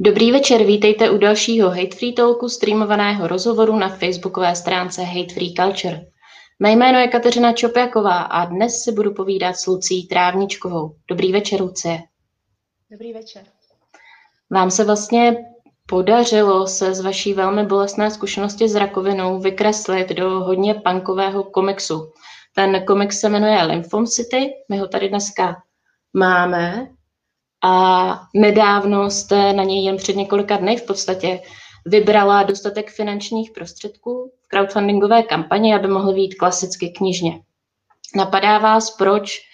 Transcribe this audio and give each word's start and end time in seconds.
Dobrý 0.00 0.32
večer, 0.32 0.62
vítejte 0.62 1.10
u 1.10 1.18
dalšího 1.18 1.70
Hate 1.70 1.96
Free 1.96 2.12
Talku, 2.12 2.48
streamovaného 2.48 3.28
rozhovoru 3.28 3.76
na 3.76 3.88
facebookové 3.88 4.56
stránce 4.56 5.02
Hate 5.02 5.34
Free 5.34 5.54
Culture. 5.54 6.06
Mé 6.58 6.72
jméno 6.72 6.98
je 6.98 7.08
Kateřina 7.08 7.52
Čopjaková 7.52 8.18
a 8.22 8.44
dnes 8.44 8.82
si 8.82 8.92
budu 8.92 9.14
povídat 9.14 9.56
s 9.56 9.66
Lucí 9.66 10.06
Trávničkovou. 10.06 10.94
Dobrý 11.08 11.32
večer, 11.32 11.62
Lucie. 11.62 12.02
Dobrý 12.90 13.12
večer. 13.12 13.42
Vám 14.50 14.70
se 14.70 14.84
vlastně 14.84 15.36
podařilo 15.86 16.66
se 16.66 16.94
z 16.94 17.00
vaší 17.00 17.34
velmi 17.34 17.66
bolestné 17.66 18.10
zkušenosti 18.10 18.68
s 18.68 18.74
rakovinou 18.74 19.40
vykreslit 19.40 20.08
do 20.08 20.30
hodně 20.30 20.74
punkového 20.74 21.44
komiksu. 21.44 22.12
Ten 22.54 22.84
komiks 22.84 23.20
se 23.20 23.28
jmenuje 23.28 23.62
Lymphom 23.62 24.06
City, 24.06 24.50
my 24.68 24.78
ho 24.78 24.88
tady 24.88 25.08
dneska 25.08 25.56
máme 26.12 26.88
a 27.64 28.14
nedávno 28.34 29.10
jste 29.10 29.52
na 29.52 29.64
něj 29.64 29.84
jen 29.84 29.96
před 29.96 30.16
několika 30.16 30.56
dny 30.56 30.76
v 30.76 30.86
podstatě 30.86 31.40
vybrala 31.86 32.42
dostatek 32.42 32.90
finančních 32.90 33.50
prostředků 33.50 34.32
v 34.42 34.48
crowdfundingové 34.48 35.22
kampani, 35.22 35.74
aby 35.74 35.88
mohl 35.88 36.14
být 36.14 36.34
klasicky 36.34 36.88
knižně. 36.88 37.40
Napadá 38.16 38.58
vás, 38.58 38.90
proč 38.90 39.48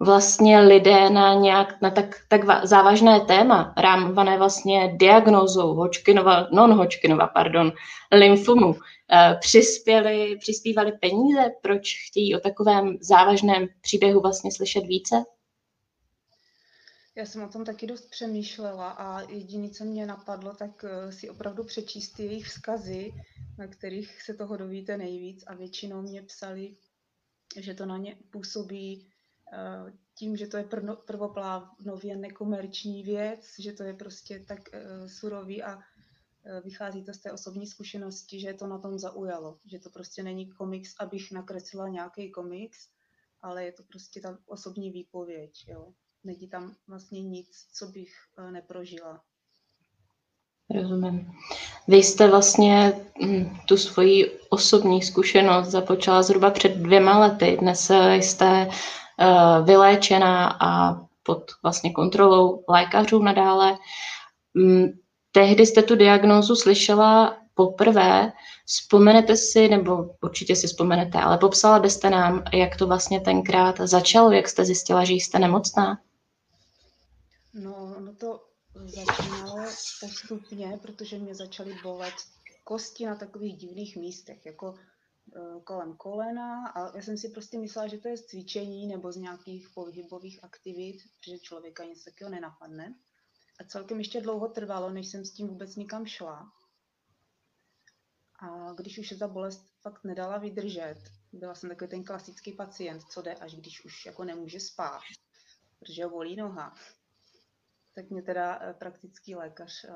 vlastně 0.00 0.60
lidé 0.60 1.10
na 1.10 1.34
nějak 1.34 1.82
na 1.82 1.90
tak, 1.90 2.16
tak 2.28 2.66
závažné 2.66 3.20
téma, 3.20 3.74
rámované 3.76 4.38
vlastně 4.38 4.92
diagnózou 4.96 5.74
Hodgkinova, 5.74 6.46
non-Hodgkinova, 6.52 7.26
pardon, 7.26 7.72
lymfomu, 8.12 8.74
eh, 9.12 9.36
přispěli, 9.40 10.36
přispívali 10.40 10.92
peníze? 10.92 11.44
Proč 11.62 11.94
chtějí 12.08 12.36
o 12.36 12.40
takovém 12.40 12.96
závažném 13.00 13.66
příběhu 13.80 14.20
vlastně 14.20 14.52
slyšet 14.52 14.86
více? 14.86 15.24
Já 17.18 17.26
jsem 17.26 17.42
o 17.42 17.48
tom 17.48 17.64
taky 17.64 17.86
dost 17.86 18.10
přemýšlela 18.10 18.90
a 18.90 19.20
jediné, 19.20 19.70
co 19.70 19.84
mě 19.84 20.06
napadlo, 20.06 20.54
tak 20.54 20.84
eh, 20.84 21.12
si 21.12 21.30
opravdu 21.30 21.64
přečíst 21.64 22.20
jejich 22.20 22.46
vzkazy, 22.46 23.12
na 23.58 23.66
kterých 23.66 24.22
se 24.22 24.34
toho 24.34 24.56
dovíte 24.56 24.96
nejvíc 24.96 25.44
a 25.46 25.54
většinou 25.54 26.02
mě 26.02 26.22
psali, 26.22 26.76
že 27.56 27.74
to 27.74 27.86
na 27.86 27.96
ně 27.96 28.16
působí 28.30 29.12
eh, 29.52 29.92
tím, 30.14 30.36
že 30.36 30.46
to 30.46 30.56
je 30.56 30.68
prvoplávnově 31.06 32.16
nekomerční 32.16 33.02
věc, 33.02 33.54
že 33.58 33.72
to 33.72 33.82
je 33.82 33.94
prostě 33.94 34.44
tak 34.48 34.60
eh, 34.72 35.08
surový 35.08 35.62
a 35.62 35.78
vychází 36.64 37.04
to 37.04 37.14
z 37.14 37.18
té 37.18 37.32
osobní 37.32 37.66
zkušenosti, 37.66 38.40
že 38.40 38.54
to 38.54 38.66
na 38.66 38.78
tom 38.78 38.98
zaujalo, 38.98 39.58
že 39.64 39.78
to 39.78 39.90
prostě 39.90 40.22
není 40.22 40.50
komiks, 40.50 40.94
abych 41.00 41.32
nakreslila 41.32 41.88
nějaký 41.88 42.30
komiks, 42.30 42.88
ale 43.40 43.64
je 43.64 43.72
to 43.72 43.82
prostě 43.82 44.20
ta 44.20 44.38
osobní 44.46 44.90
výpověď. 44.90 45.64
Jo 45.68 45.92
není 46.26 46.48
tam 46.48 46.74
vlastně 46.88 47.22
nic, 47.22 47.48
co 47.74 47.86
bych 47.86 48.12
eh, 48.38 48.50
neprožila. 48.50 49.20
Rozumím. 50.74 51.32
Vy 51.88 51.96
jste 51.96 52.28
vlastně 52.30 52.92
hm, 53.24 53.56
tu 53.66 53.76
svoji 53.76 54.38
osobní 54.50 55.02
zkušenost 55.02 55.68
započala 55.68 56.22
zhruba 56.22 56.50
před 56.50 56.72
dvěma 56.76 57.18
lety. 57.18 57.56
Dnes 57.60 57.90
jste 58.20 58.66
uh, 58.66 59.66
vyléčená 59.66 60.56
a 60.60 61.00
pod 61.22 61.52
vlastně 61.62 61.92
kontrolou 61.92 62.64
lékařů 62.68 63.22
nadále. 63.22 63.78
Um, 64.54 64.92
tehdy 65.32 65.66
jste 65.66 65.82
tu 65.82 65.96
diagnózu 65.96 66.56
slyšela 66.56 67.36
poprvé. 67.54 68.32
Vzpomenete 68.66 69.36
si, 69.36 69.68
nebo 69.68 70.04
určitě 70.22 70.56
si 70.56 70.66
vzpomenete, 70.66 71.18
ale 71.18 71.38
popsala 71.38 71.78
byste 71.78 72.10
nám, 72.10 72.42
jak 72.52 72.76
to 72.76 72.86
vlastně 72.86 73.20
tenkrát 73.20 73.80
začalo, 73.80 74.32
jak 74.32 74.48
jste 74.48 74.64
zjistila, 74.64 75.04
že 75.04 75.12
jste 75.12 75.38
nemocná? 75.38 75.98
No, 77.56 78.00
no 78.00 78.14
to 78.14 78.48
začínalo 78.84 79.64
postupně, 80.00 80.78
protože 80.82 81.18
mě 81.18 81.34
začaly 81.34 81.74
bolet 81.82 82.14
kosti 82.64 83.06
na 83.06 83.16
takových 83.16 83.56
divných 83.56 83.96
místech, 83.96 84.46
jako 84.46 84.70
uh, 84.70 85.62
kolem 85.62 85.96
kolena 85.96 86.66
a 86.66 86.96
já 86.96 87.02
jsem 87.02 87.18
si 87.18 87.28
prostě 87.28 87.58
myslela, 87.58 87.88
že 87.88 87.98
to 87.98 88.08
je 88.08 88.16
z 88.16 88.26
cvičení 88.26 88.86
nebo 88.86 89.12
z 89.12 89.16
nějakých 89.16 89.68
pohybových 89.74 90.44
aktivit, 90.44 90.96
protože 91.18 91.38
člověka 91.38 91.84
nic 91.84 92.04
takového 92.04 92.34
nenapadne. 92.34 92.94
A 93.60 93.64
celkem 93.64 93.98
ještě 93.98 94.20
dlouho 94.20 94.48
trvalo, 94.48 94.90
než 94.90 95.08
jsem 95.08 95.24
s 95.24 95.32
tím 95.32 95.48
vůbec 95.48 95.76
nikam 95.76 96.06
šla. 96.06 96.52
A 98.40 98.72
když 98.72 98.98
už 98.98 99.08
se 99.08 99.16
ta 99.16 99.28
bolest 99.28 99.66
fakt 99.82 100.04
nedala 100.04 100.38
vydržet, 100.38 100.96
byla 101.32 101.54
jsem 101.54 101.70
takový 101.70 101.90
ten 101.90 102.04
klasický 102.04 102.52
pacient, 102.52 103.02
co 103.10 103.22
jde, 103.22 103.34
až 103.34 103.54
když 103.54 103.84
už 103.84 104.06
jako 104.06 104.24
nemůže 104.24 104.60
spát, 104.60 105.00
protože 105.78 106.04
ho 106.04 106.10
bolí 106.10 106.36
noha 106.36 106.74
tak 107.96 108.10
mě 108.10 108.22
teda 108.22 108.58
eh, 108.62 108.74
praktický 108.74 109.34
lékař 109.34 109.84
eh, 109.84 109.92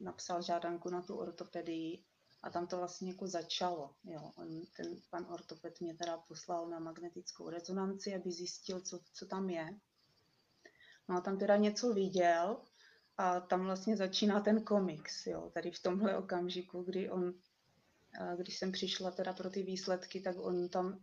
napsal 0.00 0.42
žádanku 0.42 0.90
na 0.90 1.02
tu 1.02 1.16
ortopedii 1.16 2.04
a 2.42 2.50
tam 2.50 2.66
to 2.66 2.76
vlastně 2.76 3.10
jako 3.10 3.26
začalo. 3.26 3.94
Jo. 4.04 4.32
On, 4.36 4.62
ten 4.76 4.96
pan 5.10 5.26
ortoped 5.30 5.80
mě 5.80 5.94
teda 5.94 6.16
poslal 6.16 6.68
na 6.68 6.78
magnetickou 6.78 7.50
rezonanci, 7.50 8.14
aby 8.14 8.32
zjistil, 8.32 8.80
co, 8.80 9.00
co 9.12 9.26
tam 9.26 9.50
je. 9.50 9.66
No 11.08 11.16
a 11.16 11.20
tam 11.20 11.38
teda 11.38 11.56
něco 11.56 11.94
viděl 11.94 12.62
a 13.16 13.40
tam 13.40 13.64
vlastně 13.64 13.96
začíná 13.96 14.40
ten 14.40 14.64
komiks, 14.64 15.26
jo, 15.26 15.50
tady 15.54 15.70
v 15.70 15.82
tomhle 15.82 16.16
okamžiku, 16.16 16.82
kdy 16.82 17.10
on, 17.10 17.34
eh, 18.20 18.36
když 18.36 18.58
jsem 18.58 18.72
přišla 18.72 19.10
teda 19.10 19.32
pro 19.32 19.50
ty 19.50 19.62
výsledky, 19.62 20.20
tak 20.20 20.36
on 20.38 20.68
tam 20.68 21.00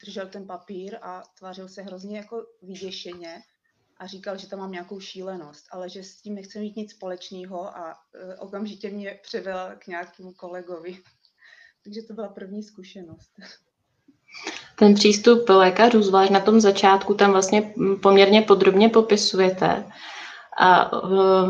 držel 0.00 0.28
ten 0.28 0.46
papír 0.46 0.98
a 1.02 1.22
tvářil 1.38 1.68
se 1.68 1.82
hrozně 1.82 2.16
jako 2.16 2.46
vyděšeně 2.62 3.42
a 3.98 4.06
říkal, 4.06 4.38
že 4.38 4.48
tam 4.48 4.58
mám 4.58 4.72
nějakou 4.72 5.00
šílenost, 5.00 5.66
ale 5.70 5.88
že 5.88 6.02
s 6.02 6.16
tím 6.16 6.34
nechce 6.34 6.58
mít 6.58 6.76
nic 6.76 6.90
společného 6.90 7.76
a 7.76 7.94
uh, 7.94 8.34
okamžitě 8.38 8.90
mě 8.90 9.18
převel 9.22 9.70
k 9.78 9.86
nějakému 9.86 10.32
kolegovi. 10.32 10.98
Takže 11.84 12.02
to 12.02 12.14
byla 12.14 12.28
první 12.28 12.62
zkušenost. 12.62 13.30
Ten 14.76 14.94
přístup 14.94 15.48
lékařů, 15.48 16.02
zvlášť 16.02 16.32
na 16.32 16.40
tom 16.40 16.60
začátku, 16.60 17.14
tam 17.14 17.32
vlastně 17.32 17.74
poměrně 18.02 18.42
podrobně 18.42 18.88
popisujete. 18.88 19.84
A 20.58 20.84
e, 20.84 20.88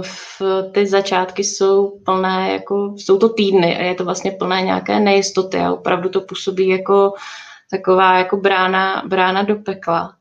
v, 0.03 0.43
ty 0.73 0.87
začátky 0.87 1.45
jsou 1.45 2.01
plné, 2.05 2.53
jako, 2.53 2.95
jsou 2.97 3.19
to 3.19 3.29
týdny 3.29 3.79
a 3.79 3.83
je 3.83 3.95
to 3.95 4.05
vlastně 4.05 4.31
plné 4.31 4.63
nějaké 4.63 5.01
nejistoty 5.01 5.59
a 5.59 5.73
opravdu 5.73 6.09
to 6.09 6.21
působí 6.21 6.69
jako 6.69 7.15
taková 7.71 8.19
jako 8.19 8.37
brána, 8.37 9.03
brána 9.07 9.43
do 9.43 9.57
pekla 9.57 10.17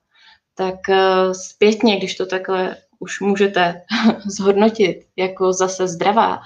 tak 0.55 0.89
eh, 0.89 1.33
zpětně, 1.33 1.97
když 1.97 2.15
to 2.15 2.25
takhle 2.25 2.77
už 2.99 3.19
můžete 3.21 3.81
zhodnotit 4.25 5.07
jako 5.15 5.53
zase 5.53 5.87
zdravá, 5.87 6.41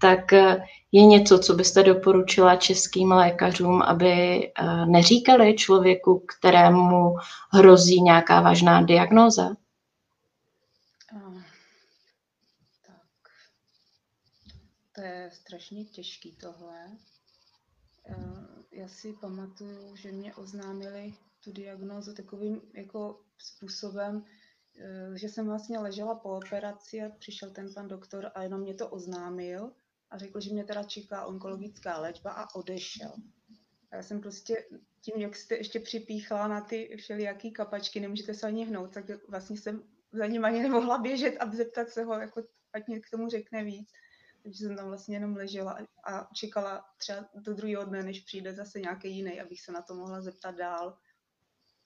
tak 0.00 0.32
eh, 0.32 0.64
je 0.92 1.06
něco, 1.06 1.38
co 1.38 1.54
byste 1.54 1.82
doporučila 1.82 2.56
českým 2.56 3.12
lékařům, 3.12 3.82
aby 3.82 4.12
eh, 4.12 4.86
neříkali 4.86 5.56
člověku, 5.56 6.24
kterému 6.38 7.16
hrozí 7.52 8.02
nějaká 8.02 8.40
vážná 8.40 8.82
diagnóza? 8.82 9.48
To 14.94 15.02
je 15.02 15.30
strašně 15.32 15.84
těžký 15.84 16.36
tohle. 16.36 16.90
Já 18.72 18.88
si 18.88 19.12
pamatuju, 19.12 19.96
že 19.96 20.12
mě 20.12 20.34
oznámili 20.34 21.14
tu 21.44 21.52
diagnózu 21.52 22.14
takovým 22.14 22.60
jako 22.74 23.20
způsobem, 23.38 24.24
eh, 24.78 25.18
že 25.18 25.28
jsem 25.28 25.46
vlastně 25.46 25.78
ležela 25.78 26.14
po 26.14 26.36
operaci 26.36 27.02
a 27.02 27.08
přišel 27.08 27.50
ten 27.50 27.74
pan 27.74 27.88
doktor 27.88 28.30
a 28.34 28.42
jenom 28.42 28.60
mě 28.60 28.74
to 28.74 28.88
oznámil 28.88 29.72
a 30.10 30.18
řekl, 30.18 30.40
že 30.40 30.52
mě 30.52 30.64
teda 30.64 30.82
čeká 30.82 31.26
onkologická 31.26 31.98
léčba 31.98 32.30
a 32.30 32.54
odešel. 32.54 33.12
A 33.90 33.96
já 33.96 34.02
jsem 34.02 34.20
prostě 34.20 34.66
tím, 35.00 35.14
jak 35.16 35.36
jste 35.36 35.56
ještě 35.56 35.80
připíchala 35.80 36.48
na 36.48 36.60
ty 36.60 36.96
všelijaký 36.96 37.52
kapačky, 37.52 38.00
nemůžete 38.00 38.34
se 38.34 38.46
ani 38.46 38.64
hnout, 38.64 38.94
tak 38.94 39.04
vlastně 39.28 39.56
jsem 39.56 39.82
za 40.12 40.26
ním 40.26 40.44
ani 40.44 40.62
nemohla 40.62 40.98
běžet 40.98 41.36
a 41.40 41.50
zeptat 41.50 41.88
se 41.88 42.04
ho, 42.04 42.14
jako, 42.14 42.42
ať 42.72 42.86
mě 42.86 43.00
k 43.00 43.10
tomu 43.10 43.28
řekne 43.28 43.64
víc. 43.64 43.90
Takže 44.42 44.58
jsem 44.58 44.76
tam 44.76 44.88
vlastně 44.88 45.16
jenom 45.16 45.36
ležela 45.36 45.78
a 46.04 46.28
čekala 46.34 46.84
třeba 46.98 47.28
do 47.34 47.54
druhého 47.54 47.84
dne, 47.84 48.02
než 48.02 48.20
přijde 48.20 48.54
zase 48.54 48.80
nějaký 48.80 49.16
jiný, 49.16 49.40
abych 49.40 49.60
se 49.60 49.72
na 49.72 49.82
to 49.82 49.94
mohla 49.94 50.20
zeptat 50.20 50.54
dál 50.54 50.98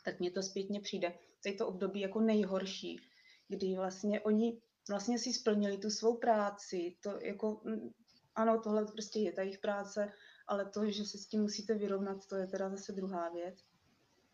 tak 0.05 0.21
mně 0.21 0.31
to 0.31 0.43
zpětně 0.43 0.81
přijde. 0.81 1.19
Tady 1.43 1.57
to 1.57 1.67
období 1.67 2.01
jako 2.01 2.21
nejhorší, 2.21 3.01
kdy 3.49 3.75
vlastně 3.77 4.21
oni 4.21 4.61
vlastně 4.89 5.19
si 5.19 5.33
splnili 5.33 5.79
tu 5.79 5.91
svou 5.91 6.17
práci, 6.17 6.97
to 7.03 7.19
jako, 7.23 7.61
mm, 7.65 7.91
ano, 8.35 8.61
tohle 8.61 8.87
prostě 8.87 9.21
je 9.21 9.33
ta 9.33 9.43
jejich 9.43 9.59
práce, 9.59 10.13
ale 10.49 10.71
to, 10.71 10.91
že 10.91 11.05
se 11.05 11.19
s 11.19 11.27
tím 11.27 11.43
musíte 11.43 11.75
vyrovnat, 11.75 12.27
to 12.27 12.37
je 12.37 12.47
teda 12.47 12.71
zase 12.71 12.93
druhá 12.93 13.29
věc. 13.29 13.65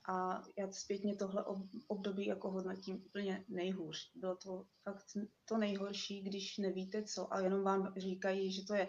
A 0.08 0.42
já 0.58 0.72
zpětně 0.72 1.16
tohle 1.16 1.44
období 1.86 2.26
jako 2.26 2.50
hodnotím 2.50 3.02
úplně 3.06 3.44
nejhůř. 3.48 4.12
Bylo 4.14 4.36
to 4.36 4.66
fakt 4.82 5.06
to 5.44 5.58
nejhorší, 5.58 6.22
když 6.22 6.58
nevíte 6.58 7.02
co 7.02 7.34
a 7.34 7.40
jenom 7.40 7.62
vám 7.62 7.92
říkají, 7.96 8.52
že 8.52 8.64
to 8.64 8.74
je 8.74 8.88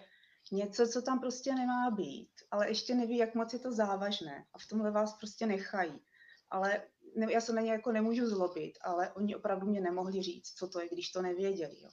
něco, 0.51 0.87
co 0.87 1.01
tam 1.01 1.19
prostě 1.19 1.55
nemá 1.55 1.91
být, 1.91 2.29
ale 2.51 2.69
ještě 2.69 2.95
neví, 2.95 3.17
jak 3.17 3.35
moc 3.35 3.53
je 3.53 3.59
to 3.59 3.71
závažné 3.71 4.45
a 4.53 4.57
v 4.59 4.67
tomhle 4.67 4.91
vás 4.91 5.17
prostě 5.17 5.47
nechají 5.47 6.01
ale 6.49 6.81
ne, 7.15 7.33
já 7.33 7.41
se 7.41 7.53
na 7.53 7.61
ně 7.61 7.71
jako 7.71 7.91
nemůžu 7.91 8.29
zlobit, 8.29 8.73
ale 8.81 9.11
oni 9.11 9.35
opravdu 9.35 9.67
mě 9.67 9.81
nemohli 9.81 10.21
říct, 10.21 10.53
co 10.55 10.67
to 10.67 10.79
je, 10.79 10.87
když 10.91 11.09
to 11.11 11.21
nevěděli. 11.21 11.75
Jo. 11.83 11.89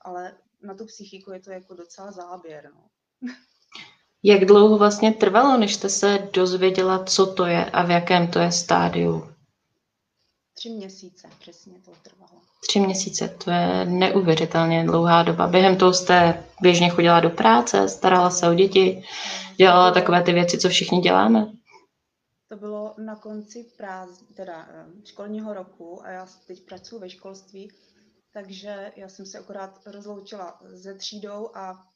Ale 0.00 0.32
na 0.62 0.74
tu 0.74 0.86
psychiku 0.86 1.32
je 1.32 1.40
to 1.40 1.50
jako 1.50 1.74
docela 1.74 2.12
záběr. 2.12 2.70
No. 2.74 2.86
Jak 4.22 4.44
dlouho 4.44 4.78
vlastně 4.78 5.12
trvalo, 5.12 5.58
než 5.58 5.74
jste 5.74 5.88
se 5.88 6.28
dozvěděla, 6.32 7.04
co 7.04 7.26
to 7.26 7.46
je 7.46 7.64
a 7.64 7.82
v 7.82 7.90
jakém 7.90 8.26
to 8.26 8.38
je 8.38 8.52
stádiu? 8.52 9.34
Tři 10.54 10.70
měsíce 10.70 11.28
přesně 11.38 11.74
to 11.84 11.90
trvalo. 12.02 12.40
Tři 12.68 12.80
měsíce, 12.80 13.36
to 13.44 13.50
je 13.50 13.84
neuvěřitelně 13.84 14.84
dlouhá 14.84 15.22
doba. 15.22 15.46
Během 15.46 15.76
toho 15.76 15.92
jste 15.94 16.44
běžně 16.60 16.88
chodila 16.88 17.20
do 17.20 17.30
práce, 17.30 17.88
starala 17.88 18.30
se 18.30 18.48
o 18.48 18.54
děti, 18.54 19.04
dělala 19.56 19.90
takové 19.90 20.22
ty 20.22 20.32
věci, 20.32 20.58
co 20.58 20.68
všichni 20.68 21.00
děláme? 21.00 21.52
To 22.48 22.56
bylo 22.56 22.94
na 22.98 23.16
konci 23.16 23.64
práz, 23.76 24.24
teda 24.36 24.68
eh, 24.70 25.06
školního 25.06 25.54
roku 25.54 26.02
a 26.02 26.10
já 26.10 26.26
teď 26.46 26.64
pracuji 26.64 26.98
ve 26.98 27.10
školství, 27.10 27.72
takže 28.32 28.92
já 28.96 29.08
jsem 29.08 29.26
se 29.26 29.38
akorát 29.38 29.86
rozloučila 29.86 30.60
ze 30.64 30.94
třídou 30.94 31.56
a 31.56 31.88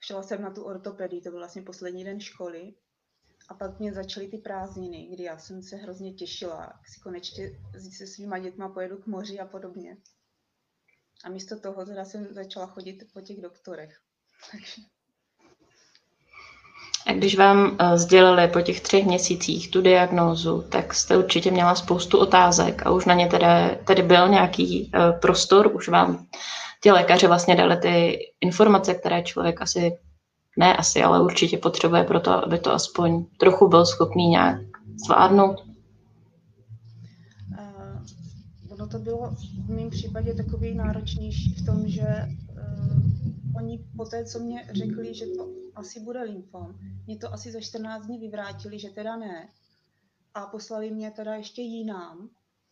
šla 0.00 0.22
jsem 0.22 0.42
na 0.42 0.50
tu 0.50 0.64
ortopedii, 0.64 1.20
to 1.20 1.30
byl 1.30 1.38
vlastně 1.38 1.62
poslední 1.62 2.04
den 2.04 2.20
školy. 2.20 2.74
A 3.48 3.54
pak 3.54 3.78
mě 3.78 3.92
začaly 3.92 4.28
ty 4.28 4.38
prázdniny, 4.38 5.08
kdy 5.12 5.22
já 5.22 5.38
jsem 5.38 5.62
se 5.62 5.76
hrozně 5.76 6.12
těšila, 6.12 6.60
jak 6.60 6.88
si 6.88 7.00
konečně 7.00 7.50
se 7.96 8.06
svýma 8.06 8.38
dětma 8.38 8.68
pojedu 8.68 9.02
k 9.02 9.06
moři 9.06 9.40
a 9.40 9.46
podobně. 9.46 9.96
A 11.24 11.28
místo 11.28 11.60
toho 11.60 11.86
teda 11.86 12.04
jsem 12.04 12.34
začala 12.34 12.66
chodit 12.66 13.12
po 13.12 13.20
těch 13.20 13.40
doktorech. 13.40 14.00
Takže 14.50 14.82
a 17.06 17.12
když 17.12 17.36
vám 17.36 17.76
eh, 17.78 17.98
sdělili 17.98 18.48
po 18.48 18.60
těch 18.60 18.80
třech 18.80 19.06
měsících 19.06 19.70
tu 19.70 19.82
diagnózu, 19.82 20.64
tak 20.68 20.94
jste 20.94 21.16
určitě 21.16 21.50
měla 21.50 21.74
spoustu 21.74 22.18
otázek 22.18 22.86
a 22.86 22.90
už 22.90 23.04
na 23.04 23.14
ně 23.14 23.26
tedy, 23.26 23.46
tedy 23.86 24.02
byl 24.02 24.28
nějaký 24.28 24.90
uh, 24.94 25.20
prostor, 25.20 25.70
už 25.74 25.88
vám 25.88 26.26
ti 26.82 26.92
lékaři 26.92 27.26
vlastně 27.26 27.56
dali 27.56 27.76
ty 27.76 28.18
informace, 28.40 28.94
které 28.94 29.22
člověk 29.22 29.62
asi, 29.62 29.92
ne 30.58 30.76
asi, 30.76 31.02
ale 31.02 31.22
určitě 31.22 31.58
potřebuje 31.58 32.04
pro 32.04 32.20
to, 32.20 32.30
aby 32.30 32.58
to 32.58 32.72
aspoň 32.72 33.24
trochu 33.40 33.68
byl 33.68 33.86
schopný 33.86 34.28
nějak 34.28 34.60
zvládnout. 35.04 35.56
Uh, 37.58 38.74
ono 38.74 38.86
to 38.88 38.98
bylo 38.98 39.30
v 39.66 39.70
mém 39.70 39.90
případě 39.90 40.34
takový 40.34 40.74
náročnější 40.74 41.54
v 41.54 41.66
tom, 41.66 41.82
že 41.86 42.06
oni 43.56 43.84
po 43.96 44.04
té, 44.04 44.24
co 44.24 44.38
mě 44.38 44.68
řekli, 44.72 45.14
že 45.14 45.26
to 45.26 45.48
asi 45.74 46.00
bude 46.00 46.22
lymfom. 46.22 46.74
Mě 47.06 47.18
to 47.18 47.32
asi 47.32 47.52
za 47.52 47.60
14 47.60 48.06
dní 48.06 48.18
vyvrátili, 48.18 48.78
že 48.78 48.90
teda 48.90 49.16
ne. 49.16 49.48
A 50.34 50.46
poslali 50.46 50.90
mě 50.90 51.10
teda 51.10 51.34
ještě 51.34 51.62
jinám. 51.62 52.30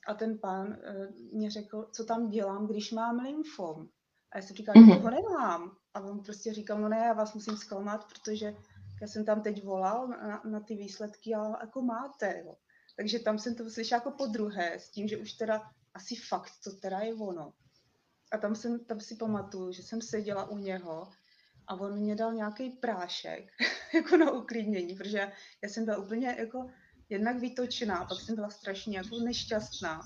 A 0.08 0.14
ten 0.14 0.38
pán 0.38 0.66
uh, 0.66 1.32
mě 1.32 1.50
řekl, 1.50 1.88
co 1.92 2.04
tam 2.04 2.28
dělám, 2.28 2.66
když 2.66 2.92
mám 2.92 3.18
lymfom. 3.18 3.88
A 4.32 4.38
já 4.38 4.42
jsem 4.42 4.56
říkala, 4.56 4.74
mm-hmm. 4.74 4.94
že 4.94 5.00
ho 5.00 5.10
nemám. 5.10 5.76
A 5.94 6.00
on 6.00 6.22
prostě 6.22 6.54
říkal, 6.54 6.80
no 6.80 6.88
ne, 6.88 6.96
já 6.96 7.12
vás 7.12 7.34
musím 7.34 7.56
zklamat, 7.56 8.04
protože 8.08 8.56
já 9.00 9.08
jsem 9.08 9.24
tam 9.24 9.42
teď 9.42 9.64
volal 9.64 10.08
na, 10.08 10.42
na 10.44 10.60
ty 10.60 10.74
výsledky 10.76 11.34
a 11.34 11.60
jako 11.60 11.82
máte. 11.82 12.42
Jo. 12.44 12.54
Takže 12.96 13.18
tam 13.18 13.38
jsem 13.38 13.54
to 13.54 13.70
slyšela 13.70 13.98
jako 13.98 14.10
po 14.10 14.26
druhé, 14.26 14.78
s 14.78 14.90
tím, 14.90 15.08
že 15.08 15.18
už 15.18 15.32
teda 15.32 15.62
asi 15.94 16.16
fakt 16.16 16.52
to 16.64 16.76
teda 16.76 16.98
je 16.98 17.14
ono. 17.14 17.52
A 18.32 18.38
tam, 18.38 18.54
jsem, 18.54 18.84
tam 18.84 19.00
si 19.00 19.16
pamatuju, 19.16 19.72
že 19.72 19.82
jsem 19.82 20.00
seděla 20.02 20.50
u 20.50 20.58
něho 20.58 21.08
a 21.66 21.74
on 21.74 21.98
mě 21.98 22.16
dal 22.16 22.32
nějaký 22.32 22.70
prášek 22.70 23.50
jako 23.94 24.16
na 24.16 24.30
uklidnění, 24.30 24.94
protože 24.94 25.32
já 25.62 25.68
jsem 25.68 25.84
byla 25.84 25.96
úplně 25.96 26.36
jako 26.38 26.70
jednak 27.08 27.36
vytočená, 27.36 28.04
pak 28.04 28.20
jsem 28.20 28.34
byla 28.34 28.50
strašně 28.50 28.96
jako 28.96 29.20
nešťastná. 29.20 30.00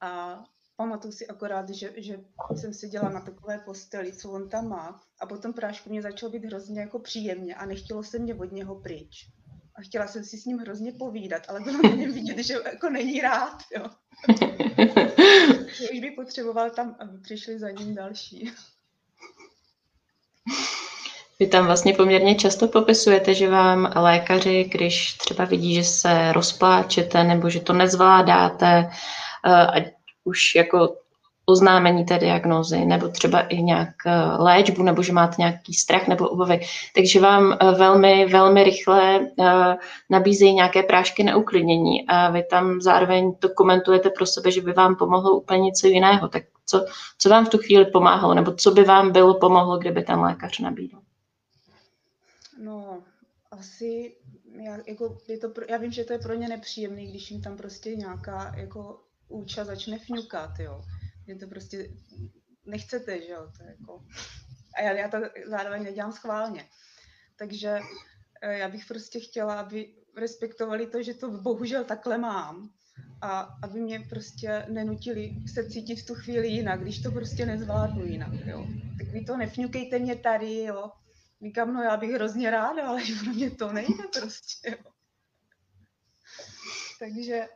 A 0.00 0.42
pamatuju 0.76 1.12
si 1.12 1.26
akorát, 1.26 1.70
že, 1.70 1.92
že 1.96 2.20
jsem 2.56 2.74
seděla 2.74 3.08
na 3.08 3.20
takové 3.20 3.58
posteli, 3.58 4.12
co 4.12 4.30
on 4.30 4.48
tam 4.48 4.68
má 4.68 5.00
a 5.20 5.26
potom 5.26 5.52
prášku 5.52 5.90
mě 5.90 6.02
začalo 6.02 6.32
být 6.32 6.44
hrozně 6.44 6.80
jako 6.80 6.98
příjemně 6.98 7.54
a 7.54 7.66
nechtělo 7.66 8.02
se 8.02 8.18
mě 8.18 8.34
od 8.34 8.52
něho 8.52 8.80
pryč. 8.80 9.33
A 9.76 9.82
chtěla 9.82 10.06
jsem 10.06 10.24
si 10.24 10.38
s 10.38 10.44
ním 10.44 10.58
hrozně 10.58 10.92
povídat, 10.92 11.42
ale 11.48 11.60
bylo 11.60 11.82
na 11.82 11.88
něm 11.96 12.12
vidět, 12.12 12.38
že 12.38 12.54
jako 12.64 12.90
není 12.90 13.20
rád, 13.20 13.58
jo. 13.76 13.84
už 15.92 16.00
by 16.00 16.10
potřeboval 16.10 16.70
tam, 16.70 16.96
aby 17.00 17.18
přišli 17.18 17.58
za 17.58 17.70
ním 17.70 17.94
další. 17.94 18.50
Vy 21.40 21.46
tam 21.46 21.66
vlastně 21.66 21.94
poměrně 21.94 22.34
často 22.34 22.68
popisujete, 22.68 23.34
že 23.34 23.48
vám 23.50 23.92
lékaři, 23.96 24.64
když 24.64 25.14
třeba 25.14 25.44
vidí, 25.44 25.74
že 25.74 25.84
se 25.84 26.32
rozpláčete 26.32 27.24
nebo 27.24 27.50
že 27.50 27.60
to 27.60 27.72
nezvládáte, 27.72 28.90
eh, 29.46 29.66
ať 29.66 29.84
už 30.24 30.54
jako 30.54 30.96
oznámení 31.46 32.04
té 32.04 32.18
diagnózy, 32.18 32.84
nebo 32.84 33.08
třeba 33.08 33.40
i 33.40 33.62
nějak 33.62 33.88
eh, 34.06 34.42
léčbu, 34.42 34.82
nebo 34.82 35.02
že 35.02 35.12
máte 35.12 35.34
nějaký 35.38 35.74
strach 35.74 36.08
nebo 36.08 36.28
obavy. 36.28 36.60
Takže 36.94 37.20
vám 37.20 37.52
eh, 37.52 37.70
velmi, 37.70 38.26
velmi 38.26 38.64
rychle 38.64 39.28
nabízejí 40.10 40.54
nějaké 40.54 40.82
prášky 40.82 41.22
na 41.22 41.36
uklidnění 41.36 42.06
a 42.06 42.30
vy 42.30 42.42
tam 42.50 42.80
zároveň 42.80 43.34
to 43.34 43.48
komentujete 43.48 44.10
pro 44.10 44.26
sebe, 44.26 44.50
že 44.50 44.60
by 44.60 44.72
vám 44.72 44.96
pomohlo 44.96 45.36
úplně 45.36 45.60
něco 45.60 45.86
jiného. 45.86 46.28
Tak 46.28 46.42
co, 46.66 46.86
co 47.18 47.28
vám 47.28 47.46
v 47.46 47.48
tu 47.48 47.58
chvíli 47.58 47.84
pomáhalo, 47.84 48.34
nebo 48.34 48.52
co 48.52 48.70
by 48.70 48.84
vám 48.84 49.12
bylo 49.12 49.34
pomohlo, 49.34 49.78
kdyby 49.78 50.02
ten 50.02 50.20
lékař 50.20 50.58
nabídl? 50.58 50.98
No, 52.58 53.02
asi, 53.50 54.16
já, 54.62 54.78
jako, 54.86 55.18
je 55.28 55.38
to 55.38 55.48
pro, 55.48 55.64
já 55.68 55.76
vím, 55.76 55.92
že 55.92 56.04
to 56.04 56.12
je 56.12 56.18
pro 56.18 56.34
ně 56.34 56.48
nepříjemný, 56.48 57.06
když 57.06 57.30
jim 57.30 57.42
tam 57.42 57.56
prostě 57.56 57.90
nějaká 57.96 58.54
jako 58.56 59.00
úča 59.28 59.64
začne 59.64 59.98
fňukat, 59.98 60.50
jo. 60.58 60.82
Je 61.26 61.36
to 61.36 61.46
prostě, 61.46 61.88
nechcete, 62.66 63.22
že 63.22 63.32
jo, 63.32 63.50
to 63.56 63.64
je 63.64 63.76
jako, 63.78 64.04
a 64.76 64.82
já, 64.82 64.92
já 64.92 65.08
to 65.08 65.18
zároveň 65.46 65.82
nedělám 65.82 66.12
schválně. 66.12 66.68
Takže 67.36 67.78
eh, 68.42 68.58
já 68.58 68.68
bych 68.68 68.86
prostě 68.86 69.20
chtěla, 69.20 69.60
aby 69.60 69.94
respektovali 70.16 70.86
to, 70.86 71.02
že 71.02 71.14
to 71.14 71.30
bohužel 71.30 71.84
takhle 71.84 72.18
mám 72.18 72.70
a 73.20 73.40
aby 73.62 73.80
mě 73.80 74.00
prostě 74.08 74.66
nenutili 74.68 75.36
se 75.54 75.70
cítit 75.70 75.96
v 75.96 76.06
tu 76.06 76.14
chvíli 76.14 76.48
jinak, 76.48 76.80
když 76.80 77.02
to 77.02 77.10
prostě 77.10 77.46
nezvládnu 77.46 78.04
jinak, 78.04 78.32
jo. 78.46 78.66
Tak 78.98 79.08
vy 79.08 79.24
to 79.24 79.36
nefňukejte 79.36 79.98
mě 79.98 80.16
tady, 80.16 80.62
jo, 80.62 80.90
Říkám, 81.44 81.74
no 81.74 81.82
já 81.82 81.96
bych 81.96 82.10
hrozně 82.10 82.50
ráda, 82.50 82.88
ale 82.88 83.02
pro 83.24 83.32
mě 83.32 83.50
to 83.50 83.72
nejde 83.72 84.04
prostě. 84.12 84.70
Jo. 84.70 84.92
Takže 86.98 87.48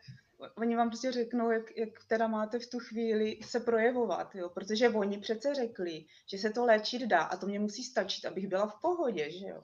oni 0.56 0.76
vám 0.76 0.88
prostě 0.88 1.12
řeknou, 1.12 1.50
jak, 1.50 1.76
jak 1.76 1.88
teda 2.06 2.26
máte 2.26 2.58
v 2.58 2.67
tu 2.67 2.79
chvíli 2.79 3.38
se 3.43 3.61
projevovat, 3.61 4.35
jo? 4.35 4.49
protože 4.49 4.88
oni 4.88 5.19
přece 5.19 5.55
řekli, 5.55 6.05
že 6.31 6.38
se 6.38 6.50
to 6.50 6.64
léčit 6.64 7.02
dá 7.02 7.23
a 7.23 7.37
to 7.37 7.46
mě 7.46 7.58
musí 7.58 7.85
stačit, 7.85 8.25
abych 8.25 8.49
byla 8.49 8.67
v 8.67 8.81
pohodě, 8.81 9.31
že 9.31 9.46
jo. 9.46 9.63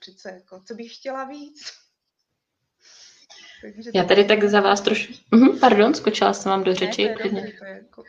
Přece, 0.00 0.30
jako, 0.30 0.62
co 0.66 0.74
bych 0.74 0.96
chtěla 0.96 1.24
víc. 1.24 1.72
Takže 3.62 3.90
Já 3.94 4.04
tady 4.04 4.24
tak 4.24 4.44
za 4.44 4.60
vás 4.60 4.80
trošku, 4.80 5.12
mhm, 5.30 5.58
pardon, 5.58 5.94
skočila 5.94 6.32
jsem 6.32 6.50
vám 6.50 6.64
do 6.64 6.74
řeči. 6.74 7.04
Ne, 7.04 7.16
to 7.16 7.22
je 7.22 7.28
dobrý, 7.28 7.58
to 7.58 7.64
je 7.64 7.72
jako 7.72 8.04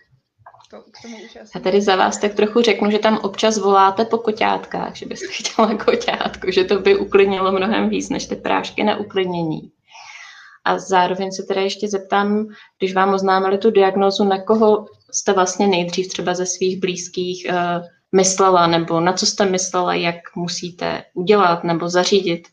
to, 0.69 0.81
k 0.91 1.01
tomu 1.01 1.17
už 1.17 1.37
Já 1.55 1.61
tady 1.61 1.81
za 1.81 1.95
vás 1.95 2.17
tak 2.17 2.33
trochu 2.33 2.61
řeknu, 2.61 2.91
že 2.91 2.99
tam 2.99 3.17
občas 3.17 3.57
voláte 3.57 4.05
po 4.05 4.17
koťátkách, 4.17 4.95
že 4.95 5.05
byste 5.05 5.27
chtěla 5.31 5.77
koťátku, 5.77 6.51
že 6.51 6.63
to 6.63 6.79
by 6.79 6.95
uklidnilo 6.95 7.51
mnohem 7.51 7.89
víc 7.89 8.09
než 8.09 8.25
ty 8.25 8.35
prášky 8.35 8.83
na 8.83 8.97
uklidnění. 8.97 9.71
A 10.65 10.79
zároveň 10.79 11.31
se 11.31 11.43
teda 11.43 11.61
ještě 11.61 11.87
zeptám, 11.87 12.47
když 12.79 12.93
vám 12.93 13.13
oznámili 13.13 13.57
tu 13.57 13.71
diagnózu, 13.71 14.23
na 14.23 14.43
koho 14.43 14.85
jste 15.11 15.33
vlastně 15.33 15.67
nejdřív 15.67 16.07
třeba 16.07 16.33
ze 16.33 16.45
svých 16.45 16.79
blízkých 16.79 17.47
uh, 17.49 17.87
myslela, 18.15 18.67
nebo 18.67 18.99
na 18.99 19.13
co 19.13 19.25
jste 19.25 19.45
myslela, 19.45 19.93
jak 19.93 20.35
musíte 20.35 21.03
udělat 21.13 21.63
nebo 21.63 21.89
zařídit? 21.89 22.47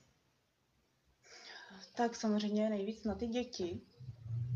Tak 1.97 2.17
samozřejmě 2.17 2.71
nejvíc 2.71 3.05
na 3.05 3.15
ty 3.15 3.27
děti, 3.27 3.81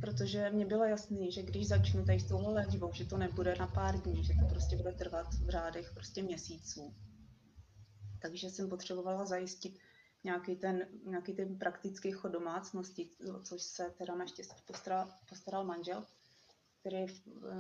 protože 0.01 0.51
mě 0.51 0.67
bylo 0.67 0.85
jasný, 0.85 1.33
že 1.33 1.43
když 1.43 1.69
začnu 1.69 2.05
tady 2.05 2.21
s 2.21 2.29
touhle 2.29 2.53
léčbou, 2.53 2.91
že 2.93 3.05
to 3.05 3.17
nebude 3.17 3.55
na 3.59 3.67
pár 3.67 4.01
dní, 4.01 4.25
že 4.25 4.33
to 4.41 4.55
prostě 4.55 4.77
bude 4.77 4.93
trvat 4.93 5.27
v 5.47 5.51
řádech 5.51 5.91
prostě 5.95 6.23
měsíců. 6.23 6.95
Takže 8.23 8.51
jsem 8.51 8.69
potřebovala 8.69 9.25
zajistit 9.25 9.79
nějaký 10.27 10.57
ten, 10.57 10.87
nějaký 11.05 11.33
ten 11.33 11.59
praktický 11.59 12.13
chod 12.13 12.33
domácnosti, 12.33 13.09
což 13.43 13.63
se 13.63 13.95
teda 13.99 14.15
naštěstí 14.15 14.63
postaral, 14.67 15.09
postaral 15.29 15.65
manžel, 15.65 16.05
který 16.81 16.97
je 16.97 17.07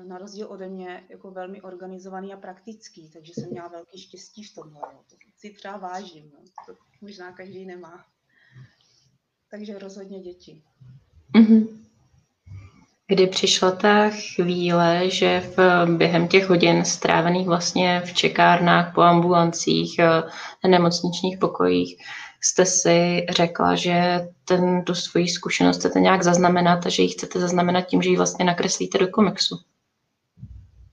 na 0.04 0.18
rozdíl 0.18 0.46
ode 0.50 0.68
mě 0.68 1.06
jako 1.08 1.30
velmi 1.30 1.62
organizovaný 1.62 2.35
a 2.35 2.37
praktický, 2.37 3.11
takže 3.11 3.32
jsem 3.35 3.50
měla 3.50 3.68
velký 3.68 3.99
štěstí 4.00 4.42
v 4.44 4.54
tomhle. 4.54 4.82
Jo. 4.92 5.00
To 5.11 5.16
si 5.37 5.50
třeba 5.50 5.76
vážím, 5.76 6.25
jo. 6.25 6.38
to 6.66 6.75
možná 7.00 7.32
každý 7.32 7.66
nemá. 7.66 8.04
Takže 9.50 9.78
rozhodně 9.78 10.20
děti. 10.20 10.62
Mm-hmm 11.35 11.87
kdy 13.08 13.26
přišla 13.26 13.70
ta 13.70 14.11
chvíle, 14.11 15.11
že 15.11 15.40
v, 15.56 15.87
během 15.96 16.28
těch 16.28 16.49
hodin 16.49 16.85
strávených 16.85 17.46
vlastně 17.46 18.02
v 18.04 18.12
čekárnách, 18.12 18.94
po 18.94 19.00
ambulancích, 19.00 19.99
eh, 19.99 20.68
nemocničních 20.68 21.38
pokojích, 21.38 21.96
jste 22.47 22.67
si 22.67 23.26
řekla, 23.31 23.75
že 23.75 24.29
ten, 24.45 24.85
tu 24.85 24.95
svoji 24.95 25.29
zkušenost 25.29 25.76
chcete 25.76 26.00
nějak 26.00 26.23
zaznamenat 26.23 26.87
a 26.87 26.88
že 26.88 27.03
ji 27.03 27.09
chcete 27.09 27.41
zaznamenat 27.41 27.81
tím, 27.81 28.03
že 28.03 28.11
ji 28.11 28.17
vlastně 28.17 28.45
nakreslíte 28.45 28.99
do 28.99 29.09
komiksu? 29.09 29.57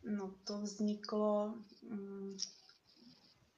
No 0.04 0.32
to 0.44 0.58
vzniklo 0.62 1.54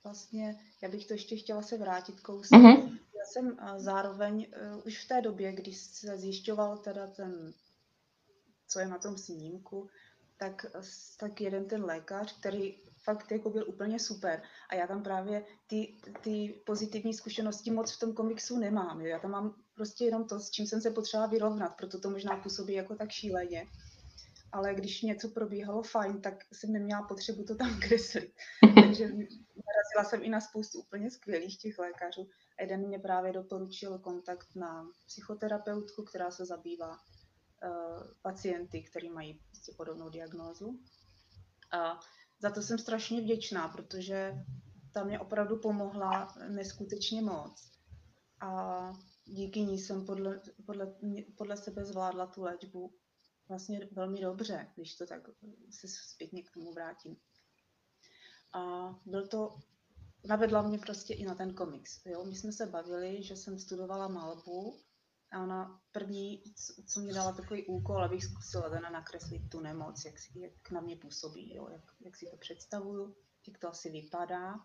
vlastně, 0.04 0.56
já 0.82 0.90
bych 0.90 1.06
to 1.06 1.14
ještě 1.14 1.36
chtěla 1.36 1.62
se 1.62 1.78
vrátit 1.78 2.22
kousek. 2.22 2.60
Mm-hmm. 2.60 2.98
Já 3.18 3.26
jsem 3.26 3.58
zároveň 3.78 4.48
už 4.86 5.06
v 5.06 5.08
té 5.08 5.22
době, 5.22 5.54
kdy 5.54 5.74
se 5.74 6.18
zjišťoval 6.18 6.78
teda 6.78 7.08
ten, 7.08 7.54
co 8.68 8.80
je 8.80 8.88
na 8.88 8.98
tom 8.98 9.18
snímku, 9.18 9.90
tak, 10.38 10.66
tak 11.18 11.42
jeden 11.42 11.66
ten 11.66 11.86
lékař, 11.86 12.40
který 12.40 12.76
fakt 13.06 13.32
jako 13.32 13.50
byl 13.50 13.66
úplně 13.68 14.00
super. 14.00 14.42
A 14.70 14.76
já 14.76 14.88
tam 14.88 15.04
právě 15.04 15.46
ty, 15.68 15.98
ty 16.22 16.62
pozitivní 16.66 17.14
zkušenosti 17.14 17.72
moc 17.72 17.96
v 17.96 18.00
tom 18.00 18.14
komiksu 18.14 18.60
nemám. 18.60 19.02
Jo. 19.02 19.08
Já 19.08 19.20
tam 19.20 19.32
mám 19.32 19.56
prostě 19.76 20.06
jenom 20.06 20.28
to, 20.28 20.40
s 20.40 20.50
čím 20.50 20.68
jsem 20.68 20.82
se 20.82 20.92
potřeba 20.92 21.26
vyrovnat, 21.26 21.76
proto 21.78 22.00
to 22.00 22.10
možná 22.10 22.38
působí 22.38 22.74
jako 22.74 22.96
tak 22.96 23.12
šíleně. 23.12 23.68
Ale 24.52 24.74
když 24.74 25.02
něco 25.02 25.30
probíhalo 25.30 25.84
fajn, 25.84 26.22
tak 26.22 26.34
jsem 26.54 26.72
neměla 26.72 27.02
potřebu 27.02 27.44
to 27.44 27.56
tam 27.56 27.80
kreslit. 27.88 28.34
Takže 28.76 29.08
narazila 29.08 30.04
jsem 30.10 30.24
i 30.24 30.30
na 30.30 30.42
spoustu 30.42 30.80
úplně 30.80 31.12
skvělých 31.12 31.58
těch 31.58 31.80
lékařů. 31.80 32.30
A 32.58 32.62
jeden 32.62 32.88
mě 32.88 33.00
právě 33.00 33.34
doporučil 33.34 34.00
kontakt 34.00 34.48
na 34.56 34.88
psychoterapeutku, 35.08 36.04
která 36.04 36.32
se 36.32 36.46
zabývá 36.46 36.92
uh, 36.92 38.04
pacienty, 38.22 38.84
kteří 38.84 39.10
mají 39.10 39.40
prostě 39.50 39.72
podobnou 39.78 40.10
diagnózu. 40.10 40.80
A 41.72 42.00
za 42.46 42.52
to 42.52 42.62
jsem 42.62 42.78
strašně 42.78 43.22
vděčná, 43.22 43.68
protože 43.68 44.34
ta 44.94 45.04
mě 45.04 45.20
opravdu 45.20 45.60
pomohla 45.60 46.36
neskutečně 46.48 47.22
moc. 47.22 47.72
A 48.42 48.94
díky 49.26 49.62
ní 49.62 49.80
jsem 49.80 50.06
podle, 50.06 50.42
podle, 50.66 50.96
podle 51.38 51.58
sebe 51.58 51.86
zvládla 51.86 52.28
tu 52.28 52.42
léčbu 52.42 52.94
vlastně 53.50 53.90
velmi 53.92 54.22
dobře, 54.22 54.68
když 54.76 54.96
to 54.96 55.06
tak 55.06 55.22
se 55.70 55.88
zpětně 55.88 56.44
k 56.44 56.52
tomu 56.52 56.74
vrátím. 56.74 57.18
A 58.54 58.90
byl 59.06 59.28
to, 59.28 59.58
navedla 60.26 60.62
mě 60.62 60.80
prostě 60.80 61.14
i 61.14 61.26
na 61.26 61.36
ten 61.36 61.54
komiks. 61.54 62.06
Jo? 62.06 62.26
My 62.26 62.36
jsme 62.36 62.52
se 62.52 62.66
bavili, 62.66 63.24
že 63.24 63.36
jsem 63.36 63.60
studovala 63.60 64.08
malbu 64.08 64.80
a 65.36 65.44
ona 65.44 65.82
první, 65.92 66.44
co 66.88 67.00
mě 67.00 67.14
dala 67.14 67.34
takový 67.34 67.66
úkol, 67.66 68.04
abych 68.04 68.26
zkusila 68.26 68.70
teda 68.70 68.90
nakreslit 68.90 69.50
tu 69.50 69.60
nemoc, 69.60 70.06
jak, 70.06 70.20
si, 70.20 70.40
jak 70.40 70.72
na 70.72 70.82
mě 70.82 70.96
působí, 70.96 71.56
jo? 71.56 71.68
Jak, 71.72 71.82
jak 72.00 72.16
si 72.16 72.26
to 72.32 72.38
představuju, 72.38 73.16
jak 73.48 73.58
to 73.58 73.70
asi 73.70 73.90
vypadá. 73.90 74.56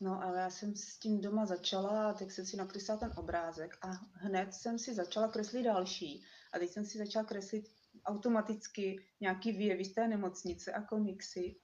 No 0.00 0.22
ale 0.22 0.40
já 0.40 0.50
jsem 0.50 0.76
s 0.76 0.98
tím 0.98 1.20
doma 1.20 1.46
začala 1.46 2.12
tak 2.12 2.30
jsem 2.30 2.46
si 2.46 2.56
nakreslila 2.56 2.98
ten 2.98 3.12
obrázek 3.16 3.78
a 3.82 3.90
hned 4.12 4.54
jsem 4.54 4.78
si 4.78 4.94
začala 4.94 5.28
kreslit 5.28 5.64
další. 5.64 6.24
A 6.54 6.58
teď 6.58 6.70
jsem 6.70 6.84
si 6.84 6.98
začala 6.98 7.24
kreslit 7.24 7.64
automaticky 8.04 9.04
nějaký 9.20 9.52
výjevy 9.52 9.84
z 9.84 9.94
té 9.94 10.08
nemocnice 10.08 10.72
a 10.72 10.82
komiksy. 10.82 11.60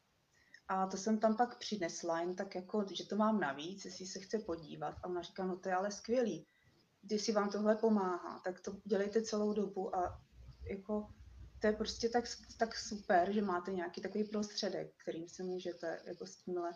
A 0.68 0.86
to 0.86 0.96
jsem 0.96 1.18
tam 1.18 1.36
pak 1.36 1.58
přinesla, 1.58 2.20
jen 2.20 2.36
tak 2.36 2.54
jako, 2.54 2.86
že 2.92 3.06
to 3.06 3.16
mám 3.16 3.40
navíc, 3.40 3.84
jestli 3.84 4.06
se 4.06 4.20
chce 4.20 4.38
podívat. 4.38 4.94
A 5.02 5.04
ona 5.04 5.22
říká, 5.22 5.44
no 5.44 5.56
to 5.56 5.68
je 5.68 5.74
ale 5.74 5.90
skvělý 5.90 6.46
si 7.18 7.32
vám 7.32 7.50
tohle 7.50 7.76
pomáhá, 7.76 8.40
tak 8.44 8.60
to 8.60 8.76
dělejte 8.84 9.22
celou 9.22 9.52
dobu 9.52 9.96
a 9.96 10.22
jako 10.70 11.08
to 11.60 11.66
je 11.66 11.72
prostě 11.72 12.08
tak, 12.08 12.24
tak 12.58 12.76
super, 12.76 13.32
že 13.32 13.42
máte 13.42 13.72
nějaký 13.72 14.00
takový 14.00 14.24
prostředek, 14.24 14.94
kterým 14.96 15.28
se 15.28 15.42
můžete 15.42 16.00
jako 16.06 16.26
s 16.26 16.36
tímhle 16.36 16.72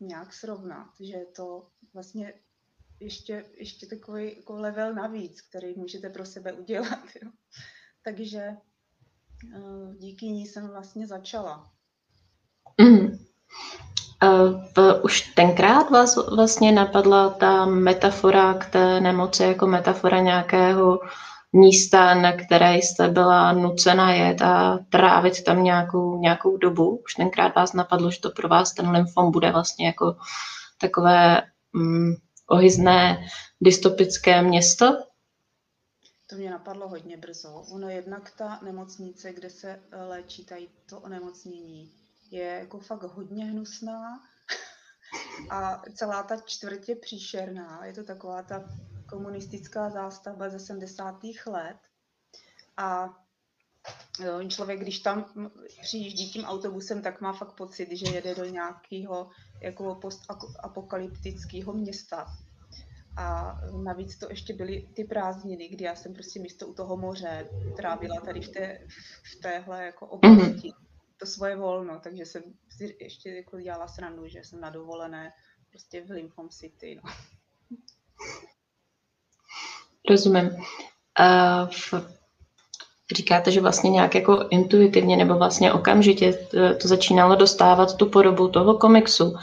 nějak 0.00 0.32
srovnat, 0.32 0.88
že 1.00 1.16
je 1.16 1.26
to 1.26 1.68
vlastně 1.94 2.34
ještě, 3.00 3.44
ještě 3.54 3.86
takový 3.86 4.36
jako 4.36 4.56
level 4.56 4.94
navíc, 4.94 5.40
který 5.40 5.74
můžete 5.74 6.10
pro 6.10 6.26
sebe 6.26 6.52
udělat. 6.52 7.04
Jo. 7.22 7.30
Takže 8.02 8.40
eh, 9.54 9.94
díky 9.98 10.26
ní 10.26 10.46
jsem 10.46 10.68
vlastně 10.68 11.06
začala. 11.06 11.72
Mm. 12.80 13.25
Uh, 14.22 14.60
už 15.02 15.20
tenkrát 15.20 15.90
vás 15.90 16.16
vlastně 16.36 16.72
napadla 16.72 17.30
ta 17.30 17.66
metafora 17.66 18.54
k 18.54 18.66
té 18.70 19.00
nemoci 19.00 19.42
jako 19.42 19.66
metafora 19.66 20.20
nějakého 20.20 21.00
místa, 21.52 22.14
na 22.14 22.32
které 22.32 22.76
jste 22.76 23.08
byla 23.08 23.52
nucena 23.52 24.12
jet 24.12 24.42
a 24.42 24.78
trávit 24.90 25.44
tam 25.44 25.62
nějakou, 25.62 26.18
nějakou 26.18 26.56
dobu. 26.56 26.96
Už 27.04 27.14
tenkrát 27.14 27.54
vás 27.54 27.72
napadlo, 27.72 28.10
že 28.10 28.20
to 28.20 28.30
pro 28.30 28.48
vás 28.48 28.72
ten 28.72 28.90
lymfom 28.90 29.30
bude 29.30 29.52
vlastně 29.52 29.86
jako 29.86 30.16
takové 30.80 31.42
um, 31.74 32.16
ohyzné 32.46 33.26
dystopické 33.60 34.42
město? 34.42 34.98
To 36.30 36.36
mě 36.36 36.50
napadlo 36.50 36.88
hodně 36.88 37.16
brzo. 37.16 37.64
Ono 37.72 37.88
jednak 37.88 38.32
ta 38.38 38.58
nemocnice, 38.62 39.32
kde 39.32 39.50
se 39.50 39.80
léčí 40.08 40.44
tady 40.44 40.68
to 40.88 41.00
onemocnění, 41.00 41.90
je 42.30 42.44
jako 42.44 42.78
fakt 42.78 43.02
hodně 43.02 43.44
hnusná 43.44 44.20
a 45.50 45.82
celá 45.94 46.22
ta 46.22 46.36
čtvrtě 46.36 46.96
příšerná. 46.96 47.84
Je 47.84 47.92
to 47.92 48.04
taková 48.04 48.42
ta 48.42 48.64
komunistická 49.08 49.90
zástavba 49.90 50.48
ze 50.48 50.60
70. 50.60 51.20
let. 51.46 51.76
A 52.76 53.18
jo, 54.24 54.48
člověk, 54.48 54.80
když 54.80 54.98
tam 54.98 55.24
přijíždí 55.82 56.30
tím 56.30 56.44
autobusem, 56.44 57.02
tak 57.02 57.20
má 57.20 57.32
fakt 57.32 57.52
pocit, 57.52 57.88
že 57.92 58.14
jede 58.14 58.34
do 58.34 58.44
nějakého 58.44 59.30
jako 59.62 59.94
postapokalyptického 59.94 61.72
města. 61.72 62.26
A 63.16 63.58
navíc 63.82 64.18
to 64.18 64.26
ještě 64.30 64.54
byly 64.54 64.88
ty 64.96 65.04
prázdniny, 65.04 65.68
kdy 65.68 65.84
já 65.84 65.94
jsem 65.94 66.14
prostě 66.14 66.40
místo 66.40 66.66
u 66.66 66.74
toho 66.74 66.96
moře 66.96 67.48
trávila 67.76 68.20
tady 68.20 68.40
v, 68.40 68.48
té, 68.48 68.78
v 69.32 69.42
téhle 69.42 69.84
jako 69.84 70.06
oblasti. 70.06 70.68
Mm-hmm 70.68 70.85
to 71.16 71.26
svoje 71.26 71.56
volno, 71.56 72.00
takže 72.02 72.26
jsem 72.26 72.42
si 72.68 72.96
ještě 73.00 73.30
jako 73.30 73.60
dělala 73.60 73.88
srandu, 73.88 74.28
že 74.28 74.44
jsem 74.44 74.60
na 74.60 74.70
dovolené 74.70 75.32
prostě 75.70 76.04
v 76.04 76.10
Lymphom 76.10 76.48
City. 76.48 77.00
No. 77.04 77.10
Rozumím. 80.10 80.46
Uh, 80.46 81.70
v, 81.70 81.94
říkáte, 83.14 83.50
že 83.50 83.60
vlastně 83.60 83.90
nějak 83.90 84.14
jako 84.14 84.48
intuitivně 84.50 85.16
nebo 85.16 85.34
vlastně 85.34 85.72
okamžitě 85.72 86.32
to 86.82 86.88
začínalo 86.88 87.36
dostávat 87.36 87.96
tu 87.96 88.06
podobu 88.06 88.48
toho 88.48 88.78
komiksu. 88.78 89.34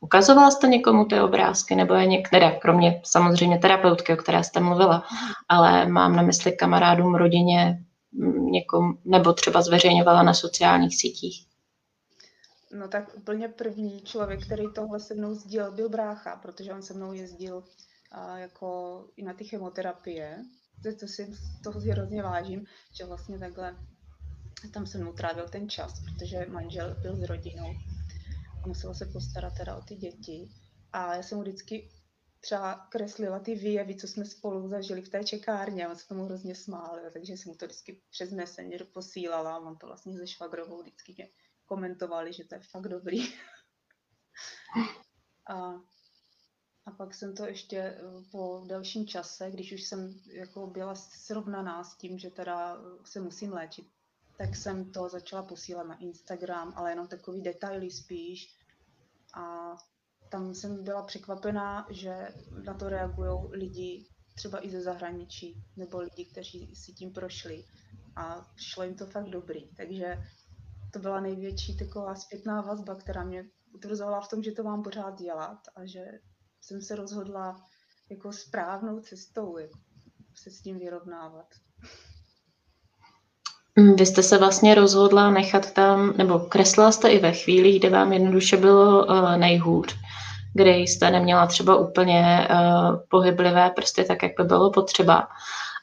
Ukazovala 0.00 0.50
jste 0.50 0.68
někomu 0.68 1.04
ty 1.04 1.20
obrázky, 1.20 1.74
nebo 1.74 1.94
je 1.94 2.06
některé, 2.06 2.50
kromě 2.50 3.00
samozřejmě 3.04 3.58
terapeutky, 3.58 4.12
o 4.12 4.16
které 4.16 4.44
jste 4.44 4.60
mluvila, 4.60 5.04
ale 5.48 5.86
mám 5.86 6.16
na 6.16 6.22
mysli 6.22 6.52
kamarádům, 6.52 7.14
rodině, 7.14 7.84
někom, 8.50 8.98
nebo 9.04 9.32
třeba 9.32 9.62
zveřejňovala 9.62 10.22
na 10.22 10.34
sociálních 10.34 10.96
sítích? 10.96 11.46
No 12.72 12.88
tak 12.88 13.16
úplně 13.16 13.48
první 13.48 14.00
člověk, 14.02 14.46
který 14.46 14.64
tohle 14.74 15.00
se 15.00 15.14
mnou 15.14 15.34
sdílel, 15.34 15.72
byl 15.72 15.88
brácha, 15.88 16.36
protože 16.36 16.72
on 16.72 16.82
se 16.82 16.94
mnou 16.94 17.12
jezdil 17.12 17.64
a 18.12 18.38
jako 18.38 19.04
i 19.16 19.22
na 19.22 19.34
ty 19.34 19.44
chemoterapie. 19.44 20.44
To, 20.82 20.96
to 21.00 21.06
si 21.06 21.34
toho 21.64 21.80
si 21.80 21.90
hrozně 21.90 22.22
vážím, 22.22 22.66
že 22.92 23.04
vlastně 23.04 23.38
takhle 23.38 23.76
tam 24.72 24.86
se 24.86 24.98
mnou 24.98 25.12
trávil 25.12 25.48
ten 25.48 25.68
čas, 25.68 25.92
protože 26.04 26.46
manžel 26.48 26.96
byl 27.02 27.16
s 27.16 27.22
rodinou 27.22 27.74
a 28.64 28.68
musel 28.68 28.94
se 28.94 29.06
postarat 29.06 29.54
teda 29.58 29.76
o 29.76 29.82
ty 29.82 29.94
děti. 29.94 30.48
A 30.92 31.14
já 31.14 31.22
jsem 31.22 31.38
mu 31.38 31.42
vždycky 31.42 31.90
třeba 32.40 32.86
kreslila 32.90 33.38
ty 33.38 33.54
výjevy, 33.54 33.96
co 33.96 34.08
jsme 34.08 34.24
spolu 34.24 34.68
zažili 34.68 35.02
v 35.02 35.08
té 35.08 35.24
čekárně 35.24 35.88
on 35.88 35.96
se 35.96 36.08
tomu 36.08 36.24
hrozně 36.24 36.54
smál, 36.54 37.00
takže 37.12 37.32
jsem 37.32 37.52
mu 37.52 37.56
to 37.56 37.66
vždycky 37.66 38.02
přes 38.10 38.32
Messenger 38.32 38.84
posílala 38.84 39.58
on 39.58 39.76
to 39.76 39.86
vlastně 39.86 40.16
ze 40.16 40.26
švagrovou 40.26 40.82
vždycky 40.82 41.14
mě 41.18 41.30
komentovali, 41.66 42.32
že 42.32 42.44
to 42.44 42.54
je 42.54 42.60
fakt 42.60 42.88
dobrý. 42.88 43.28
a, 45.48 45.54
a 46.86 46.90
pak 46.96 47.14
jsem 47.14 47.34
to 47.34 47.46
ještě 47.46 47.76
eh, 47.78 48.00
po 48.30 48.64
delším 48.66 49.06
čase, 49.06 49.50
když 49.50 49.72
už 49.72 49.82
jsem 49.82 50.20
jako 50.32 50.66
byla 50.66 50.94
srovnaná 50.94 51.84
s 51.84 51.96
tím, 51.96 52.18
že 52.18 52.30
teda 52.30 52.78
se 53.04 53.20
musím 53.20 53.52
léčit, 53.52 53.86
tak 54.38 54.56
jsem 54.56 54.92
to 54.92 55.08
začala 55.08 55.42
posílat 55.42 55.86
na 55.86 55.98
Instagram, 55.98 56.72
ale 56.76 56.92
jenom 56.92 57.08
takový 57.08 57.42
detaily 57.42 57.90
spíš. 57.90 58.56
A 59.34 59.76
tam 60.30 60.54
jsem 60.54 60.84
byla 60.84 61.02
překvapená, 61.02 61.86
že 61.90 62.28
na 62.64 62.74
to 62.74 62.88
reagují 62.88 63.38
lidi 63.50 64.06
třeba 64.34 64.66
i 64.66 64.70
ze 64.70 64.80
zahraničí, 64.80 65.64
nebo 65.76 65.98
lidi, 65.98 66.24
kteří 66.24 66.76
si 66.76 66.92
tím 66.92 67.12
prošli 67.12 67.64
a 68.16 68.46
šlo 68.56 68.84
jim 68.84 68.94
to 68.94 69.06
fakt 69.06 69.30
dobrý. 69.30 69.68
Takže 69.76 70.18
to 70.92 70.98
byla 70.98 71.20
největší 71.20 71.76
taková 71.76 72.14
zpětná 72.14 72.60
vazba, 72.60 72.94
která 72.94 73.24
mě 73.24 73.44
utvrzovala 73.74 74.20
v 74.20 74.28
tom, 74.28 74.42
že 74.42 74.52
to 74.52 74.62
mám 74.62 74.82
pořád 74.82 75.18
dělat 75.18 75.58
a 75.76 75.86
že 75.86 76.04
jsem 76.60 76.82
se 76.82 76.96
rozhodla 76.96 77.56
jako 78.10 78.32
správnou 78.32 79.00
cestou 79.00 79.58
jako 79.58 79.78
se 80.34 80.50
s 80.50 80.60
tím 80.60 80.78
vyrovnávat. 80.78 81.46
Vy 83.96 84.06
jste 84.06 84.22
se 84.22 84.38
vlastně 84.38 84.74
rozhodla 84.74 85.30
nechat 85.30 85.72
tam, 85.72 86.16
nebo 86.16 86.38
kresla 86.38 86.92
jste 86.92 87.08
i 87.08 87.18
ve 87.18 87.32
chvíli, 87.32 87.78
kde 87.78 87.90
vám 87.90 88.12
jednoduše 88.12 88.56
bylo 88.56 89.06
uh, 89.06 89.36
nejhůř 89.36 89.99
kde 90.54 90.78
jste 90.78 91.10
neměla 91.10 91.46
třeba 91.46 91.76
úplně 91.76 92.48
uh, 92.50 92.96
pohyblivé 93.08 93.70
prsty, 93.70 94.04
tak 94.04 94.22
jak 94.22 94.32
by 94.38 94.44
bylo 94.44 94.70
potřeba. 94.70 95.28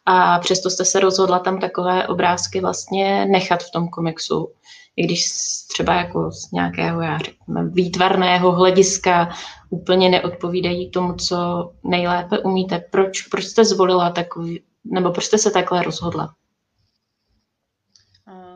a 0.05 0.39
přesto 0.39 0.69
jste 0.69 0.85
se 0.85 0.99
rozhodla 0.99 1.39
tam 1.39 1.59
takové 1.59 2.07
obrázky 2.07 2.61
vlastně 2.61 3.25
nechat 3.25 3.63
v 3.63 3.71
tom 3.71 3.89
komiksu. 3.89 4.51
I 4.95 5.03
když 5.03 5.29
třeba 5.67 5.93
jako 5.93 6.31
z 6.31 6.51
nějakého, 6.51 7.01
já 7.01 7.17
řeknu, 7.17 7.69
výtvarného 7.69 8.51
hlediska 8.51 9.29
úplně 9.69 10.09
neodpovídají 10.09 10.91
tomu, 10.91 11.13
co 11.13 11.71
nejlépe 11.83 12.39
umíte. 12.39 12.79
Proč, 12.91 13.21
proč 13.21 13.45
jste 13.45 13.65
zvolila 13.65 14.09
takový, 14.09 14.63
nebo 14.85 15.11
proč 15.11 15.25
jste 15.25 15.37
se 15.37 15.51
takhle 15.51 15.83
rozhodla? 15.83 16.33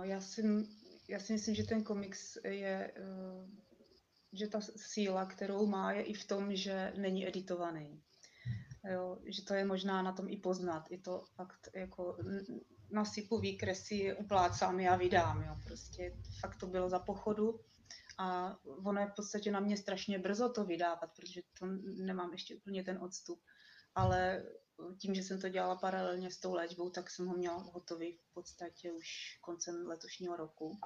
Já 0.03 0.21
si, 0.21 0.43
já 1.09 1.19
si 1.19 1.33
myslím, 1.33 1.55
že 1.55 1.63
ten 1.63 1.83
komiks 1.83 2.37
je, 2.43 2.91
eh, 2.95 3.45
že 4.33 4.47
ta 4.47 4.59
síla, 4.75 5.25
kterou 5.25 5.65
má, 5.65 5.91
je 5.91 6.03
i 6.03 6.13
v 6.13 6.27
tom, 6.27 6.55
že 6.55 6.93
není 6.97 7.27
editovaný. 7.27 8.01
Jo, 8.93 9.17
že 9.25 9.45
to 9.45 9.53
je 9.53 9.65
možná 9.65 10.01
na 10.01 10.11
tom 10.11 10.29
i 10.29 10.37
poznat. 10.37 10.83
I 10.89 10.97
to 10.97 11.23
fakt 11.35 11.69
jako 11.75 12.17
nasypu 12.91 13.39
výkresy, 13.39 14.15
uplácám 14.15 14.87
a 14.87 14.95
vydám. 14.95 15.43
Jo. 15.43 15.55
Prostě 15.65 16.17
fakt 16.39 16.55
to 16.55 16.67
bylo 16.67 16.89
za 16.89 16.99
pochodu 16.99 17.59
a 18.17 18.57
ono 18.65 19.01
je 19.01 19.07
v 19.07 19.15
podstatě 19.15 19.51
na 19.51 19.59
mě 19.59 19.77
strašně 19.77 20.19
brzo 20.19 20.49
to 20.49 20.65
vydávat, 20.65 21.11
protože 21.15 21.41
to 21.59 21.65
nemám 22.05 22.31
ještě 22.31 22.55
úplně 22.55 22.83
ten 22.83 22.97
odstup. 22.97 23.39
Ale 23.95 24.43
tím, 24.97 25.15
že 25.15 25.23
jsem 25.23 25.41
to 25.41 25.49
dělala 25.49 25.75
paralelně 25.75 26.31
s 26.31 26.39
tou 26.39 26.53
léčbou, 26.53 26.89
tak 26.89 27.09
jsem 27.09 27.27
ho 27.27 27.37
měla 27.37 27.57
hotový 27.57 28.17
v 28.17 28.33
podstatě 28.33 28.91
už 28.91 29.07
koncem 29.41 29.87
letošního 29.87 30.35
roku. 30.35 30.77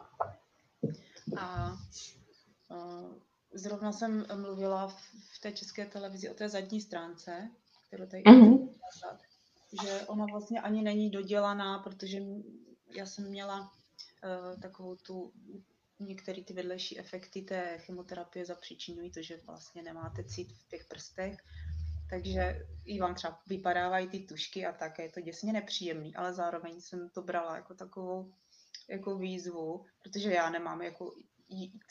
A 1.37 1.77
zrovna 3.55 3.91
jsem 3.91 4.25
mluvila 4.35 4.87
v 5.33 5.39
té 5.41 5.51
české 5.51 5.85
televizi 5.85 6.29
o 6.29 6.33
té 6.33 6.49
zadní 6.49 6.81
stránce, 6.81 7.49
kterou 7.87 8.05
tady 8.05 8.23
mm-hmm. 8.23 8.69
že 9.83 10.01
ona 10.07 10.25
vlastně 10.25 10.61
ani 10.61 10.81
není 10.81 11.09
dodělaná, 11.09 11.79
protože 11.79 12.19
já 12.95 13.05
jsem 13.05 13.29
měla 13.29 13.61
uh, 13.61 14.59
takovou 14.61 14.95
tu 14.95 15.33
některé 15.99 16.43
ty 16.43 16.53
vedlejší 16.53 16.99
efekty 16.99 17.41
té 17.41 17.77
chemoterapie 17.77 18.45
zapříčinují 18.45 19.11
to, 19.11 19.21
že 19.21 19.41
vlastně 19.45 19.83
nemáte 19.83 20.23
cít 20.23 20.53
v 20.53 20.67
těch 20.67 20.85
prstech, 20.85 21.37
takže 22.09 22.67
i 22.85 22.99
vám 22.99 23.15
třeba 23.15 23.39
vypadávají 23.47 24.07
ty 24.07 24.19
tušky 24.19 24.65
a 24.65 24.73
tak, 24.73 24.99
je 24.99 25.09
to 25.11 25.21
děsně 25.21 25.53
nepříjemný, 25.53 26.15
ale 26.15 26.33
zároveň 26.33 26.81
jsem 26.81 27.09
to 27.09 27.21
brala 27.21 27.55
jako 27.55 27.73
takovou 27.73 28.33
jako 28.89 29.17
výzvu, 29.17 29.85
protože 30.03 30.33
já 30.33 30.49
nemám 30.49 30.81
jako 30.81 31.15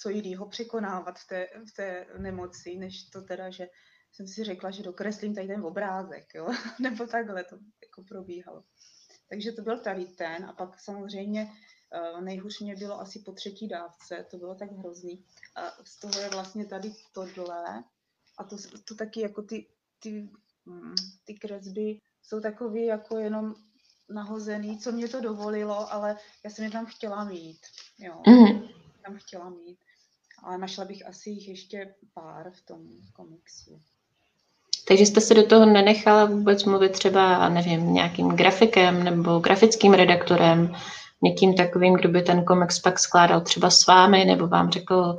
co 0.00 0.08
jiného 0.08 0.48
překonávat 0.48 1.18
v 1.18 1.26
té, 1.26 1.46
v 1.68 1.72
té 1.76 2.06
nemoci, 2.18 2.76
než 2.76 3.04
to 3.04 3.22
teda, 3.22 3.50
že 3.50 3.68
jsem 4.12 4.28
si 4.28 4.44
řekla, 4.44 4.70
že 4.70 4.82
dokreslím 4.82 5.34
tady 5.34 5.46
ten 5.46 5.64
obrázek, 5.64 6.34
jo? 6.34 6.48
nebo 6.80 7.06
takhle 7.06 7.44
to 7.44 7.56
jako 7.56 8.04
probíhalo. 8.08 8.64
Takže 9.28 9.52
to 9.52 9.62
byl 9.62 9.78
tady 9.78 10.06
ten 10.06 10.44
a 10.44 10.52
pak 10.52 10.80
samozřejmě 10.80 11.44
uh, 12.14 12.20
nejhůř 12.20 12.60
mě 12.60 12.76
bylo 12.76 13.00
asi 13.00 13.18
po 13.18 13.32
třetí 13.32 13.68
dávce, 13.68 14.26
to 14.30 14.36
bylo 14.36 14.54
tak 14.54 14.70
hrozný. 14.72 15.24
A 15.56 15.84
z 15.84 16.00
toho 16.00 16.20
je 16.20 16.30
vlastně 16.30 16.66
tady 16.66 16.92
tohle 17.12 17.84
a 18.38 18.44
to, 18.44 18.56
to 18.88 18.94
taky 18.94 19.20
jako 19.20 19.42
ty, 19.42 19.66
ty, 19.98 20.30
mm, 20.64 20.94
ty 21.24 21.34
kresby 21.34 21.98
jsou 22.22 22.40
takový 22.40 22.86
jako 22.86 23.18
jenom 23.18 23.54
nahozený, 24.10 24.78
co 24.78 24.92
mě 24.92 25.08
to 25.08 25.20
dovolilo, 25.20 25.92
ale 25.92 26.16
já 26.44 26.50
jsem 26.50 26.64
je 26.64 26.70
tam 26.70 26.86
chtěla 26.86 27.24
mít, 27.24 27.58
jo. 27.98 28.22
Mm. 28.26 28.73
Tam 29.06 29.16
chtěla 29.16 29.50
mít. 29.50 29.78
Ale 30.42 30.58
našla 30.58 30.84
bych 30.84 31.06
asi 31.06 31.30
jich 31.30 31.48
ještě 31.48 31.94
pár 32.14 32.50
v 32.50 32.66
tom 32.66 32.78
komiksu. 33.12 33.80
Takže 34.88 35.06
jste 35.06 35.20
se 35.20 35.34
do 35.34 35.46
toho 35.46 35.66
nenechala 35.66 36.24
vůbec 36.24 36.64
mluvit 36.64 36.92
třeba, 36.92 37.48
nevím, 37.48 37.94
nějakým 37.94 38.28
grafikem 38.28 39.04
nebo 39.04 39.38
grafickým 39.38 39.94
redaktorem, 39.94 40.74
někým 41.22 41.54
takovým, 41.54 41.94
kdo 41.94 42.08
by 42.08 42.22
ten 42.22 42.44
komiks 42.44 42.78
pak 42.78 42.98
skládal 42.98 43.40
třeba 43.40 43.70
s 43.70 43.86
vámi, 43.86 44.24
nebo 44.24 44.46
vám 44.46 44.70
řekl, 44.70 45.18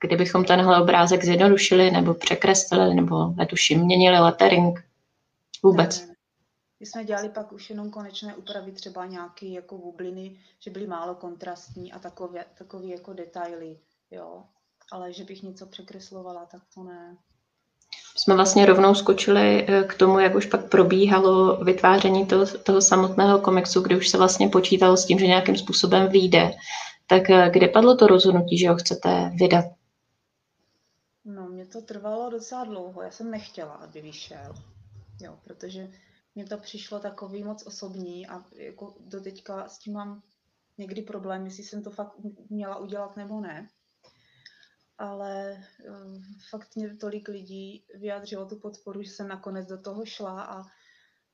kdybychom 0.00 0.44
tenhle 0.44 0.82
obrázek 0.82 1.24
zjednodušili, 1.24 1.90
nebo 1.90 2.14
překreslili, 2.14 2.94
nebo 2.94 3.26
netuším, 3.26 3.80
měnili 3.80 4.18
lettering. 4.18 4.84
Vůbec. 5.62 6.13
My 6.84 6.88
jsme 6.88 7.04
dělali 7.04 7.28
pak 7.28 7.52
už 7.52 7.70
jenom 7.70 7.90
konečné 7.90 8.34
úpravy, 8.36 8.72
třeba 8.72 9.06
nějaké 9.06 9.46
jako 9.46 9.78
bubliny, 9.78 10.36
že 10.60 10.70
byly 10.70 10.86
málo 10.86 11.14
kontrastní 11.14 11.92
a 11.92 11.98
takové, 11.98 12.44
takové 12.58 12.86
jako 12.86 13.12
detaily, 13.12 13.78
jo. 14.10 14.44
Ale 14.92 15.12
že 15.12 15.24
bych 15.24 15.42
něco 15.42 15.66
překreslovala, 15.66 16.46
tak 16.46 16.62
to 16.74 16.82
ne 16.82 17.16
jsme 18.16 18.34
vlastně 18.34 18.66
rovnou 18.66 18.94
skočili 18.94 19.66
eh, 19.68 19.84
k 19.84 19.94
tomu, 19.94 20.18
jak 20.18 20.34
už 20.34 20.46
pak 20.46 20.68
probíhalo 20.68 21.56
vytváření 21.64 22.26
toho, 22.26 22.46
toho 22.46 22.80
samotného 22.80 23.38
komiksu, 23.38 23.80
kdy 23.80 23.96
už 23.96 24.08
se 24.08 24.18
vlastně 24.18 24.48
počítalo 24.48 24.96
s 24.96 25.06
tím, 25.06 25.18
že 25.18 25.26
nějakým 25.26 25.56
způsobem 25.56 26.08
vyjde. 26.08 26.50
Tak 27.06 27.30
eh, 27.30 27.50
kde 27.50 27.68
padlo 27.68 27.96
to 27.96 28.06
rozhodnutí, 28.06 28.58
že 28.58 28.68
ho 28.68 28.76
chcete 28.76 29.32
vydat? 29.34 29.64
No, 31.24 31.48
mě 31.48 31.66
to 31.66 31.82
trvalo 31.82 32.30
docela 32.30 32.64
dlouho. 32.64 33.02
Já 33.02 33.10
jsem 33.10 33.30
nechtěla, 33.30 33.72
aby 33.72 34.00
vyšel. 34.00 34.54
Jo, 35.22 35.38
protože 35.44 35.88
mně 36.34 36.46
to 36.46 36.58
přišlo 36.58 37.00
takový 37.00 37.44
moc 37.44 37.66
osobní 37.66 38.26
a 38.26 38.44
jako 38.56 38.94
doteďka 39.00 39.68
s 39.68 39.78
tím 39.78 39.94
mám 39.94 40.22
někdy 40.78 41.02
problém, 41.02 41.44
jestli 41.44 41.64
jsem 41.64 41.82
to 41.82 41.90
fakt 41.90 42.12
měla 42.50 42.76
udělat 42.76 43.16
nebo 43.16 43.40
ne 43.40 43.68
ale 44.98 45.64
uh, 45.88 46.22
fakt 46.50 46.76
mě 46.76 46.96
tolik 46.96 47.28
lidí 47.28 47.84
vyjádřilo 47.94 48.46
tu 48.46 48.56
podporu, 48.56 49.02
že 49.02 49.10
jsem 49.10 49.28
nakonec 49.28 49.66
do 49.66 49.80
toho 49.80 50.04
šla 50.04 50.42
a 50.42 50.62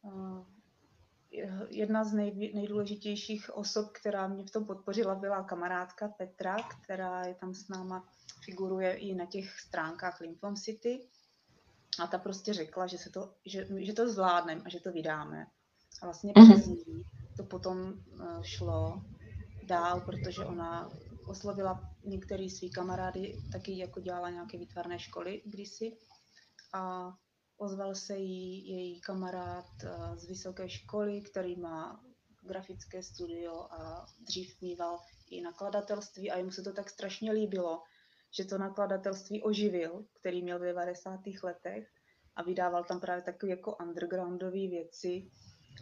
uh, 0.02 0.46
jedna 1.68 2.04
z 2.04 2.12
nej, 2.12 2.52
nejdůležitějších 2.54 3.56
osob, 3.56 3.90
která 3.92 4.28
mě 4.28 4.44
v 4.44 4.50
tom 4.50 4.64
podpořila, 4.64 5.14
byla 5.14 5.44
kamarádka 5.44 6.08
Petra, 6.08 6.56
která 6.82 7.24
je 7.24 7.34
tam 7.34 7.54
s 7.54 7.68
náma, 7.68 8.08
figuruje 8.44 8.92
i 8.92 9.14
na 9.14 9.26
těch 9.26 9.60
stránkách 9.60 10.20
Lymphom 10.20 10.56
City. 10.56 11.08
A 11.98 12.06
ta 12.06 12.18
prostě 12.18 12.52
řekla, 12.52 12.86
že, 12.86 12.98
se 12.98 13.10
to, 13.10 13.34
že, 13.46 13.66
že 13.78 13.92
to 13.92 14.12
zvládneme 14.12 14.62
a 14.64 14.68
že 14.68 14.80
to 14.80 14.92
vydáme. 14.92 15.46
A 16.02 16.06
vlastně 16.06 16.32
mm-hmm. 16.32 16.52
přes 16.52 16.66
ní 16.66 17.04
to 17.36 17.44
potom 17.44 17.78
uh, 17.78 18.42
šlo 18.42 19.02
dál, 19.66 20.00
protože 20.00 20.44
ona 20.44 20.90
oslovila 21.26 21.90
některý 22.04 22.50
svý 22.50 22.70
kamarády, 22.70 23.36
taky 23.52 23.78
jako 23.78 24.00
dělala 24.00 24.30
nějaké 24.30 24.58
výtvarné 24.58 24.98
školy 24.98 25.42
kdysi 25.44 25.96
a 26.74 27.12
ozval 27.56 27.94
se 27.94 28.16
jí 28.16 28.68
její 28.68 29.00
kamarád 29.00 29.66
eh, 29.84 30.18
z 30.18 30.28
vysoké 30.28 30.68
školy, 30.68 31.20
který 31.20 31.56
má 31.56 32.00
grafické 32.42 33.02
studio 33.02 33.66
a 33.70 34.06
dřív 34.20 34.60
mýval 34.60 34.98
i 35.30 35.40
nakladatelství 35.40 36.30
a 36.30 36.38
jemu 36.38 36.50
se 36.50 36.62
to 36.62 36.72
tak 36.72 36.90
strašně 36.90 37.32
líbilo, 37.32 37.82
že 38.30 38.44
to 38.44 38.58
nakladatelství 38.58 39.42
oživil, 39.42 40.04
který 40.20 40.42
měl 40.42 40.58
v 40.58 40.62
90. 40.62 41.20
letech 41.42 41.88
a 42.36 42.42
vydával 42.42 42.84
tam 42.84 43.00
právě 43.00 43.22
takové 43.22 43.50
jako 43.50 43.76
undergroundové 43.76 44.68
věci 44.68 45.30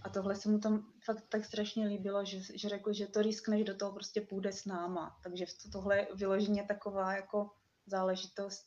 a 0.02 0.08
tohle 0.08 0.36
se 0.36 0.48
mu 0.48 0.58
tam 0.58 0.92
fakt 1.04 1.24
tak 1.28 1.44
strašně 1.44 1.86
líbilo, 1.86 2.24
že, 2.24 2.40
že 2.40 2.68
řekl, 2.68 2.92
že 2.92 3.06
to 3.06 3.22
riskne, 3.22 3.58
že 3.58 3.64
do 3.64 3.74
toho 3.76 3.92
prostě 3.92 4.20
půjde 4.20 4.52
s 4.52 4.64
náma. 4.64 5.16
Takže 5.22 5.44
to, 5.62 5.70
tohle 5.70 5.98
je 5.98 6.08
vyloženě 6.14 6.64
taková 6.64 7.12
jako 7.12 7.50
záležitost. 7.86 8.66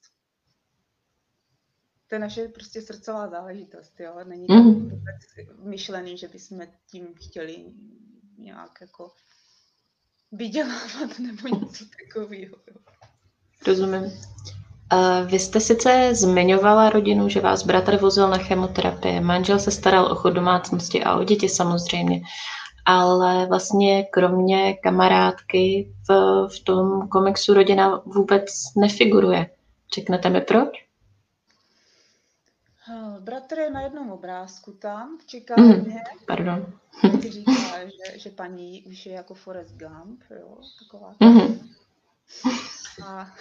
To 2.08 2.16
je 2.16 2.20
naše 2.20 2.48
prostě 2.48 2.82
srdcová 2.82 3.30
záležitost, 3.30 4.00
jo. 4.00 4.24
Není 4.24 4.48
to 4.48 4.54
mm. 4.54 4.90
vůbec 4.90 5.50
myšlený, 5.64 6.18
že 6.18 6.28
bychom 6.28 6.62
tím 6.92 7.14
chtěli 7.16 7.74
nějak 8.38 8.82
jako 8.82 9.12
vydělávat 10.32 11.20
nebo 11.20 11.48
něco 11.48 11.86
takového. 12.00 12.58
Rozumím. 13.68 14.12
Vy 15.26 15.40
jste 15.40 15.60
sice 15.60 16.16
zmiňovala 16.16 16.90
rodinu, 16.90 17.30
že 17.30 17.40
vás 17.42 17.64
bratr 17.64 17.98
vozil 17.98 18.30
na 18.30 18.38
chemoterapii, 18.38 19.20
manžel 19.20 19.60
se 19.60 19.72
staral 19.72 20.06
o 20.06 20.16
chod 20.16 20.34
domácnosti 20.34 21.04
a 21.04 21.16
o 21.16 21.24
děti 21.24 21.50
samozřejmě, 21.50 22.22
ale 22.86 23.46
vlastně 23.46 24.04
kromě 24.04 24.74
kamarádky 24.74 25.94
v, 26.10 26.12
v 26.48 26.64
tom 26.64 27.08
komiksu 27.08 27.54
rodina 27.54 28.02
vůbec 28.06 28.46
nefiguruje. 28.78 29.50
Řeknete 29.96 30.30
mi 30.30 30.42
proč? 30.42 30.70
Bratr 33.20 33.60
je 33.60 33.70
na 33.70 33.82
jednom 33.82 34.12
obrázku 34.12 34.72
tam, 34.72 35.18
v 35.18 35.26
čekárně. 35.26 35.74
Mm, 35.74 35.98
pardon. 36.28 36.66
říká, 37.30 37.52
že, 37.84 38.20
že 38.20 38.30
paní 38.30 38.84
už 38.84 39.06
je 39.06 39.14
jako 39.14 39.34
Forrest 39.34 39.76
Gump, 39.76 40.22
jo, 40.40 40.58
taková. 40.80 41.16
Mm-hmm. 41.22 41.60
A 43.06 43.36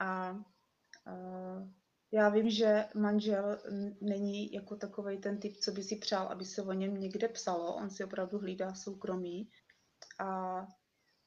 a 0.00 0.32
uh, 0.32 1.68
já 2.12 2.28
vím, 2.28 2.50
že 2.50 2.84
manžel 2.94 3.58
není 4.00 4.52
jako 4.52 4.76
takový 4.76 5.18
ten 5.18 5.40
typ, 5.40 5.56
co 5.56 5.72
by 5.72 5.82
si 5.82 5.96
přál, 5.96 6.26
aby 6.26 6.44
se 6.44 6.62
o 6.62 6.72
něm 6.72 7.00
někde 7.00 7.28
psalo. 7.28 7.74
On 7.74 7.90
si 7.90 8.04
opravdu 8.04 8.38
hlídá 8.38 8.74
soukromí. 8.74 9.50
A 10.18 10.66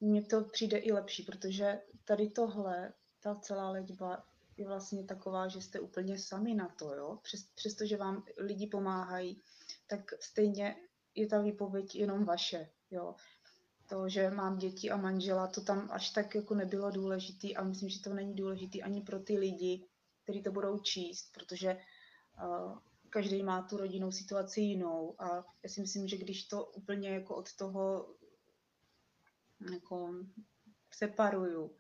mně 0.02 0.22
to 0.22 0.44
přijde 0.44 0.78
i 0.78 0.92
lepší, 0.92 1.24
protože 1.24 1.82
tady 2.06 2.30
tohle, 2.30 2.94
ta 3.20 3.36
celá 3.36 3.70
léčba 3.70 4.24
je 4.58 4.68
vlastně 4.68 5.04
taková, 5.04 5.48
že 5.48 5.62
jste 5.62 5.80
úplně 5.80 6.20
sami 6.20 6.54
na 6.54 6.70
to, 6.80 6.94
jo. 6.94 7.20
Přes, 7.24 7.44
přestože 7.56 7.98
vám 7.98 8.24
lidi 8.38 8.68
pomáhají, 8.68 9.42
tak 9.88 10.02
stejně 10.20 10.76
je 11.16 11.28
ta 11.28 11.42
výpověď 11.42 11.96
jenom 11.96 12.26
vaše, 12.26 12.70
jo. 12.92 13.16
To, 13.94 14.10
že 14.10 14.30
mám 14.30 14.58
děti 14.58 14.92
a 14.92 14.98
manžela, 14.98 15.48
to 15.48 15.62
tam 15.62 15.90
až 15.92 16.10
tak 16.10 16.36
jako 16.36 16.56
nebylo 16.56 16.92
důležitý 16.92 17.58
a 17.58 17.64
myslím, 17.64 17.90
že 17.90 18.02
to 18.02 18.14
není 18.14 18.36
důležitý 18.36 18.84
ani 18.84 19.02
pro 19.02 19.20
ty 19.20 19.38
lidi, 19.38 19.86
kteří 20.24 20.44
to 20.44 20.52
budou 20.52 20.80
číst, 20.80 21.34
protože 21.34 21.78
uh, 22.44 22.78
každý 23.10 23.44
má 23.44 23.62
tu 23.62 23.78
rodinnou 23.78 24.12
situaci 24.12 24.62
jinou 24.62 25.16
a 25.20 25.46
já 25.64 25.70
si 25.70 25.82
myslím, 25.82 26.08
že 26.08 26.18
když 26.18 26.44
to 26.44 26.66
úplně 26.66 27.10
jako 27.10 27.36
od 27.36 27.56
toho 27.56 28.10
jako 29.74 30.14
separuju, 30.92 31.76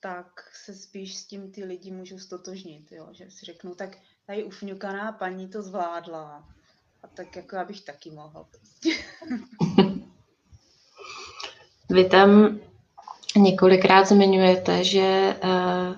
tak 0.00 0.56
se 0.64 0.74
spíš 0.74 1.16
s 1.16 1.26
tím 1.26 1.52
ty 1.52 1.64
lidi 1.64 1.90
můžou 1.90 2.18
stotožnit, 2.18 2.92
jo? 2.92 3.08
že 3.12 3.30
si 3.30 3.46
řeknu, 3.46 3.74
tak 3.74 3.98
tady 4.26 4.44
ufňukaná 4.44 5.12
paní 5.12 5.48
to 5.48 5.62
zvládla 5.62 6.48
a 7.02 7.08
tak 7.08 7.36
jako 7.36 7.56
já 7.56 7.64
bych 7.64 7.80
taky 7.80 8.10
mohla 8.10 8.44
prostě. 8.44 8.90
Vy 11.92 12.04
tam 12.04 12.58
několikrát 13.36 14.08
zmiňujete, 14.08 14.84
že 14.84 15.36
uh, 15.44 15.94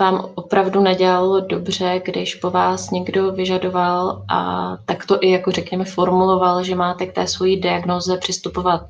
vám 0.00 0.30
opravdu 0.34 0.80
nedělalo 0.80 1.40
dobře, 1.40 2.02
když 2.04 2.34
po 2.34 2.50
vás 2.50 2.90
někdo 2.90 3.32
vyžadoval 3.32 4.24
a 4.30 4.70
tak 4.86 5.06
to 5.06 5.18
i 5.20 5.30
jako 5.30 5.50
řekněme 5.50 5.84
formuloval, 5.84 6.64
že 6.64 6.74
máte 6.74 7.06
k 7.06 7.12
té 7.12 7.26
svojí 7.26 7.60
diagnoze 7.60 8.16
přistupovat 8.16 8.82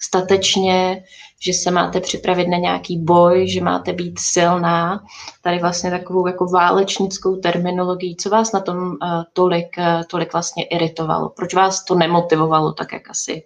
statečně, 0.00 1.04
že 1.40 1.52
se 1.52 1.70
máte 1.70 2.00
připravit 2.00 2.48
na 2.48 2.56
nějaký 2.56 2.98
boj, 2.98 3.48
že 3.48 3.60
máte 3.60 3.92
být 3.92 4.18
silná. 4.18 5.02
Tady 5.42 5.58
vlastně 5.58 5.90
takovou 5.90 6.26
jako 6.26 6.46
válečnickou 6.46 7.36
terminologií. 7.36 8.16
Co 8.16 8.30
vás 8.30 8.52
na 8.52 8.60
tom 8.60 8.78
uh, 8.78 8.96
tolik, 9.32 9.68
uh, 9.78 10.02
tolik 10.10 10.32
vlastně 10.32 10.64
iritovalo? 10.64 11.28
Proč 11.28 11.54
vás 11.54 11.84
to 11.84 11.94
nemotivovalo 11.94 12.72
tak, 12.72 12.92
jak 12.92 13.10
asi 13.10 13.42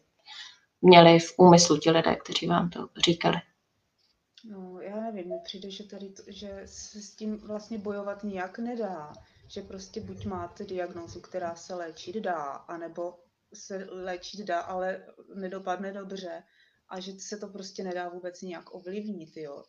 měli 0.83 1.19
v 1.19 1.35
úmyslu 1.37 1.79
ti 1.79 1.91
lidé, 1.91 2.17
kteří 2.17 2.47
vám 2.47 2.71
to 2.71 2.89
říkali? 3.05 3.37
No, 4.45 4.81
já 4.81 5.01
nevím, 5.01 5.29
mi 5.29 5.39
přijde, 5.45 5.71
že, 5.71 5.85
tady 5.85 6.09
to, 6.09 6.23
že 6.27 6.63
se 6.67 7.03
s 7.03 7.15
tím 7.15 7.39
vlastně 7.39 7.79
bojovat 7.79 8.25
nijak 8.25 8.59
nedá. 8.59 9.13
Že 9.49 9.63
prostě 9.63 10.01
buď 10.01 10.25
máte 10.25 10.65
diagnózu, 10.65 11.21
která 11.21 11.55
se 11.55 11.75
léčit 11.75 12.17
dá, 12.17 12.43
anebo 12.45 13.19
se 13.55 13.89
léčit 13.91 14.41
dá, 14.41 14.61
ale 14.61 15.07
nedopadne 15.35 15.93
dobře 15.93 16.43
a 16.89 17.01
že 17.01 17.13
se 17.13 17.37
to 17.37 17.49
prostě 17.49 17.85
nedá 17.85 18.09
vůbec 18.09 18.43
nějak 18.43 18.75
ovlivnit, 18.75 19.37
jo. 19.37 19.65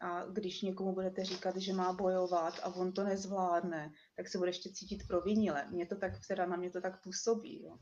A 0.00 0.24
když 0.24 0.62
někomu 0.62 0.92
budete 0.92 1.24
říkat, 1.24 1.56
že 1.56 1.72
má 1.72 1.92
bojovat 1.92 2.60
a 2.62 2.74
on 2.74 2.92
to 2.92 3.04
nezvládne, 3.04 3.92
tak 4.16 4.28
se 4.28 4.38
bude 4.38 4.50
ještě 4.50 4.70
cítit 4.72 5.06
provinile. 5.06 5.66
Mě 5.70 5.86
to 5.86 5.96
tak, 5.96 6.12
teda 6.28 6.46
na 6.46 6.56
mě 6.56 6.70
to 6.70 6.80
tak 6.80 7.02
působí, 7.02 7.62
jo. 7.62 7.78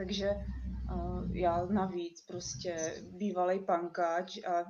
Takže 0.00 0.30
uh, 0.94 1.36
já 1.36 1.66
navíc 1.66 2.20
prostě 2.26 3.02
bývalý 3.10 3.64
pankáč 3.64 4.38
a 4.44 4.64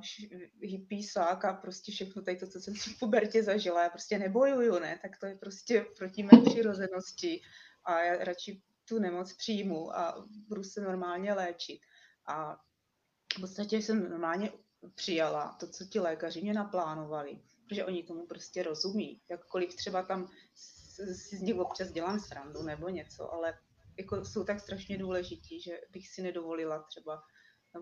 hippísák 0.62 1.44
a 1.44 1.52
prostě 1.52 1.92
všechno 1.92 2.22
tady 2.22 2.36
to, 2.36 2.46
co 2.46 2.60
jsem 2.60 2.74
si 2.74 2.90
v 2.90 2.98
pubertě 2.98 3.42
zažila, 3.42 3.82
já 3.82 3.88
prostě 3.88 4.18
nebojuju, 4.18 4.78
ne, 4.78 4.98
tak 5.02 5.18
to 5.18 5.26
je 5.26 5.34
prostě 5.34 5.86
proti 5.98 6.22
mé 6.22 6.42
přirozenosti 6.44 7.40
a 7.84 8.00
já 8.00 8.24
radši 8.24 8.62
tu 8.88 8.98
nemoc 8.98 9.32
přijmu 9.32 9.96
a 9.96 10.26
budu 10.48 10.64
se 10.64 10.80
normálně 10.80 11.34
léčit. 11.34 11.80
A 12.26 12.56
v 13.36 13.40
podstatě 13.40 13.76
jsem 13.76 14.10
normálně 14.10 14.52
přijala 14.94 15.56
to, 15.60 15.68
co 15.68 15.84
ti 15.84 16.00
lékaři 16.00 16.42
mě 16.42 16.54
naplánovali, 16.54 17.40
protože 17.68 17.84
oni 17.84 18.02
tomu 18.02 18.26
prostě 18.26 18.62
rozumí. 18.62 19.20
Jakkoliv 19.30 19.74
třeba 19.74 20.02
tam 20.02 20.28
si 21.12 21.36
z 21.36 21.40
nich 21.40 21.56
občas 21.56 21.92
dělám 21.92 22.20
srandu 22.20 22.62
nebo 22.62 22.88
něco, 22.88 23.32
ale 23.32 23.54
jako 24.00 24.24
jsou 24.24 24.44
tak 24.44 24.60
strašně 24.60 24.98
důležití, 24.98 25.60
že 25.60 25.80
bych 25.90 26.08
si 26.08 26.22
nedovolila 26.22 26.82
třeba 26.82 27.22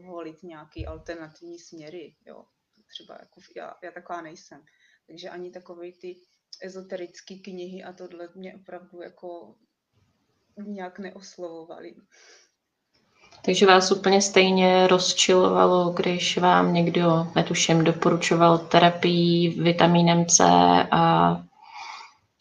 volit 0.07 0.43
nějaký 0.43 0.87
alternativní 0.87 1.59
směry. 1.59 2.17
Jo. 2.27 2.45
Třeba 2.89 3.15
jako 3.21 3.41
já, 3.57 3.75
já 3.83 3.91
taková 3.91 4.23
nejsem. 4.23 4.65
Takže 5.07 5.31
ani 5.31 5.51
takové 5.51 5.93
ty 6.01 6.17
ezoterické 6.63 7.35
knihy 7.35 7.85
a 7.85 7.93
tohle 7.93 8.29
mě 8.35 8.55
opravdu 8.55 9.03
jako 9.03 9.55
nějak 10.67 10.99
neoslovovali. 10.99 11.95
Takže 13.45 13.67
vás 13.67 13.93
úplně 13.93 14.23
stejně 14.23 14.87
rozčilovalo, 14.87 15.91
když 15.91 16.39
vám 16.39 16.75
někdo, 16.75 17.27
netuším, 17.37 17.85
doporučoval 17.85 18.59
terapii 18.59 19.63
vitamínem 19.63 20.27
C 20.27 20.45
a 20.91 21.33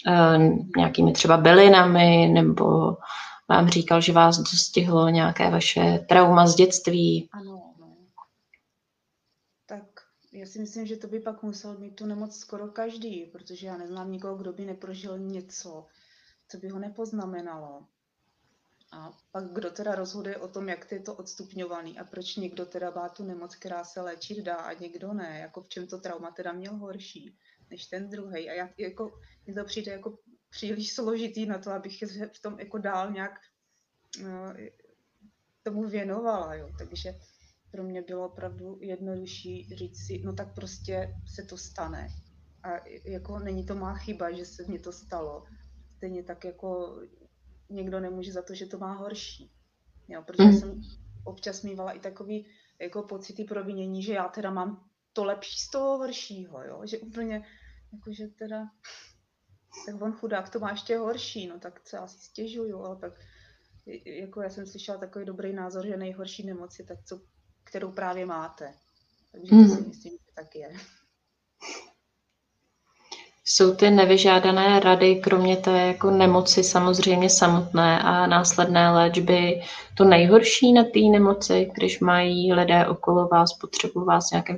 e, 0.07 0.37
nějakými 0.77 1.13
třeba 1.13 1.37
bylinami, 1.37 2.27
nebo 2.27 2.97
vám 3.49 3.69
říkal, 3.69 4.01
že 4.01 4.13
vás 4.13 4.37
dostihlo 4.37 5.09
nějaké 5.09 5.49
vaše 5.49 6.05
trauma 6.09 6.47
z 6.47 6.55
dětství. 6.55 7.29
Ano, 7.31 7.73
no. 7.79 7.97
Tak 9.65 9.83
já 10.31 10.45
si 10.45 10.59
myslím, 10.59 10.87
že 10.87 10.97
to 10.97 11.07
by 11.07 11.19
pak 11.19 11.43
musel 11.43 11.77
mít 11.77 11.95
tu 11.95 12.05
nemoc 12.05 12.39
skoro 12.39 12.67
každý, 12.67 13.25
protože 13.25 13.67
já 13.67 13.77
neznám 13.77 14.11
nikoho, 14.11 14.35
kdo 14.35 14.53
by 14.53 14.65
neprožil 14.65 15.19
něco, 15.19 15.85
co 16.47 16.57
by 16.57 16.69
ho 16.69 16.79
nepoznamenalo. 16.79 17.85
A 18.91 19.17
pak 19.31 19.43
kdo 19.53 19.71
teda 19.71 19.95
rozhoduje 19.95 20.37
o 20.37 20.47
tom, 20.47 20.69
jak 20.69 20.91
je 20.91 20.99
to 20.99 21.13
odstupňovaný 21.13 21.99
a 21.99 22.03
proč 22.03 22.35
někdo 22.35 22.65
teda 22.65 22.91
má 22.95 23.09
tu 23.09 23.23
nemoc, 23.23 23.55
která 23.55 23.83
se 23.83 24.01
léčit 24.01 24.37
dá 24.37 24.55
a 24.55 24.73
někdo 24.73 25.13
ne, 25.13 25.39
jako 25.39 25.61
v 25.61 25.69
čem 25.69 25.87
to 25.87 25.97
trauma 25.97 26.31
teda 26.31 26.51
měl 26.51 26.75
horší 26.75 27.37
než 27.69 27.85
ten 27.85 28.09
druhý. 28.09 28.49
A 28.49 28.53
já, 28.53 28.69
jako, 28.77 29.19
mi 29.47 29.53
to 29.53 29.65
přijde 29.65 29.91
jako 29.91 30.17
příliš 30.49 30.93
složitý 30.93 31.45
na 31.45 31.57
to, 31.57 31.71
abych 31.71 31.97
se 31.97 32.27
v 32.27 32.41
tom 32.41 32.59
jako 32.59 32.77
dál 32.77 33.11
nějak 33.11 33.31
no, 34.23 34.53
tomu 35.63 35.89
věnovala, 35.89 36.55
jo. 36.55 36.69
Takže 36.77 37.13
pro 37.71 37.83
mě 37.83 38.01
bylo 38.01 38.25
opravdu 38.25 38.79
jednodušší 38.81 39.75
říct 39.75 40.07
si, 40.07 40.21
no 40.25 40.33
tak 40.33 40.55
prostě 40.55 41.15
se 41.35 41.43
to 41.43 41.57
stane. 41.57 42.07
A 42.63 42.69
jako 43.05 43.39
není 43.39 43.65
to 43.65 43.75
má 43.75 43.95
chyba, 43.95 44.31
že 44.31 44.45
se 44.45 44.63
mi 44.67 44.79
to 44.79 44.91
stalo. 44.91 45.45
Stejně 45.97 46.23
tak 46.23 46.45
jako 46.45 46.99
někdo 47.69 47.99
nemůže 47.99 48.33
za 48.33 48.41
to, 48.41 48.53
že 48.53 48.65
to 48.65 48.77
má 48.77 48.93
horší. 48.93 49.51
Jo, 50.07 50.23
protože 50.27 50.47
mm. 50.47 50.53
jsem 50.53 50.81
občas 51.23 51.63
mývala 51.63 51.91
i 51.91 51.99
takový 51.99 52.45
jako 52.81 53.03
pocity 53.03 53.43
provinění, 53.43 54.03
že 54.03 54.13
já 54.13 54.27
teda 54.27 54.51
mám 54.51 54.89
to 55.13 55.23
lepší 55.23 55.59
z 55.59 55.69
toho 55.69 55.97
horšího, 55.97 56.63
jo? 56.63 56.81
že 56.85 56.99
úplně, 56.99 57.45
jakože 57.93 58.27
teda, 58.27 58.65
tak 59.85 60.01
on 60.01 60.11
chudák 60.11 60.49
to 60.49 60.59
má 60.59 60.71
ještě 60.71 60.97
horší, 60.97 61.47
no 61.47 61.59
tak 61.59 61.81
co 61.83 61.95
já 61.95 62.07
si 62.07 62.17
stěžuju, 62.19 62.83
ale 62.83 62.95
tak 62.95 63.13
jako 64.05 64.41
já 64.41 64.49
jsem 64.49 64.65
slyšela 64.65 64.97
takový 64.97 65.25
dobrý 65.25 65.53
názor, 65.53 65.85
že 65.85 65.97
nejhorší 65.97 66.45
nemoc 66.45 66.79
je 66.79 66.85
tak, 66.85 66.97
co, 67.05 67.21
kterou 67.63 67.91
právě 67.91 68.25
máte. 68.25 68.73
Takže 69.31 69.49
to 69.49 69.55
mm. 69.55 69.69
si 69.69 69.81
myslím, 69.81 70.11
že 70.11 70.31
tak 70.35 70.55
je 70.55 70.69
jsou 73.49 73.75
ty 73.75 73.89
nevyžádané 73.89 74.79
rady, 74.79 75.15
kromě 75.15 75.57
té 75.57 75.71
jako 75.71 76.11
nemoci 76.11 76.63
samozřejmě 76.63 77.29
samotné 77.29 77.99
a 77.99 78.27
následné 78.27 78.91
léčby, 78.91 79.61
to 79.97 80.03
nejhorší 80.03 80.73
na 80.73 80.83
té 80.83 80.99
nemoci, 80.99 81.69
když 81.75 81.99
mají 81.99 82.53
lidé 82.53 82.87
okolo 82.87 83.27
vás 83.27 83.53
potřebu 83.53 84.05
vás 84.05 84.31
nějakým, 84.31 84.57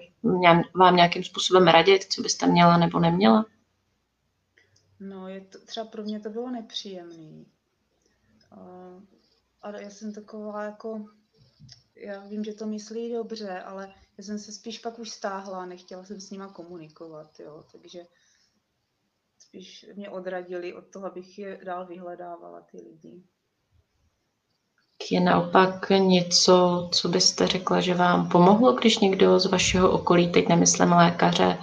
vám 0.75 0.95
nějakým 0.95 1.23
způsobem 1.23 1.67
radit, 1.67 2.03
co 2.03 2.21
byste 2.21 2.47
měla 2.47 2.77
nebo 2.77 2.99
neměla? 2.99 3.45
No, 5.00 5.28
je 5.28 5.42
to, 5.42 5.60
třeba 5.60 5.86
pro 5.86 6.04
mě 6.04 6.20
to 6.20 6.30
bylo 6.30 6.50
nepříjemné. 6.50 7.46
Uh, 8.58 9.04
ale 9.62 9.84
já 9.84 9.90
jsem 9.90 10.14
taková 10.14 10.64
jako, 10.64 11.06
já 11.96 12.28
vím, 12.28 12.44
že 12.44 12.54
to 12.54 12.66
myslí 12.66 13.14
dobře, 13.14 13.62
ale 13.62 13.94
já 14.18 14.24
jsem 14.24 14.40
se 14.40 14.52
spíš 14.52 14.80
pak 14.80 15.00
už 15.00 15.10
stáhla, 15.10 15.66
nechtěla 15.66 16.04
jsem 16.04 16.20
s 16.20 16.32
nima 16.32 16.48
komunikovat, 16.48 17.40
jo, 17.40 17.64
takže 17.72 18.00
spíš 19.40 19.86
mě 19.96 20.10
odradili 20.10 20.74
od 20.74 20.92
toho, 20.94 21.06
abych 21.06 21.40
je 21.40 21.62
dál 21.66 21.86
vyhledávala, 21.86 22.62
ty 22.62 22.78
lidi. 22.78 23.24
Je 25.12 25.20
naopak 25.20 25.90
něco, 25.90 26.90
co 26.94 27.10
byste 27.10 27.48
řekla, 27.48 27.82
že 27.82 27.94
vám 27.94 28.30
pomohlo, 28.30 28.74
když 28.74 29.00
někdo 29.00 29.40
z 29.40 29.46
vašeho 29.46 29.92
okolí, 29.92 30.32
teď 30.32 30.48
nemyslím 30.48 30.92
lékaře, 30.92 31.58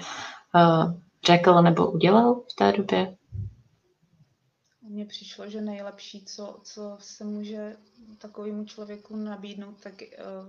eh, 0.56 1.00
řekl 1.26 1.62
nebo 1.62 1.90
udělal 1.90 2.34
v 2.34 2.54
té 2.58 2.72
době? 2.72 3.16
Mně 4.96 5.06
přišlo, 5.06 5.50
že 5.50 5.60
nejlepší, 5.60 6.24
co, 6.24 6.60
co 6.64 6.96
se 7.00 7.24
může 7.24 7.76
takovému 8.18 8.64
člověku 8.64 9.16
nabídnout, 9.16 9.82
tak 9.82 9.94
uh, 9.94 10.48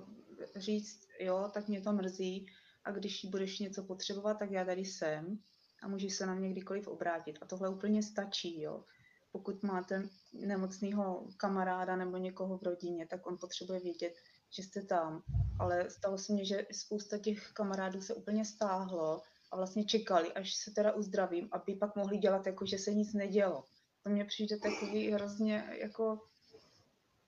říct, 0.55 1.07
jo, 1.19 1.49
tak 1.53 1.67
mě 1.67 1.81
to 1.81 1.93
mrzí 1.93 2.47
a 2.83 2.91
když 2.91 3.25
budeš 3.25 3.59
něco 3.59 3.83
potřebovat, 3.83 4.39
tak 4.39 4.51
já 4.51 4.65
tady 4.65 4.85
jsem 4.85 5.39
a 5.83 5.87
můžeš 5.87 6.15
se 6.15 6.25
na 6.25 6.35
mě 6.35 6.49
kdykoliv 6.49 6.87
obrátit. 6.87 7.37
A 7.41 7.45
tohle 7.45 7.69
úplně 7.69 8.03
stačí, 8.03 8.61
jo. 8.61 8.83
Pokud 9.31 9.63
máte 9.63 10.09
nemocného 10.33 11.27
kamaráda 11.37 11.95
nebo 11.95 12.17
někoho 12.17 12.57
v 12.57 12.63
rodině, 12.63 13.07
tak 13.07 13.27
on 13.27 13.37
potřebuje 13.37 13.79
vědět, 13.79 14.13
že 14.49 14.63
jste 14.63 14.81
tam. 14.81 15.23
Ale 15.59 15.89
stalo 15.89 16.17
se 16.17 16.33
mně, 16.33 16.45
že 16.45 16.67
spousta 16.71 17.17
těch 17.17 17.51
kamarádů 17.51 18.01
se 18.01 18.13
úplně 18.13 18.45
stáhlo 18.45 19.21
a 19.51 19.55
vlastně 19.55 19.85
čekali, 19.85 20.33
až 20.33 20.55
se 20.55 20.71
teda 20.71 20.91
uzdravím, 20.91 21.49
aby 21.51 21.75
pak 21.75 21.95
mohli 21.95 22.17
dělat 22.17 22.45
jako, 22.47 22.65
že 22.65 22.77
se 22.77 22.93
nic 22.93 23.13
nedělo. 23.13 23.63
To 24.07 24.13
mně 24.13 24.25
přijde 24.25 24.57
takový 24.57 25.11
hrozně 25.11 25.63
jako 25.81 26.19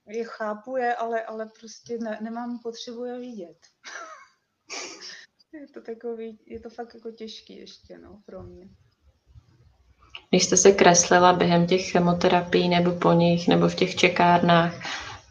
je 0.06 0.24
chápu 0.24 0.76
je, 0.76 0.94
ale, 0.94 1.24
ale 1.24 1.50
prostě 1.60 1.98
ne, 1.98 2.18
nemám 2.20 2.58
potřebu 2.58 3.04
je 3.04 3.18
vidět. 3.18 3.56
je 5.52 5.66
to 5.68 5.80
takový, 5.80 6.38
je 6.46 6.60
to 6.60 6.70
fakt 6.70 6.94
jako 6.94 7.10
těžký 7.10 7.56
ještě, 7.56 7.98
no, 7.98 8.22
pro 8.26 8.42
mě. 8.42 8.68
Když 10.30 10.44
jste 10.44 10.56
se 10.56 10.72
kreslila 10.72 11.32
během 11.32 11.66
těch 11.66 11.90
chemoterapií 11.90 12.68
nebo 12.68 12.92
po 12.92 13.12
nich, 13.12 13.48
nebo 13.48 13.68
v 13.68 13.74
těch 13.74 13.96
čekárnách, 13.96 14.74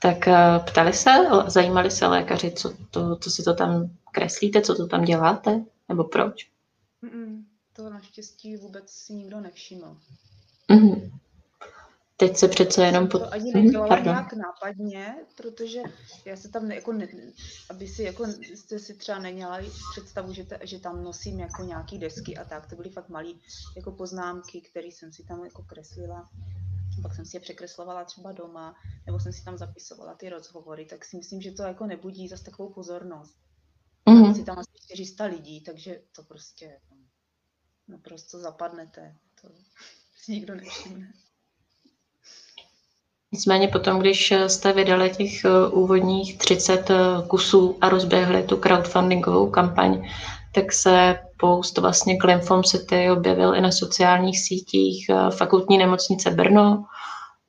tak 0.02 0.28
eh, 0.28 0.60
ptali 0.72 0.94
se, 0.94 1.12
zajímali 1.48 1.92
se 1.92 2.08
lékaři, 2.08 2.52
co, 2.52 2.74
to, 2.92 3.16
co 3.16 3.32
si 3.32 3.44
to 3.44 3.54
tam 3.54 3.98
kreslíte, 4.12 4.62
co 4.62 4.76
to 4.76 4.88
tam 4.88 5.06
děláte, 5.06 5.66
nebo 5.90 6.04
proč? 6.04 6.50
Mm-mm, 7.04 7.44
to 7.74 7.90
naštěstí 7.90 8.58
vůbec 8.58 8.90
si 8.92 9.14
nikdo 9.14 9.40
nevšiml. 9.40 9.98
Mm-hmm. 10.70 11.19
Teď 12.20 12.38
se 12.38 12.48
přece 12.48 12.86
jenom... 12.86 13.08
Pod... 13.08 13.20
To 13.20 13.34
ani 13.34 13.54
nedělala 13.54 13.96
mm, 13.96 14.04
nějak 14.04 14.34
nápadně, 14.34 15.16
protože 15.36 15.82
já 16.26 16.38
se 16.38 16.50
tam, 16.50 16.72
jako 16.72 16.94
ne, 16.94 17.08
aby 17.70 17.88
si, 17.88 18.04
jako 18.04 18.26
jste 18.56 18.80
si 18.80 18.94
třeba 18.94 19.20
neměla 19.20 19.60
představu, 19.92 20.34
že, 20.34 20.44
te, 20.44 20.60
že 20.64 20.80
tam 20.80 21.04
nosím 21.04 21.40
jako 21.40 21.64
nějaký 21.64 22.00
desky 22.00 22.38
a 22.38 22.46
tak, 22.46 22.70
to 22.70 22.76
byly 22.76 22.90
fakt 22.90 23.10
malé 23.10 23.30
jako 23.76 23.92
poznámky, 23.92 24.62
které 24.62 24.88
jsem 24.88 25.14
si 25.14 25.24
tam 25.24 25.44
jako 25.44 25.64
kreslila. 25.64 26.30
Pak 27.02 27.16
jsem 27.16 27.26
si 27.26 27.36
je 27.36 27.42
překreslovala 27.42 28.06
třeba 28.06 28.32
doma, 28.32 28.76
nebo 29.06 29.20
jsem 29.20 29.34
si 29.34 29.44
tam 29.44 29.58
zapisovala 29.58 30.14
ty 30.14 30.30
rozhovory, 30.30 30.86
tak 30.86 31.06
si 31.06 31.18
myslím, 31.18 31.42
že 31.42 31.52
to 31.52 31.64
jako 31.64 31.86
nebudí 31.86 32.28
zase 32.28 32.44
takovou 32.44 32.74
pozornost. 32.74 33.38
Mm-hmm. 34.08 34.36
Si 34.36 34.44
tam 34.44 34.60
asi 34.60 34.72
400 34.86 35.26
lidí, 35.26 35.62
takže 35.62 36.02
to 36.16 36.24
prostě 36.24 36.80
naprosto 37.88 38.40
zapadnete. 38.40 39.16
To 39.42 39.50
si 40.24 40.32
nikdo 40.32 40.56
nevšimne. 40.56 41.14
Nicméně 43.32 43.68
potom, 43.68 44.00
když 44.00 44.34
jste 44.48 44.74
vydali 44.74 45.10
těch 45.10 45.46
eh, 45.46 45.68
úvodních 45.72 46.38
30 46.38 46.90
eh, 46.90 46.96
kusů 47.28 47.78
a 47.82 47.90
rozběhli 47.90 48.44
tu 48.44 48.58
crowdfundingovou 48.58 49.50
kampaň, 49.50 50.10
tak 50.56 50.72
se 50.72 51.20
post 51.38 51.78
vlastně 51.78 52.18
k 52.18 52.24
Lymphom 52.24 52.64
City 52.64 53.12
objevil 53.12 53.56
i 53.56 53.62
na 53.62 53.72
sociálních 53.72 54.40
sítích 54.40 55.10
eh, 55.10 55.32
fakultní 55.32 55.78
nemocnice 55.78 56.32
Brno. 56.32 56.86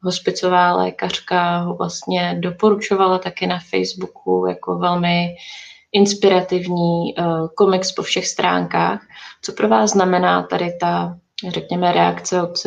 Hospicová 0.03 0.77
lékařka 0.77 1.59
ho 1.59 1.77
vlastně 1.77 2.38
doporučovala 2.40 3.19
taky 3.19 3.47
na 3.47 3.59
Facebooku 3.71 4.47
jako 4.49 4.79
velmi 4.79 5.35
inspirativní 5.93 7.14
komiks 7.57 7.93
po 7.93 8.03
všech 8.03 8.27
stránkách. 8.27 9.01
Co 9.43 9.53
pro 9.53 9.69
vás 9.69 9.90
znamená 9.90 10.43
tady 10.43 10.79
ta, 10.81 11.16
řekněme, 11.49 11.93
reakce 11.93 12.43
od 12.43 12.59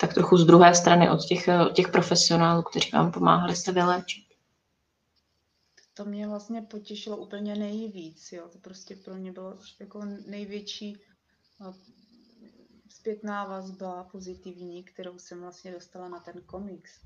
tak 0.00 0.14
trochu 0.14 0.36
z 0.36 0.44
druhé 0.44 0.74
strany 0.74 1.10
od 1.10 1.24
těch, 1.24 1.48
od 1.66 1.72
těch 1.72 1.88
profesionálů, 1.88 2.62
kteří 2.62 2.90
vám 2.90 3.12
pomáhali 3.12 3.56
se 3.56 3.72
vyléčit. 3.72 4.24
To 5.94 6.04
mě 6.04 6.28
vlastně 6.28 6.62
potěšilo 6.62 7.16
úplně 7.16 7.56
nejvíc. 7.56 8.32
Jo. 8.32 8.48
To 8.52 8.58
prostě 8.58 8.96
pro 8.96 9.14
mě 9.14 9.32
bylo 9.32 9.58
jako 9.80 10.04
největší 10.26 10.96
zpětná 12.88 13.44
vazba 13.44 14.04
pozitivní, 14.04 14.84
kterou 14.84 15.18
jsem 15.18 15.40
vlastně 15.40 15.72
dostala 15.72 16.08
na 16.08 16.20
ten 16.20 16.42
komiks. 16.46 17.00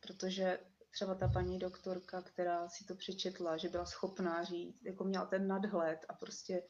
Protože 0.00 0.58
třeba 0.90 1.14
ta 1.14 1.28
paní 1.28 1.58
doktorka, 1.58 2.22
která 2.22 2.68
si 2.68 2.84
to 2.84 2.94
přečetla, 2.94 3.56
že 3.56 3.68
byla 3.68 3.86
schopná 3.86 4.44
říct, 4.44 4.84
jako 4.84 5.04
měla 5.04 5.26
ten 5.26 5.48
nadhled 5.48 6.04
a 6.08 6.14
prostě 6.14 6.54
e, 6.54 6.62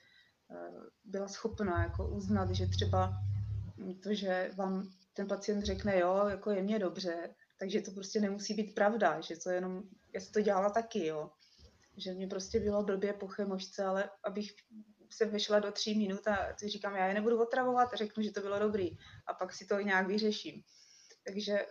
byla 1.05 1.29
schopná 1.29 1.83
jako 1.83 2.09
uznat, 2.09 2.51
že 2.51 2.67
třeba 2.67 3.13
to, 4.03 4.15
že 4.15 4.51
vám 4.57 4.91
ten 5.17 5.29
pacient 5.29 5.63
řekne, 5.63 5.99
jo, 5.99 6.27
jako 6.29 6.51
je 6.51 6.63
mě 6.63 6.79
dobře, 6.79 7.35
takže 7.59 7.81
to 7.81 7.91
prostě 7.91 8.21
nemusí 8.21 8.55
být 8.55 8.75
pravda, 8.75 9.21
že 9.21 9.37
to 9.37 9.51
jenom, 9.51 9.83
já 10.15 10.21
si 10.21 10.33
to 10.33 10.41
dělala 10.41 10.71
taky, 10.71 11.07
jo. 11.07 11.31
Že 11.97 12.15
mě 12.15 12.27
prostě 12.27 12.61
bylo 12.61 12.83
blbě 12.83 13.13
po 13.13 13.27
chemošce, 13.29 13.85
ale 13.85 14.11
abych 14.25 14.55
se 15.11 15.25
vešla 15.25 15.59
do 15.59 15.73
tří 15.73 15.99
minut 15.99 16.29
a 16.29 16.53
ty 16.61 16.69
říkám, 16.69 16.97
já 16.97 17.07
je 17.07 17.15
nebudu 17.15 17.43
otravovat, 17.43 17.95
řeknu, 17.95 18.23
že 18.23 18.33
to 18.33 18.41
bylo 18.41 18.59
dobrý 18.59 18.91
a 19.27 19.35
pak 19.35 19.53
si 19.53 19.67
to 19.67 19.81
nějak 19.81 20.07
vyřeším. 20.07 20.63
Takže 21.27 21.67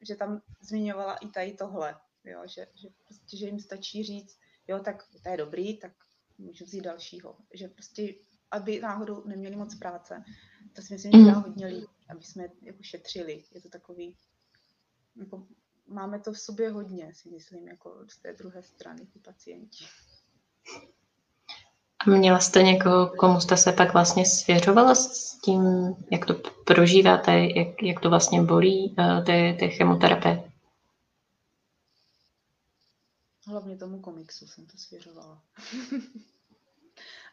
že 0.00 0.16
tam 0.16 0.42
zmiňovala 0.60 1.16
i 1.16 1.28
tady 1.28 1.52
tohle, 1.52 2.00
jo, 2.24 2.42
že, 2.46 2.66
že, 2.74 2.88
prostě, 3.04 3.36
že 3.36 3.46
jim 3.46 3.60
stačí 3.60 4.04
říct, 4.04 4.38
jo, 4.68 4.78
tak 4.78 5.04
to 5.22 5.30
je 5.30 5.36
dobrý, 5.36 5.78
tak 5.78 5.92
můžu 6.38 6.64
vzít 6.64 6.80
dalšího. 6.80 7.36
Že 7.54 7.68
prostě, 7.68 8.02
aby 8.50 8.80
náhodou 8.80 9.22
neměli 9.26 9.56
moc 9.56 9.74
práce, 9.74 10.24
to 10.72 10.82
si 10.82 10.92
myslím, 10.94 11.12
že 11.12 11.32
dá 11.32 11.38
hodně 11.38 11.66
lidí 11.66 11.86
aby 12.08 12.22
jsme 12.24 12.44
jako 12.62 12.82
šetřili. 12.82 13.44
Je 13.54 13.60
to 13.60 13.68
takový, 13.68 14.16
jako, 15.16 15.46
máme 15.86 16.20
to 16.20 16.32
v 16.32 16.38
sobě 16.38 16.70
hodně, 16.70 17.14
si 17.14 17.30
myslím, 17.30 17.68
jako 17.68 18.04
z 18.08 18.16
té 18.18 18.32
druhé 18.32 18.62
strany, 18.62 19.06
ty 19.06 19.18
pacienti. 19.18 19.84
A 22.06 22.10
měla 22.10 22.40
jste 22.40 22.62
někoho, 22.62 23.08
komu 23.08 23.40
jste 23.40 23.56
se 23.56 23.72
pak 23.72 23.92
vlastně 23.92 24.26
svěřovala 24.26 24.94
s 24.94 25.38
tím, 25.38 25.62
jak 26.12 26.26
to 26.26 26.34
prožíváte, 26.66 27.32
jak, 27.32 27.82
jak 27.82 28.00
to 28.00 28.10
vlastně 28.10 28.42
bolí, 28.42 28.94
eh, 28.98 29.22
ty, 29.22 29.56
ty 29.60 29.68
chemoterapie? 29.68 30.52
Hlavně 33.46 33.76
tomu 33.76 34.00
komiksu 34.00 34.46
jsem 34.46 34.66
to 34.66 34.76
svěřovala. 34.76 35.42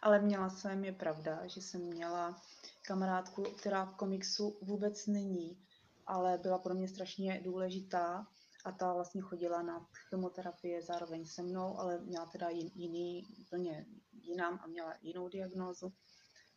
Ale 0.06 0.20
měla 0.20 0.50
jsem, 0.50 0.86
je 0.86 0.91
pravda, 0.91 1.48
že 1.48 1.62
jsem 1.62 1.82
měla 1.82 2.41
kamarádku, 2.82 3.44
která 3.44 3.86
v 3.86 3.96
komiksu 3.96 4.58
vůbec 4.62 5.08
není, 5.08 5.68
ale 6.06 6.38
byla 6.38 6.60
pro 6.60 6.74
mě 6.74 6.88
strašně 6.88 7.41
důležitá 7.44 8.28
a 8.65 8.72
ta 8.72 8.94
vlastně 8.94 9.22
chodila 9.22 9.62
na 9.62 9.89
chemoterapie 10.10 10.82
zároveň 10.82 11.26
se 11.26 11.44
mnou, 11.44 11.80
ale 11.80 12.00
měla 12.00 12.26
teda 12.26 12.50
jiný, 12.50 13.28
úplně 13.41 13.86
jinam 14.12 14.60
a 14.63 14.68
měla 14.68 14.94
jinou 15.02 15.30
diagnózu. 15.30 15.94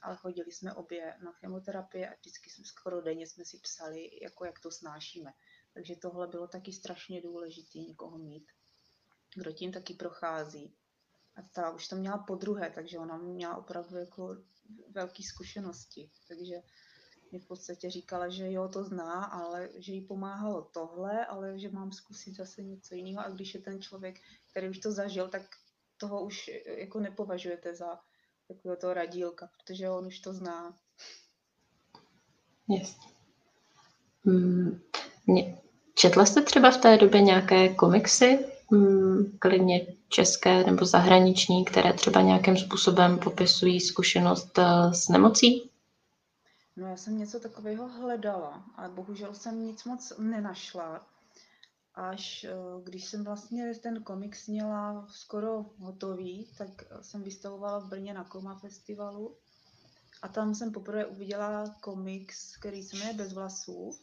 Ale 0.03 0.17
chodili 0.17 0.53
jsme 0.53 0.75
obě 0.75 1.17
na 1.25 1.33
chemoterapie 1.33 2.09
a 2.09 2.15
vždycky 2.15 2.51
jsme 2.51 2.65
skoro 2.65 3.03
denně 3.03 3.27
jsme 3.27 3.45
si 3.45 3.59
psali, 3.59 4.11
jako 4.23 4.45
jak 4.45 4.61
to 4.61 4.71
snášíme. 4.71 5.33
Takže 5.75 5.97
tohle 5.97 6.27
bylo 6.27 6.47
taky 6.47 6.73
strašně 6.73 7.23
důležité 7.23 7.79
někoho 7.79 8.19
mít, 8.19 8.47
kdo 9.37 9.53
tím 9.53 9.73
taky 9.73 9.95
prochází. 9.95 10.78
A 11.39 11.43
ta 11.53 11.71
už 11.71 11.89
to 11.89 11.97
měla 11.97 12.19
po 12.19 12.35
druhé, 12.35 12.71
takže 12.75 12.99
ona 12.99 13.17
měla 13.17 13.57
opravdu 13.57 13.97
jako 13.97 14.37
velké 14.91 15.23
zkušenosti. 15.23 16.11
Takže 16.29 16.55
mi 17.33 17.39
v 17.39 17.47
podstatě 17.47 17.91
říkala, 17.91 18.29
že 18.29 18.53
jo, 18.53 18.69
to 18.69 18.85
zná, 18.85 19.25
ale 19.25 19.69
že 19.77 19.93
jí 19.93 20.01
pomáhalo 20.01 20.63
tohle, 20.63 21.27
ale 21.27 21.59
že 21.59 21.71
mám 21.71 21.93
zkusit 21.93 22.37
zase 22.37 22.63
něco 22.63 22.95
jiného. 22.95 23.27
A 23.27 23.31
když 23.31 23.55
je 23.55 23.61
ten 23.61 23.83
člověk, 23.83 24.17
který 24.51 24.69
už 24.69 24.79
to 24.79 24.93
zažil, 24.93 25.29
tak 25.29 25.43
toho 25.97 26.25
už 26.25 26.51
jako 26.67 27.01
nepovažujete 27.01 27.75
za 27.75 28.01
takového 28.49 28.77
toho 28.77 28.95
radílka, 28.95 29.51
protože 29.57 29.91
on 29.91 30.07
už 30.07 30.19
to 30.19 30.33
zná. 30.33 30.77
Jasně. 32.69 33.13
Hmm. 34.25 34.81
Četla 35.95 36.27
jste 36.27 36.43
třeba 36.43 36.71
v 36.71 36.77
té 36.77 36.97
době 36.97 37.21
nějaké 37.21 37.75
komiksy 37.75 38.58
klidně 39.39 39.87
české 40.09 40.65
nebo 40.65 40.87
zahraniční, 40.87 41.65
které 41.65 41.93
třeba 41.93 42.21
nějakým 42.21 42.57
způsobem 42.57 43.19
popisují 43.19 43.81
zkušenost 43.81 44.59
eh, 44.59 44.95
s 44.95 45.09
nemocí? 45.09 45.71
No 46.77 46.87
já 46.87 46.97
jsem 46.97 47.19
něco 47.19 47.41
takového 47.41 47.89
hledala, 47.89 48.65
ale 48.77 48.89
bohužel 48.89 49.35
jsem 49.35 49.67
nic 49.67 49.85
moc 49.85 50.13
nenašla. 50.19 51.07
Až 51.95 52.45
eh, 52.45 52.53
když 52.85 53.05
jsem 53.05 53.25
vlastně 53.25 53.75
ten 53.83 54.03
komiks 54.03 54.47
měla 54.47 55.07
skoro 55.11 55.65
hotový, 55.79 56.47
tak 56.59 56.69
jsem 57.01 57.23
vystavovala 57.23 57.79
v 57.79 57.89
Brně 57.89 58.15
na 58.15 58.25
Koma 58.25 58.55
festivalu 58.55 59.35
a 60.23 60.29
tam 60.29 60.55
jsem 60.55 60.73
poprvé 60.73 61.07
uviděla 61.07 61.75
komiks, 61.81 62.57
který 62.57 62.83
se 62.83 62.97
jmenuje 62.97 63.15
Bez 63.15 63.33
vlasů 63.33 63.95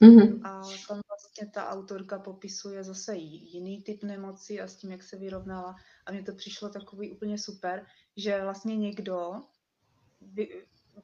Mm-hmm. 0.00 0.40
A 0.44 0.62
tam 0.88 1.00
ta 1.46 1.68
autorka 1.68 2.18
popisuje 2.18 2.84
zase 2.84 3.16
jiný 3.16 3.82
typ 3.82 4.04
nemoci 4.04 4.60
a 4.60 4.66
s 4.66 4.76
tím, 4.76 4.90
jak 4.90 5.02
se 5.02 5.16
vyrovnala. 5.16 5.76
A 6.06 6.12
mně 6.12 6.22
to 6.22 6.34
přišlo 6.34 6.68
takový 6.68 7.12
úplně 7.12 7.38
super, 7.38 7.86
že 8.16 8.42
vlastně 8.42 8.76
někdo 8.76 9.42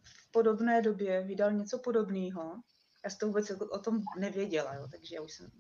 v 0.03 0.31
podobné 0.31 0.83
době 0.83 1.23
vydal 1.23 1.53
něco 1.53 1.79
podobného. 1.79 2.63
Já 3.05 3.11
jsem 3.11 3.19
to 3.19 3.27
vůbec 3.27 3.51
jako 3.51 3.67
o 3.67 3.79
tom 3.79 4.01
nevěděla, 4.19 4.75
jo, 4.75 4.89
takže 4.91 5.15
já 5.15 5.23
už 5.23 5.33
jsem 5.33 5.51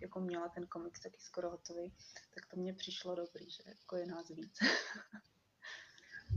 jako 0.00 0.20
měla 0.20 0.48
ten 0.48 0.66
komiks 0.66 1.00
taky 1.00 1.20
skoro 1.20 1.50
hotový, 1.50 1.94
tak 2.34 2.46
to 2.46 2.56
mně 2.56 2.74
přišlo 2.74 3.14
dobrý, 3.14 3.50
že 3.50 3.62
jako 3.66 3.96
je 3.96 4.06
nás 4.06 4.28
víc. 4.28 4.58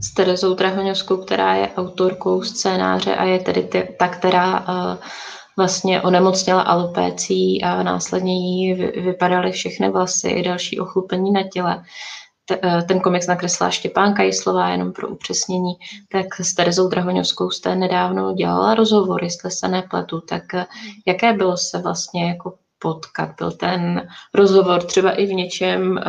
S 0.02 0.14
Terezou 0.14 0.54
Drahoňovskou, 0.54 1.18
která 1.18 1.56
je 1.56 1.74
autorkou 1.78 2.42
scénáře 2.42 3.16
a 3.16 3.24
je 3.24 3.40
tedy 3.40 3.64
ty, 3.64 3.96
ta, 4.00 4.08
která 4.08 4.60
uh, 4.60 4.98
vlastně 5.58 6.02
onemocněla 6.02 6.62
alopécí 6.62 7.64
a 7.64 7.84
následně 7.84 8.34
jí 8.34 8.74
vypadaly 8.74 9.52
všechny 9.52 9.90
vlasy 9.90 10.30
i 10.30 10.44
další 10.44 10.80
ochlupení 10.80 11.32
na 11.32 11.44
těle. 11.54 11.84
Eh, 12.52 12.82
ten 12.88 13.00
komiks 13.00 13.28
nakreslila 13.28 13.72
Štěpánka 13.72 14.24
Jislová, 14.24 14.70
jenom 14.70 14.94
pro 14.94 15.10
upřesnění, 15.10 15.74
tak 16.12 16.26
s 16.40 16.54
Terezou 16.54 16.88
Drahoňovskou 16.88 17.50
jste 17.50 17.76
nedávno 17.76 18.34
dělala 18.34 18.76
rozhovor, 18.76 19.24
jestli 19.24 19.52
se 19.52 19.68
nepletu, 19.68 20.22
tak 20.22 20.54
eh, 20.54 20.66
jaké 21.08 21.34
bylo 21.34 21.58
se 21.58 21.82
vlastně 21.82 22.28
jako 22.28 22.54
potkat. 22.84 23.36
Byl 23.38 23.52
ten 23.52 24.08
rozhovor 24.34 24.84
třeba 24.84 25.12
i 25.12 25.26
v 25.26 25.34
něčem, 25.34 25.98
eh, 25.98 26.04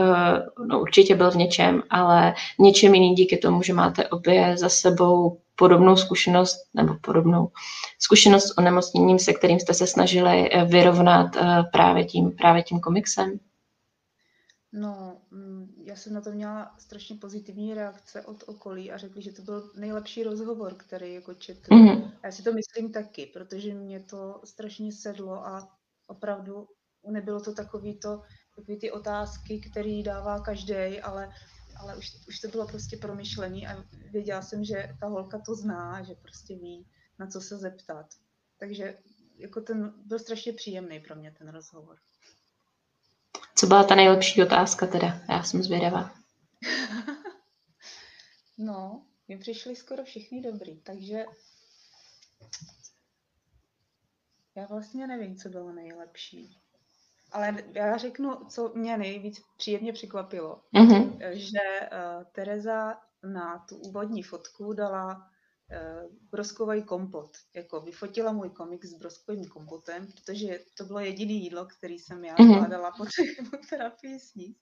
no 0.66 0.80
určitě 0.80 1.14
byl 1.14 1.30
v 1.30 1.36
něčem, 1.36 1.82
ale 1.90 2.34
něčem 2.58 2.94
jiný 2.94 3.14
díky 3.14 3.36
tomu, 3.36 3.62
že 3.62 3.72
máte 3.72 4.08
obě 4.08 4.58
za 4.58 4.68
sebou 4.68 5.38
podobnou 5.56 5.96
zkušenost 5.96 6.56
nebo 6.74 6.94
podobnou 7.00 7.50
zkušenost 7.98 8.44
s 8.44 8.58
onemocněním, 8.58 9.18
se 9.18 9.32
kterým 9.32 9.60
jste 9.60 9.74
se 9.74 9.86
snažili 9.86 10.50
eh, 10.52 10.64
vyrovnat 10.64 11.36
eh, 11.36 11.62
právě 11.72 12.04
tím, 12.04 12.30
právě 12.30 12.62
tím 12.62 12.80
komiksem? 12.80 13.38
No, 14.72 15.16
mm, 15.30 15.74
já 15.84 15.96
jsem 15.96 16.14
na 16.14 16.20
to 16.20 16.30
měla 16.30 16.74
strašně 16.78 17.16
pozitivní 17.16 17.74
reakce 17.74 18.22
od 18.22 18.44
okolí 18.46 18.92
a 18.92 18.96
řekli, 18.96 19.22
že 19.22 19.32
to 19.32 19.42
byl 19.42 19.70
nejlepší 19.76 20.22
rozhovor, 20.22 20.74
který 20.74 21.14
jako 21.14 21.34
četl. 21.34 21.70
Mm-hmm. 21.70 22.10
A 22.22 22.26
já 22.26 22.32
si 22.32 22.42
to 22.42 22.52
myslím 22.52 22.92
taky, 22.92 23.26
protože 23.26 23.74
mě 23.74 24.00
to 24.00 24.40
strašně 24.44 24.92
sedlo 24.92 25.46
a 25.46 25.68
opravdu 26.06 26.68
nebylo 27.10 27.40
to 27.40 27.54
takový 27.54 27.98
to, 27.98 28.22
takový 28.56 28.78
ty 28.78 28.90
otázky, 28.90 29.60
který 29.60 30.02
dává 30.02 30.40
každý, 30.40 31.00
ale, 31.00 31.32
ale 31.76 31.96
už, 31.96 32.12
už 32.28 32.40
to 32.40 32.48
bylo 32.48 32.66
prostě 32.66 32.96
promyšlený 32.96 33.66
a 33.66 33.84
věděla 34.12 34.42
jsem, 34.42 34.64
že 34.64 34.96
ta 35.00 35.06
holka 35.06 35.38
to 35.38 35.54
zná, 35.54 36.02
že 36.02 36.14
prostě 36.14 36.54
ví, 36.54 36.86
na 37.18 37.26
co 37.26 37.40
se 37.40 37.56
zeptat. 37.56 38.06
Takže 38.58 38.98
jako 39.36 39.60
ten 39.60 39.92
byl 40.04 40.18
strašně 40.18 40.52
příjemný 40.52 41.00
pro 41.00 41.14
mě 41.14 41.30
ten 41.30 41.48
rozhovor. 41.48 41.98
Co 43.54 43.66
byla 43.66 43.84
ta 43.84 43.94
nejlepší 43.94 44.42
otázka 44.42 44.86
teda? 44.86 45.20
Já 45.28 45.42
jsem 45.42 45.62
zvědavá. 45.62 46.14
no, 48.58 49.06
mi 49.28 49.38
přišli 49.38 49.76
skoro 49.76 50.04
všichni 50.04 50.42
dobrý, 50.42 50.80
takže 50.80 51.24
já 54.56 54.66
vlastně 54.66 55.06
nevím, 55.06 55.36
co 55.36 55.48
bylo 55.48 55.72
nejlepší. 55.72 56.58
Ale 57.32 57.64
já 57.72 57.96
řeknu, 57.96 58.34
co 58.48 58.72
mě 58.74 58.98
nejvíc 58.98 59.42
příjemně 59.56 59.92
překvapilo, 59.92 60.62
mm-hmm. 60.74 61.30
že 61.32 61.58
uh, 61.80 62.24
Tereza 62.32 63.00
na 63.22 63.58
tu 63.68 63.76
úvodní 63.76 64.22
fotku 64.22 64.72
dala 64.72 65.16
uh, 65.16 66.16
broskový 66.30 66.82
kompot. 66.82 67.36
Jako 67.54 67.80
vyfotila 67.80 68.32
můj 68.32 68.50
komik 68.50 68.84
s 68.84 68.94
broskovým 68.94 69.44
kompotem, 69.44 70.06
protože 70.06 70.60
to 70.76 70.84
bylo 70.84 71.00
jediné 71.00 71.32
jídlo, 71.32 71.66
který 71.66 71.98
jsem 71.98 72.24
já 72.24 72.34
mm-hmm. 72.34 72.54
zvládala 72.54 72.90
po 72.90 73.04
terapii 73.70 74.20
sníst. 74.20 74.60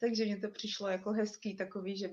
Takže 0.00 0.24
mě 0.24 0.36
to 0.36 0.48
přišlo 0.48 0.88
jako 0.88 1.12
hezký 1.12 1.56
takový, 1.56 1.96
že 1.96 2.10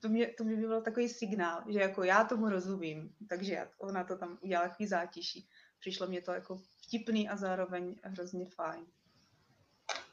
to 0.00 0.08
mě, 0.08 0.26
to 0.26 0.44
mě 0.44 0.56
byl 0.56 0.82
takový 0.82 1.08
signál, 1.08 1.62
že 1.68 1.78
jako 1.78 2.02
já 2.02 2.24
tomu 2.24 2.48
rozumím, 2.48 3.14
takže 3.28 3.68
ona 3.78 4.04
to 4.04 4.16
tam 4.16 4.38
udělala 4.42 4.68
takový 4.68 4.86
zátiší. 4.86 5.48
Přišlo 5.84 6.06
mě 6.06 6.20
to 6.20 6.32
jako 6.32 6.58
vtipný 6.82 7.28
a 7.28 7.36
zároveň 7.36 7.94
hrozně 8.02 8.46
fajn. 8.56 8.80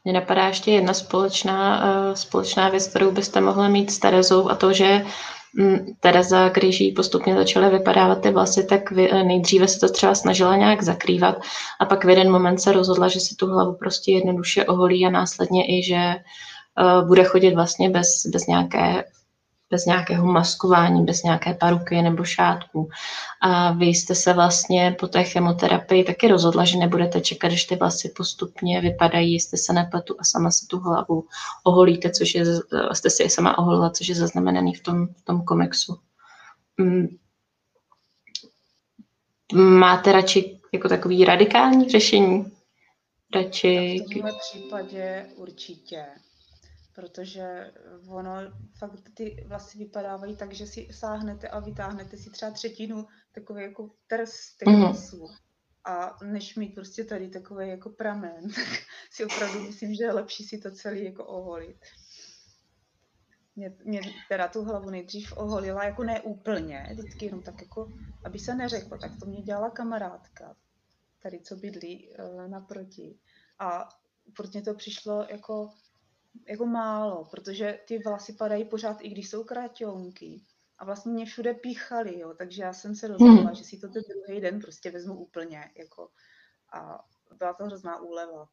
Mně 0.04 0.14
napadá 0.14 0.48
ještě 0.48 0.72
jedna 0.72 0.94
společná, 0.94 1.84
uh, 1.84 2.14
společná 2.14 2.70
věc, 2.70 2.88
kterou 2.88 3.12
byste 3.12 3.42
mohli 3.42 3.70
mít 3.70 3.92
s 3.92 4.00
Terezou 4.00 4.50
a 4.50 4.56
to, 4.56 4.74
že 4.74 5.06
um, 5.60 5.96
Tereza, 6.00 6.50
když 6.50 6.80
jí 6.80 6.92
postupně 6.92 7.36
začaly 7.36 7.70
vypadávat 7.70 8.22
ty 8.22 8.32
vlasy, 8.32 8.64
tak 8.64 8.92
uh, 8.92 8.98
nejdříve 9.24 9.68
se 9.68 9.80
to 9.80 9.90
třeba 9.90 10.16
snažila 10.16 10.56
nějak 10.56 10.84
zakrývat 10.84 11.42
a 11.80 11.86
pak 11.86 12.06
v 12.06 12.10
jeden 12.10 12.32
moment 12.32 12.58
se 12.58 12.72
rozhodla, 12.72 13.08
že 13.08 13.20
si 13.20 13.36
tu 13.36 13.48
hlavu 13.48 13.74
prostě 13.74 14.12
jednoduše 14.12 14.66
oholí 14.66 15.06
a 15.06 15.10
následně 15.10 15.80
i, 15.80 15.84
že 15.84 16.16
uh, 16.82 17.08
bude 17.08 17.24
chodit 17.24 17.56
vlastně 17.56 17.90
bez, 17.90 18.26
bez 18.26 18.48
nějaké 18.48 19.04
bez 19.72 19.86
nějakého 19.86 20.26
maskování, 20.26 21.06
bez 21.06 21.24
nějaké 21.24 21.54
paruky 21.54 22.02
nebo 22.02 22.24
šátku. 22.24 22.90
A 23.42 23.72
vy 23.72 23.86
jste 23.86 24.16
se 24.16 24.34
vlastně 24.34 24.96
po 25.00 25.08
té 25.08 25.24
chemoterapii 25.24 26.04
taky 26.04 26.28
rozhodla, 26.28 26.66
že 26.66 26.78
nebudete 26.78 27.22
čekat, 27.22 27.48
když 27.48 27.66
ty 27.66 27.76
vlasy 27.76 28.10
postupně 28.10 28.82
vypadají, 28.82 29.40
jste 29.40 29.58
se 29.58 29.74
nepletu 29.74 30.16
a 30.20 30.24
sama 30.24 30.52
si 30.52 30.68
tu 30.68 30.80
hlavu 30.80 31.26
oholíte, 31.64 32.10
což 32.10 32.36
je, 32.36 32.46
jste 32.94 33.10
si 33.10 33.24
je 33.24 33.30
sama 33.30 33.58
oholila, 33.58 33.90
což 33.90 34.08
je 34.08 34.16
zaznamenaný 34.16 34.74
v 34.74 34.84
tom, 34.84 35.08
v 35.08 35.22
tom 35.22 35.42
komiksu. 35.42 35.98
Mm. 36.78 37.08
Máte 39.54 40.12
radši 40.12 40.60
jako 40.74 40.90
takový 40.90 41.26
radikální 41.26 41.90
řešení? 41.90 42.52
Radši... 43.36 44.06
V 44.10 44.38
případě 44.40 45.26
určitě 45.36 46.06
protože 46.94 47.72
ono 48.08 48.32
fakt 48.78 49.10
ty 49.14 49.46
vlasy 49.48 49.78
vypadávají 49.78 50.36
tak, 50.36 50.54
že 50.54 50.68
si 50.68 50.88
sáhnete 50.92 51.50
a 51.50 51.60
vytáhnete 51.60 52.18
si 52.18 52.30
třeba 52.30 52.52
třetinu 52.52 53.08
takové 53.32 53.64
jako 53.64 53.90
trs 54.08 54.56
těch 54.56 54.68
mm-hmm. 54.68 54.80
vlasů. 54.80 55.28
A 55.86 56.18
než 56.24 56.56
mít 56.56 56.76
prostě 56.76 57.04
tady 57.04 57.30
takový 57.30 57.70
jako 57.70 57.90
pramen, 57.90 58.50
tak 58.56 58.68
si 59.12 59.26
opravdu 59.26 59.64
myslím, 59.64 59.96
že 59.96 60.04
je 60.04 60.14
lepší 60.14 60.44
si 60.44 60.58
to 60.58 60.72
celý 60.72 61.06
jako 61.06 61.26
oholit. 61.26 61.86
Mě, 63.56 63.76
mě 63.86 64.02
teda 64.30 64.48
tu 64.48 64.64
hlavu 64.64 64.90
nejdřív 64.90 65.38
oholila, 65.38 65.84
jako 65.84 66.04
ne 66.04 66.22
úplně, 66.22 66.90
vždycky 66.92 67.26
jenom 67.26 67.42
tak 67.42 67.62
jako, 67.62 67.92
aby 68.24 68.40
se 68.40 68.56
neřeklo, 68.56 68.98
tak 68.98 69.12
to 69.20 69.26
mě 69.26 69.42
dělala 69.42 69.70
kamarádka, 69.70 70.56
tady 71.20 71.40
co 71.40 71.56
bydlí 71.56 72.10
uh, 72.10 72.48
naproti. 72.48 73.20
A 73.60 73.90
protože 74.36 74.62
to 74.62 74.74
přišlo 74.74 75.26
jako 75.30 75.70
jako 76.48 76.66
málo, 76.66 77.26
protože 77.32 77.80
ty 77.88 78.00
vlasy 78.00 78.34
padají 78.34 78.66
pořád, 78.66 78.98
i 79.02 79.10
když 79.10 79.30
jsou 79.30 79.44
kráťonky. 79.44 80.44
A 80.78 80.86
vlastně 80.86 81.12
mě 81.12 81.26
všude 81.26 81.54
píchali, 81.54 82.20
jo, 82.20 82.34
takže 82.38 82.64
já 82.64 82.74
jsem 82.74 82.96
se 82.96 83.08
rozhodla, 83.08 83.44
hmm. 83.44 83.56
že 83.56 83.64
si 83.64 83.80
to 83.80 83.88
ten 83.88 84.04
druhý 84.26 84.42
den 84.42 84.60
prostě 84.60 84.92
vezmu 84.92 85.16
úplně, 85.16 85.72
jako 85.78 86.10
a 86.74 87.00
byla 87.38 87.54
to 87.54 87.66
hrozná 87.66 88.02
úleva. 88.02 88.48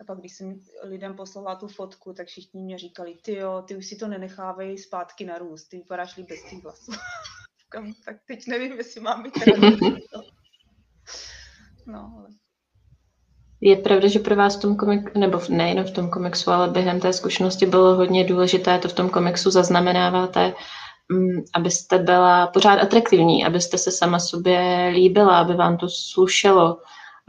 A 0.00 0.04
pak, 0.06 0.18
když 0.18 0.36
jsem 0.36 0.60
lidem 0.82 1.16
poslala 1.16 1.56
tu 1.56 1.68
fotku, 1.68 2.12
tak 2.12 2.26
všichni 2.26 2.62
mě 2.62 2.78
říkali, 2.78 3.14
ty 3.22 3.34
jo, 3.34 3.64
ty 3.68 3.76
už 3.76 3.86
si 3.86 3.96
to 3.96 4.08
nenechávej 4.08 4.78
zpátky 4.78 5.24
na 5.24 5.38
růst, 5.38 5.68
ty 5.68 5.76
vypadáš 5.76 6.16
líp 6.16 6.28
bez 6.28 6.42
těch 6.50 6.62
vlasů. 6.62 6.92
tak 8.04 8.16
teď 8.26 8.46
nevím, 8.46 8.72
jestli 8.72 9.00
mám 9.00 9.22
být 9.22 9.34
No, 11.86 12.14
ale 12.18 12.28
je 13.64 13.76
pravda, 13.76 14.08
že 14.08 14.18
pro 14.18 14.36
vás 14.36 14.56
v 14.56 14.60
tom 14.60 14.76
komiksu, 14.76 15.18
nebo 15.18 15.40
nejen 15.48 15.84
v 15.84 15.90
tom 15.90 16.10
komiksu, 16.10 16.50
ale 16.50 16.68
během 16.68 17.00
té 17.00 17.12
zkušenosti 17.12 17.66
bylo 17.66 17.94
hodně 17.94 18.24
důležité, 18.24 18.78
to 18.78 18.88
v 18.88 18.92
tom 18.92 19.10
komiksu 19.10 19.50
zaznamenáváte, 19.50 20.52
mm, 21.12 21.44
abyste 21.54 21.98
byla 21.98 22.46
pořád 22.46 22.78
atraktivní, 22.82 23.44
abyste 23.44 23.78
se 23.78 23.90
sama 23.90 24.18
sobě 24.18 24.90
líbila, 24.94 25.38
aby 25.38 25.54
vám 25.54 25.76
to 25.76 25.86
slušelo. 25.88 26.78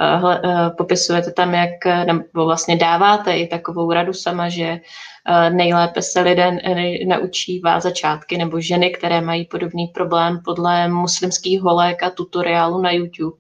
Eh, 0.02 0.40
eh, 0.44 0.70
popisujete 0.78 1.32
tam, 1.32 1.54
jak, 1.54 1.86
nebo 2.06 2.46
vlastně 2.46 2.76
dáváte 2.76 3.38
i 3.38 3.48
takovou 3.48 3.92
radu 3.92 4.14
sama, 4.14 4.50
že 4.50 4.80
eh, 5.28 5.50
nejlépe 5.50 6.02
se 6.02 6.22
lidé 6.22 6.60
naučí 7.08 7.62
začátky 7.80 8.38
nebo 8.38 8.60
ženy, 8.60 8.90
které 8.90 9.22
mají 9.22 9.46
podobný 9.46 9.88
problém 9.88 10.40
podle 10.46 10.88
muslimských 10.88 11.62
holek 11.62 12.04
a 12.04 12.10
tutoriálu 12.10 12.82
na 12.82 12.92
YouTube. 12.92 13.38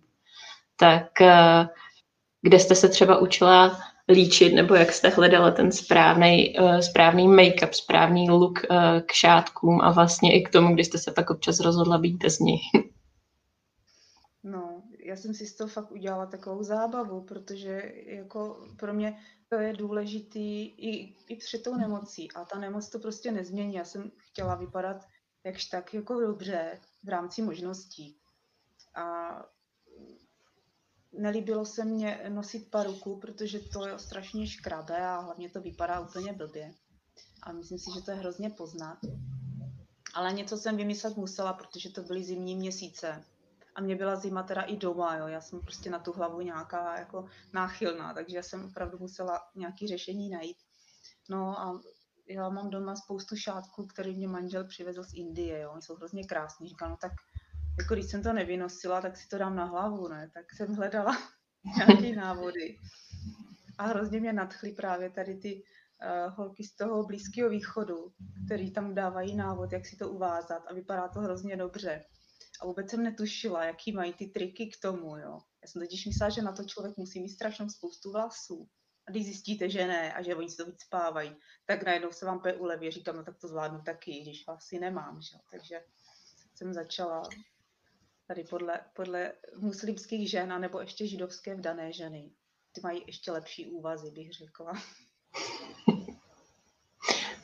Tak 0.79 1.08
kde 2.45 2.60
jste 2.60 2.75
se 2.75 2.89
třeba 2.89 3.17
učila 3.17 3.79
líčit, 4.10 4.53
nebo 4.53 4.75
jak 4.75 4.91
jste 4.91 5.10
hledala 5.10 5.51
ten 5.51 5.71
správný, 5.71 6.60
uh, 6.60 6.79
správný 6.79 7.27
make-up, 7.27 7.71
správný 7.71 8.29
look 8.29 8.60
uh, 8.69 8.77
k 9.05 9.12
šátkům 9.12 9.81
a 9.81 9.91
vlastně 9.91 10.39
i 10.39 10.43
k 10.43 10.49
tomu, 10.49 10.73
kdy 10.73 10.84
jste 10.84 10.97
se 10.97 11.12
pak 11.12 11.29
občas 11.29 11.60
rozhodla 11.60 11.97
být 11.97 12.17
bez 12.23 12.39
nich. 12.39 12.62
No, 14.47 14.84
já 15.05 15.15
jsem 15.15 15.34
si 15.34 15.45
z 15.45 15.55
toho 15.55 15.67
fakt 15.67 15.91
udělala 15.91 16.25
takovou 16.25 16.63
zábavu, 16.63 17.21
protože 17.21 17.91
jako 18.05 18.65
pro 18.77 18.93
mě 18.93 19.17
to 19.49 19.55
je 19.55 19.73
důležitý 19.73 20.65
i, 20.65 21.15
i 21.27 21.36
před 21.36 21.63
tou 21.63 21.75
nemocí 21.75 22.31
a 22.31 22.45
ta 22.45 22.60
nemoc 22.60 22.89
to 22.89 22.99
prostě 22.99 23.31
nezmění. 23.31 23.73
Já 23.73 23.84
jsem 23.84 24.12
chtěla 24.17 24.55
vypadat 24.55 24.97
jakž 25.43 25.65
tak 25.65 25.93
jako 25.93 26.19
dobře 26.19 26.79
v 27.03 27.10
rámci 27.10 27.41
možností. 27.41 28.17
A 28.95 29.29
nelíbilo 31.17 31.65
se 31.65 31.86
mně 31.86 32.25
nosit 32.30 32.71
paruku, 32.71 33.19
protože 33.19 33.60
to 33.60 33.88
je 33.88 33.99
strašně 33.99 34.47
škrabe 34.47 35.08
a 35.08 35.19
hlavně 35.19 35.49
to 35.49 35.62
vypadá 35.62 35.99
úplně 35.99 36.34
blbě. 36.34 36.73
A 37.43 37.51
myslím 37.51 37.80
si, 37.80 37.89
že 37.95 38.01
to 38.01 38.11
je 38.11 38.18
hrozně 38.18 38.49
poznat. 38.49 38.97
Ale 40.13 40.34
něco 40.34 40.57
jsem 40.57 40.78
vymyslet 40.78 41.18
musela, 41.18 41.53
protože 41.53 41.89
to 41.89 42.01
byly 42.01 42.24
zimní 42.24 42.55
měsíce. 42.55 43.24
A 43.76 43.82
mě 43.82 43.95
byla 43.95 44.16
zima 44.16 44.43
teda 44.43 44.61
i 44.61 44.78
doma, 44.78 45.18
jo. 45.18 45.28
Já 45.28 45.41
jsem 45.41 45.59
prostě 45.59 45.89
na 45.89 45.99
tu 45.99 46.11
hlavu 46.11 46.41
nějaká 46.41 46.99
jako 46.99 47.26
náchylná, 47.53 48.13
takže 48.13 48.38
já 48.38 48.43
jsem 48.43 48.66
opravdu 48.66 48.97
musela 48.99 49.41
nějaké 49.55 49.88
řešení 49.88 50.30
najít. 50.30 50.57
No 51.30 51.59
a 51.59 51.82
já 52.30 52.49
mám 52.49 52.70
doma 52.70 52.95
spoustu 52.95 53.36
šátků, 53.36 53.88
který 53.88 54.16
mě 54.16 54.28
manžel 54.28 54.68
přivezl 54.68 55.03
z 55.03 55.13
Indie, 55.13 55.59
jo. 55.59 55.72
Oni 55.72 55.82
jsou 55.82 55.95
hrozně 55.95 56.24
krásní. 56.24 56.70
Říkám, 56.70 56.89
no 56.89 56.97
tak 56.97 57.11
jako 57.80 57.93
když 57.93 58.05
jsem 58.05 58.23
to 58.23 58.34
nevynosila, 58.34 59.01
tak 59.01 59.17
si 59.17 59.28
to 59.28 59.38
dám 59.38 59.55
na 59.55 59.65
hlavu, 59.65 60.07
ne? 60.07 60.32
Tak 60.34 60.45
jsem 60.53 60.76
hledala 60.76 61.17
nějaké 61.78 62.15
návody. 62.15 62.78
A 63.78 63.86
hrozně 63.86 64.19
mě 64.19 64.34
nadchly 64.34 64.71
právě 64.71 65.09
tady 65.09 65.36
ty 65.36 65.63
uh, 65.63 66.34
holky 66.36 66.63
z 66.63 66.76
toho 66.76 67.03
Blízkého 67.03 67.49
východu, 67.49 68.11
který 68.45 68.71
tam 68.71 68.95
dávají 68.95 69.36
návod, 69.36 69.73
jak 69.73 69.86
si 69.86 69.95
to 69.95 70.09
uvázat 70.09 70.63
a 70.67 70.73
vypadá 70.73 71.07
to 71.07 71.19
hrozně 71.19 71.57
dobře. 71.57 72.05
A 72.61 72.65
vůbec 72.65 72.89
jsem 72.89 73.03
netušila, 73.03 73.65
jaký 73.65 73.91
mají 73.91 74.13
ty 74.13 74.28
triky 74.28 74.67
k 74.67 74.82
tomu, 74.82 75.17
jo. 75.17 75.39
Já 75.61 75.67
jsem 75.67 75.82
totiž 75.82 76.05
myslela, 76.05 76.30
že 76.30 76.41
na 76.41 76.51
to 76.51 76.63
člověk 76.63 76.97
musí 76.97 77.21
mít 77.21 77.30
strašnou 77.30 77.69
spoustu 77.69 78.11
vlasů. 78.11 78.69
A 79.07 79.11
když 79.11 79.26
zjistíte, 79.26 79.69
že 79.69 79.88
ne 79.88 80.13
a 80.13 80.21
že 80.21 80.36
oni 80.36 80.49
si 80.49 80.57
to 80.57 80.65
víc 80.65 80.82
spávají, 80.82 81.36
tak 81.65 81.84
najednou 81.84 82.11
se 82.11 82.26
vám 82.26 82.39
pe 82.39 82.53
uleví. 82.53 82.91
Říkám, 82.91 83.15
no 83.15 83.23
tak 83.23 83.38
to 83.38 83.47
zvládnu 83.47 83.82
taky, 83.82 84.21
když 84.21 84.45
vlasy 84.47 84.80
nemám. 84.80 85.21
Že? 85.21 85.38
Takže 85.51 85.80
jsem 86.55 86.73
začala 86.73 87.23
tady 88.28 88.43
podle, 88.43 88.80
podle 88.93 89.32
muslimských 89.57 90.30
žen, 90.30 90.61
nebo 90.61 90.80
ještě 90.80 91.07
židovské 91.07 91.55
vdané 91.55 91.93
ženy. 91.93 92.32
Ty 92.71 92.82
mají 92.84 93.03
ještě 93.07 93.32
lepší 93.32 93.65
úvazy, 93.67 94.11
bych 94.11 94.32
řekla. 94.32 94.73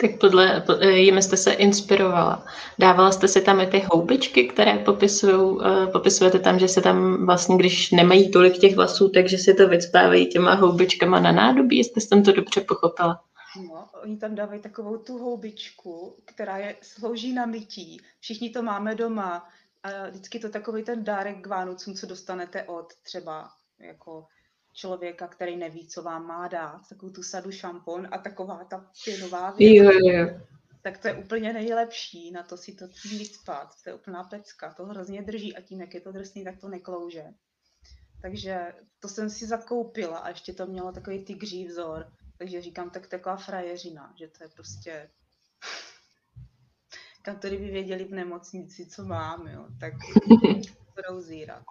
Tak 0.02 0.20
podle, 0.20 0.64
eh, 0.80 0.92
jim 0.92 1.22
jste 1.22 1.38
se 1.38 1.52
inspirovala. 1.54 2.46
Dávala 2.80 3.12
jste 3.12 3.28
si 3.28 3.42
tam 3.42 3.60
i 3.60 3.68
ty 3.68 3.86
houbičky, 3.92 4.48
které 4.48 4.78
popisují, 4.78 5.60
eh, 5.66 5.88
popisujete 5.88 6.40
tam, 6.40 6.60
že 6.60 6.68
se 6.68 6.82
tam 6.82 7.26
vlastně, 7.26 7.58
když 7.58 7.92
nemají 7.92 8.32
tolik 8.32 8.58
těch 8.58 8.76
vlasů, 8.76 9.10
takže 9.10 9.38
si 9.38 9.54
to 9.54 9.68
vycpávají 9.68 10.28
těma 10.28 10.54
houbičkama 10.54 11.20
na 11.20 11.32
nádobí, 11.32 11.78
jestli 11.78 12.02
jsem 12.02 12.24
to 12.24 12.32
dobře 12.32 12.62
pochopila. 12.62 13.24
No, 13.68 13.88
oni 14.04 14.18
tam 14.18 14.36
dávají 14.36 14.62
takovou 14.62 14.98
tu 14.98 15.18
houbičku, 15.18 16.16
která 16.26 16.58
je, 16.58 16.76
slouží 16.82 17.34
na 17.34 17.46
mytí. 17.46 18.02
Všichni 18.20 18.50
to 18.50 18.64
máme 18.64 18.96
doma. 18.96 19.50
A 19.84 20.10
vždycky 20.10 20.40
to 20.40 20.50
takový 20.50 20.84
ten 20.84 21.04
dárek 21.04 21.42
k 21.42 21.48
Vánocům, 21.48 21.94
co 21.94 22.08
dostanete 22.08 22.64
od 22.64 22.94
třeba 23.04 23.52
jako 23.80 24.28
člověka, 24.74 25.28
který 25.28 25.58
neví, 25.58 25.88
co 25.88 26.04
vám 26.04 26.28
má 26.28 26.48
dát, 26.48 26.82
takovou 26.90 27.12
tu 27.12 27.24
sadu 27.24 27.52
šampon 27.52 28.08
a 28.12 28.18
taková 28.18 28.64
ta 28.64 28.92
pěnová 29.04 29.52
věc. 29.52 29.84
Jo, 29.84 29.92
jo. 29.92 30.28
Tak 30.84 30.98
to 30.98 31.08
je 31.08 31.14
úplně 31.14 31.54
nejlepší, 31.54 32.32
na 32.32 32.44
to 32.44 32.58
si 32.58 32.74
to 32.74 32.88
víc 32.88 33.36
spát. 33.36 33.76
To 33.84 33.90
je 33.90 33.94
úplná 33.94 34.24
pecka, 34.24 34.74
to 34.74 34.86
hrozně 34.86 35.22
drží 35.22 35.56
a 35.56 35.62
tím, 35.62 35.82
jak 35.82 35.94
je 35.94 36.02
to 36.02 36.12
drsný, 36.12 36.44
tak 36.44 36.60
to 36.60 36.68
neklouže. 36.68 37.26
Takže 38.22 38.74
to 39.00 39.08
jsem 39.08 39.30
si 39.30 39.46
zakoupila 39.48 40.18
a 40.18 40.30
ještě 40.30 40.54
to 40.54 40.66
mělo 40.66 40.92
takový 40.92 41.26
tygří 41.26 41.68
vzor. 41.68 42.14
Takže 42.38 42.62
říkám, 42.62 42.90
tak 42.90 43.08
taková 43.08 43.38
frajeřina, 43.38 44.14
že 44.20 44.28
to 44.28 44.44
je 44.44 44.50
prostě... 44.50 45.10
Kantory 47.22 47.58
by 47.58 47.72
věděli 47.72 48.04
v 48.04 48.12
nemocnici, 48.12 48.86
co 48.86 49.06
mám, 49.06 49.48
jo, 49.48 49.66
tak 49.80 49.94
budou 50.96 51.22
zírat. 51.22 51.64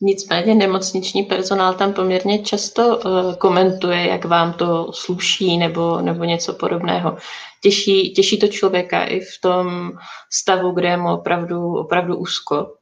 Nicméně 0.00 0.54
nemocniční 0.54 1.22
personál 1.22 1.74
tam 1.74 1.92
poměrně 1.92 2.44
často 2.44 2.98
uh, 2.98 3.34
komentuje, 3.34 4.08
jak 4.08 4.24
vám 4.24 4.52
to 4.52 4.92
sluší 4.92 5.56
nebo, 5.58 6.00
nebo 6.00 6.24
něco 6.24 6.54
podobného. 6.54 7.18
Těší, 7.62 8.14
těší 8.14 8.38
to 8.38 8.48
člověka 8.48 9.04
i 9.04 9.20
v 9.20 9.40
tom 9.40 9.92
stavu, 10.32 10.72
kde 10.72 10.88
je 10.88 10.96
mu 10.96 11.14
opravdu, 11.14 11.76
opravdu 11.76 12.16
úzko. 12.16 12.76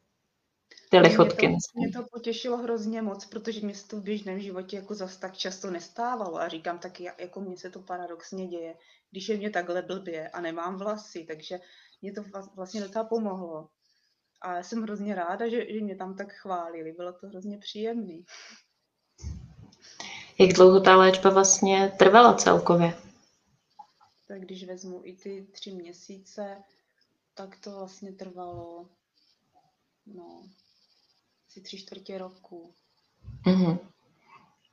Ty 0.90 0.98
lichotky. 0.98 1.48
Mě 1.48 1.56
to, 1.56 1.78
mě 1.80 1.92
to 1.92 2.08
potěšilo 2.12 2.56
hrozně 2.56 3.02
moc, 3.02 3.26
protože 3.26 3.60
mě 3.60 3.74
se 3.74 3.88
to 3.88 3.96
v 3.96 4.02
běžném 4.02 4.40
životě 4.40 4.76
jako 4.76 4.94
zas 4.94 5.16
tak 5.16 5.36
často 5.36 5.70
nestávalo. 5.70 6.40
A 6.40 6.48
říkám 6.48 6.78
tak, 6.78 7.00
jako 7.00 7.40
mně 7.40 7.56
se 7.56 7.70
to 7.70 7.78
paradoxně 7.78 8.46
děje, 8.46 8.74
když 9.14 9.28
je 9.28 9.36
mě 9.36 9.50
takhle 9.50 9.82
blbě 9.82 10.28
a 10.28 10.40
nemám 10.40 10.76
vlasy, 10.76 11.24
takže 11.28 11.60
mě 12.02 12.12
to 12.12 12.22
vlastně 12.56 12.80
docela 12.80 13.04
pomohlo. 13.04 13.68
A 14.42 14.56
já 14.56 14.62
jsem 14.62 14.82
hrozně 14.82 15.14
ráda, 15.14 15.48
že, 15.48 15.72
že 15.72 15.80
mě 15.80 15.96
tam 15.96 16.16
tak 16.16 16.32
chválili. 16.32 16.92
Bylo 16.92 17.12
to 17.12 17.26
hrozně 17.26 17.58
příjemný. 17.58 18.24
Jak 20.38 20.52
dlouho 20.52 20.80
ta 20.80 20.96
léčba 20.96 21.30
vlastně 21.30 21.92
trvala 21.98 22.34
celkově? 22.34 22.94
Tak 24.28 24.40
když 24.40 24.64
vezmu 24.64 25.00
i 25.04 25.16
ty 25.16 25.46
tři 25.52 25.70
měsíce, 25.70 26.62
tak 27.34 27.58
to 27.60 27.70
vlastně 27.70 28.12
trvalo 28.12 28.88
no, 30.06 30.42
asi 31.48 31.60
tři 31.60 31.78
čtvrtě 31.78 32.18
roku. 32.18 32.74
Mm-hmm. 33.46 33.78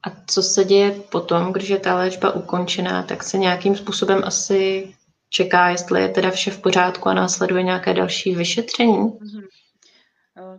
A 0.07 0.09
co 0.27 0.43
se 0.43 0.63
děje 0.63 0.91
potom, 0.91 1.53
když 1.53 1.69
je 1.69 1.79
ta 1.79 1.95
léčba 1.95 2.31
ukončená, 2.31 3.03
tak 3.03 3.23
se 3.23 3.37
nějakým 3.37 3.75
způsobem 3.75 4.21
asi 4.25 4.93
čeká, 5.29 5.69
jestli 5.69 6.01
je 6.01 6.09
teda 6.09 6.31
vše 6.31 6.51
v 6.51 6.61
pořádku 6.61 7.09
a 7.09 7.13
následuje 7.13 7.63
nějaké 7.63 7.93
další 7.93 8.35
vyšetření? 8.35 8.97
Mm-hmm. 8.97 9.47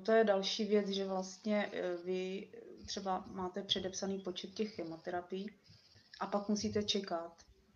To 0.03 0.13
je 0.13 0.25
další 0.25 0.65
věc, 0.65 0.89
že 0.89 1.05
vlastně 1.05 1.71
e, 1.73 1.97
vy 2.05 2.49
třeba 2.87 3.25
máte 3.33 3.63
předepsaný 3.63 4.19
počet 4.19 4.55
těch 4.55 4.75
chemoterapií 4.75 5.51
a 6.21 6.27
pak 6.27 6.49
musíte 6.49 6.83
čekat 6.83 7.33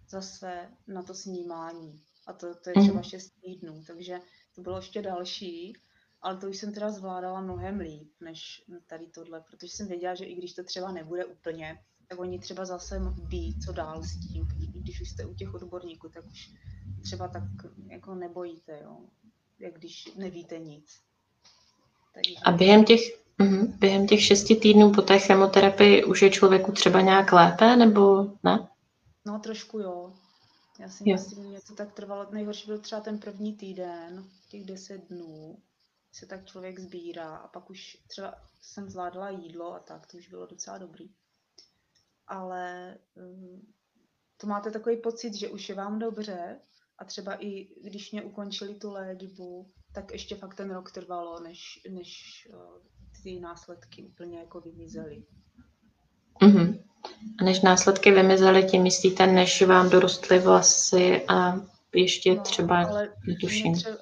zase 0.08 0.68
na 0.88 1.02
to 1.02 1.14
snímání. 1.14 2.00
A 2.26 2.32
to, 2.32 2.54
to 2.54 2.70
je 2.70 2.74
třeba 2.82 3.02
6 3.02 3.32
mhm. 3.32 3.40
týdnů, 3.42 3.84
takže 3.86 4.20
to 4.54 4.60
bylo 4.60 4.76
ještě 4.76 5.02
další, 5.02 5.76
ale 6.22 6.36
to 6.36 6.48
už 6.48 6.56
jsem 6.56 6.72
teda 6.72 6.90
zvládala 6.90 7.40
mnohem 7.40 7.80
líp 7.80 8.10
než 8.20 8.64
tady 8.86 9.06
tohle, 9.06 9.40
protože 9.40 9.72
jsem 9.72 9.86
věděla, 9.86 10.14
že 10.14 10.24
i 10.24 10.34
když 10.34 10.54
to 10.54 10.64
třeba 10.64 10.92
nebude 10.92 11.24
úplně, 11.24 11.78
tak 12.08 12.18
oni 12.18 12.38
třeba 12.38 12.64
zase 12.64 13.00
ví, 13.28 13.58
co 13.64 13.72
dál 13.72 14.02
s 14.02 14.20
tím. 14.20 14.48
Když 14.58 15.00
už 15.00 15.10
jste 15.10 15.24
u 15.24 15.34
těch 15.34 15.54
odborníků, 15.54 16.08
tak 16.08 16.26
už 16.26 16.50
třeba 17.02 17.28
tak 17.28 17.42
jako 17.86 18.14
nebojíte, 18.14 18.80
jo? 18.84 18.98
jak 19.58 19.74
když 19.74 20.14
nevíte 20.16 20.58
nic. 20.58 21.00
Takže... 22.14 22.34
A 22.44 22.52
během 22.52 22.84
těch, 22.84 23.00
uh, 23.40 23.64
během 23.64 24.06
těch 24.06 24.24
šesti 24.24 24.56
týdnů 24.56 24.92
po 24.92 25.02
té 25.02 25.18
chemoterapii 25.18 26.04
už 26.04 26.22
je 26.22 26.30
člověku 26.30 26.72
třeba 26.72 27.00
nějak 27.00 27.32
lépe, 27.32 27.76
nebo 27.76 28.32
ne? 28.42 28.68
No 29.26 29.38
trošku 29.38 29.78
jo. 29.78 30.12
Já 30.80 30.88
si 30.88 31.02
jo. 31.06 31.16
myslím, 31.16 31.52
že 31.52 31.58
to 31.66 31.74
tak 31.74 31.92
trvalo. 31.92 32.26
Nejhorší 32.30 32.66
byl 32.66 32.78
třeba 32.78 33.00
ten 33.00 33.18
první 33.18 33.56
týden, 33.56 34.24
těch 34.48 34.64
deset 34.64 35.08
dnů, 35.08 35.58
se 36.16 36.26
tak 36.26 36.46
člověk 36.46 36.78
sbírá 36.78 37.36
a 37.36 37.48
pak 37.48 37.70
už 37.70 37.96
třeba 38.06 38.34
jsem 38.62 38.90
zvládala 38.90 39.30
jídlo 39.30 39.74
a 39.74 39.78
tak, 39.78 40.06
to 40.06 40.16
už 40.16 40.28
bylo 40.28 40.46
docela 40.46 40.78
dobrý. 40.78 41.10
Ale 42.26 42.96
um, 43.14 43.66
to 44.36 44.46
máte 44.46 44.70
takový 44.70 44.96
pocit, 44.96 45.34
že 45.34 45.48
už 45.48 45.68
je 45.68 45.74
vám 45.74 45.98
dobře 45.98 46.60
a 46.98 47.04
třeba 47.04 47.44
i 47.44 47.68
když 47.82 48.12
mě 48.12 48.22
ukončili 48.22 48.74
tu 48.74 48.92
léčbu, 48.92 49.70
tak 49.94 50.12
ještě 50.12 50.36
fakt 50.36 50.54
ten 50.54 50.70
rok 50.70 50.92
trvalo, 50.92 51.40
než, 51.40 51.80
než 51.90 52.48
uh, 52.52 52.58
ty 53.22 53.40
následky 53.40 54.04
úplně 54.04 54.38
jako 54.38 54.60
vymizely. 54.60 55.24
Mm-hmm. 56.42 56.82
A 57.40 57.44
než 57.44 57.60
následky 57.60 58.10
vymizely, 58.10 58.64
tím 58.64 58.82
myslíte, 58.82 59.26
než 59.26 59.62
vám 59.62 59.90
dorostly 59.90 60.38
vlasy 60.38 61.26
a 61.28 61.60
ještě 61.94 62.34
no, 62.34 62.42
třeba, 62.42 62.86
ale 62.86 63.14
netuším. 63.26 63.74
Třeba, 63.74 63.96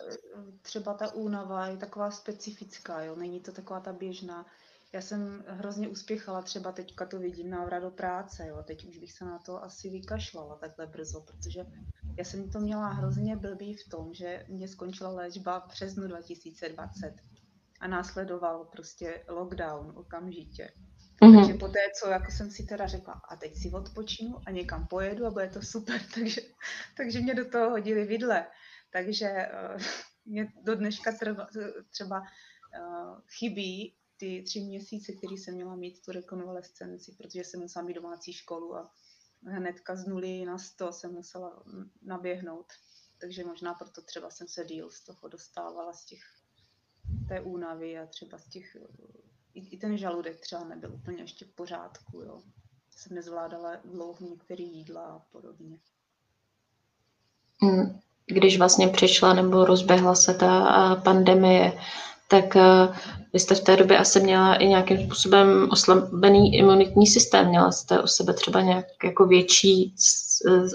třeba 0.74 0.94
ta 0.94 1.14
únava 1.14 1.66
je 1.66 1.76
taková 1.76 2.10
specifická, 2.10 3.02
jo? 3.02 3.16
není 3.16 3.40
to 3.40 3.52
taková 3.52 3.80
ta 3.80 3.92
běžná. 3.92 4.46
Já 4.92 5.00
jsem 5.00 5.44
hrozně 5.46 5.88
uspěchala, 5.88 6.42
třeba 6.42 6.72
teďka 6.72 7.06
to 7.06 7.18
vidím 7.18 7.50
návrat 7.50 7.80
do 7.80 7.90
práce, 7.90 8.46
jo? 8.48 8.62
teď 8.66 8.88
už 8.88 8.98
bych 8.98 9.12
se 9.12 9.24
na 9.24 9.38
to 9.38 9.64
asi 9.64 9.90
vykašlala 9.90 10.56
takhle 10.56 10.86
brzo, 10.86 11.20
protože 11.20 11.66
já 12.18 12.24
jsem 12.24 12.50
to 12.50 12.60
měla 12.60 12.88
hrozně 12.88 13.36
blbý 13.36 13.74
v 13.74 13.88
tom, 13.88 14.14
že 14.14 14.46
mě 14.48 14.68
skončila 14.68 15.10
léčba 15.10 15.60
v 15.60 15.68
březnu 15.68 16.06
2020 16.06 17.14
a 17.80 17.86
následoval 17.86 18.64
prostě 18.64 19.24
lockdown 19.28 19.92
okamžitě. 19.96 20.72
Mm-hmm. 21.22 21.36
Takže 21.36 21.54
po 21.54 21.68
té, 21.68 21.80
co 22.00 22.08
jako 22.08 22.30
jsem 22.30 22.50
si 22.50 22.66
teda 22.66 22.86
řekla, 22.86 23.20
a 23.30 23.36
teď 23.36 23.56
si 23.56 23.70
odpočinu 23.70 24.40
a 24.46 24.50
někam 24.50 24.86
pojedu 24.86 25.26
a 25.26 25.30
bude 25.30 25.48
to 25.48 25.62
super, 25.62 26.00
takže, 26.14 26.40
takže 26.96 27.20
mě 27.20 27.34
do 27.34 27.50
toho 27.50 27.70
hodili 27.70 28.04
vidle. 28.04 28.46
Takže 28.92 29.48
uh, 29.74 29.82
mě 30.24 30.52
do 30.62 30.74
dneška 30.74 31.12
třeba, 31.12 31.46
třeba 31.90 32.20
uh, 32.20 33.20
chybí 33.38 33.94
ty 34.16 34.42
tři 34.42 34.60
měsíce, 34.60 35.12
který 35.12 35.36
jsem 35.36 35.54
měla 35.54 35.76
mít 35.76 36.02
tu 36.04 36.12
rekonvalescenci, 36.12 37.12
protože 37.12 37.44
jsem 37.44 37.60
musela 37.60 37.84
mít 37.84 37.94
domácí 37.94 38.32
školu 38.32 38.76
a 38.76 38.94
hnedka 39.46 39.96
z 39.96 40.06
nuly 40.06 40.44
na 40.44 40.58
sto 40.58 40.92
jsem 40.92 41.12
musela 41.12 41.62
naběhnout. 42.02 42.72
Takže 43.18 43.44
možná 43.44 43.74
proto 43.74 44.02
třeba 44.02 44.30
jsem 44.30 44.48
se 44.48 44.64
díl 44.64 44.90
z 44.90 45.04
toho 45.04 45.28
dostávala, 45.28 45.92
z 45.92 46.04
těch 46.04 46.20
té 47.28 47.40
únavy 47.40 47.98
a 47.98 48.06
třeba 48.06 48.38
z 48.38 48.48
těch, 48.48 48.76
i, 49.54 49.68
i 49.68 49.78
ten 49.78 49.98
žaludek 49.98 50.40
třeba 50.40 50.64
nebyl 50.64 50.94
úplně 50.94 51.22
ještě 51.22 51.44
v 51.44 51.54
pořádku, 51.54 52.20
jo. 52.20 52.42
Jsem 52.90 53.16
nezvládala 53.16 53.76
dlouho 53.76 54.26
některé 54.28 54.62
jídla 54.62 55.06
a 55.06 55.18
podobně. 55.18 55.78
Hmm. 57.60 58.00
Když 58.34 58.58
vlastně 58.58 58.88
přišla 58.88 59.34
nebo 59.34 59.64
rozběhla 59.64 60.14
se 60.14 60.34
ta 60.34 60.94
pandemie, 61.04 61.72
tak 62.28 62.56
vy 63.32 63.40
jste 63.40 63.54
v 63.54 63.60
té 63.60 63.76
době 63.76 63.98
asi 63.98 64.20
měla 64.20 64.54
i 64.54 64.66
nějakým 64.66 65.06
způsobem 65.06 65.68
oslabený 65.70 66.54
imunitní 66.54 67.06
systém. 67.06 67.48
Měla 67.48 67.72
jste 67.72 68.00
o 68.00 68.06
sebe 68.06 68.34
třeba 68.34 68.60
nějak 68.60 68.86
jako 69.04 69.26
větší 69.26 69.94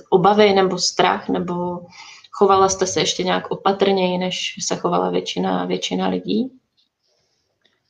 obavy 0.10 0.53
nebo 0.53 0.78
strach, 0.78 1.30
nebo 1.30 1.86
chovala 2.32 2.70
jste 2.70 2.88
se 2.88 2.99
ještě 2.99 3.24
nějak 3.24 3.51
opatrněji, 3.51 4.18
než 4.18 4.55
se 4.68 4.76
chovala 4.76 5.10
většina, 5.10 5.66
většina 5.66 6.07
lidí? 6.07 6.60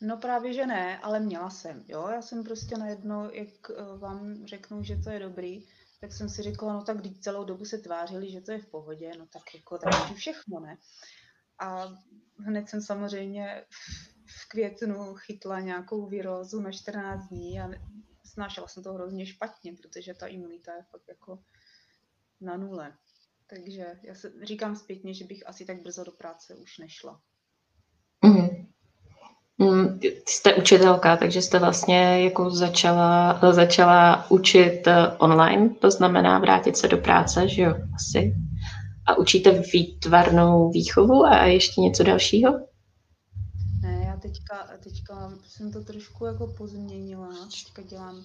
No 0.01 0.17
právě, 0.17 0.53
že 0.53 0.65
ne, 0.65 0.99
ale 1.03 1.19
měla 1.19 1.49
jsem, 1.49 1.83
jo. 1.87 2.07
Já 2.13 2.21
jsem 2.21 2.43
prostě 2.43 2.77
najednou, 2.77 3.29
jak 3.31 3.47
eh, 3.69 3.97
vám 3.97 4.35
řeknu, 4.45 4.83
že 4.83 4.95
to 5.03 5.09
je 5.09 5.19
dobrý, 5.19 5.63
tak 5.99 6.13
jsem 6.13 6.29
si 6.29 6.41
říkala, 6.41 6.73
no 6.73 6.83
tak 6.83 6.97
celou 7.19 7.43
dobu 7.43 7.65
se 7.65 7.77
tvářili, 7.77 8.31
že 8.31 8.41
to 8.41 8.51
je 8.51 8.59
v 8.59 8.69
pohodě, 8.69 9.11
no 9.17 9.27
tak 9.27 9.55
jako 9.55 9.77
tak 9.77 10.15
všechno, 10.15 10.59
ne. 10.59 10.77
a 11.59 11.87
hned 12.37 12.69
jsem 12.69 12.81
samozřejmě 12.81 13.65
v 14.25 14.49
květnu 14.49 15.15
chytla 15.15 15.59
nějakou 15.59 16.07
virózu 16.07 16.61
na 16.61 16.71
14 16.71 17.27
dní 17.27 17.61
a 17.61 17.69
snášela 18.25 18.67
jsem 18.67 18.83
to 18.83 18.93
hrozně 18.93 19.25
špatně, 19.25 19.73
protože 19.73 20.13
ta 20.13 20.27
imunita 20.27 20.75
je 20.75 20.83
fakt 20.83 21.07
jako 21.07 21.43
na 22.41 22.57
nule. 22.57 22.97
Takže 23.47 23.99
já 24.03 24.15
se 24.15 24.33
říkám 24.43 24.75
zpětně, 24.75 25.13
že 25.13 25.25
bych 25.25 25.47
asi 25.47 25.65
tak 25.65 25.81
brzo 25.81 26.03
do 26.03 26.11
práce 26.11 26.55
už 26.55 26.77
nešla. 26.77 27.21
Mm. 29.59 29.99
Jste 30.27 30.55
učitelka, 30.55 31.17
takže 31.17 31.41
jste 31.41 31.59
vlastně 31.59 32.23
jako 32.23 32.49
začala, 32.49 33.39
začala 33.51 34.31
učit 34.31 34.87
eh, 34.87 35.07
online, 35.17 35.69
to 35.69 35.91
znamená 35.91 36.39
vrátit 36.39 36.77
se 36.77 36.87
do 36.87 36.97
práce, 36.97 37.47
že 37.47 37.61
jo, 37.61 37.75
asi. 37.95 38.35
A 39.05 39.17
učíte 39.17 39.63
výtvarnou 39.73 40.71
výchovu 40.71 41.25
a 41.25 41.45
ještě 41.45 41.81
něco 41.81 42.03
dalšího? 42.03 42.51
Ne, 43.81 44.03
já 44.07 44.17
teďka, 44.17 44.67
teďka 44.83 45.33
jsem 45.47 45.71
to 45.71 45.83
trošku 45.83 46.25
jako 46.25 46.47
pozměnila. 46.57 47.29
Teďka 47.65 47.81
dělám 47.81 48.15
uh, 48.15 48.23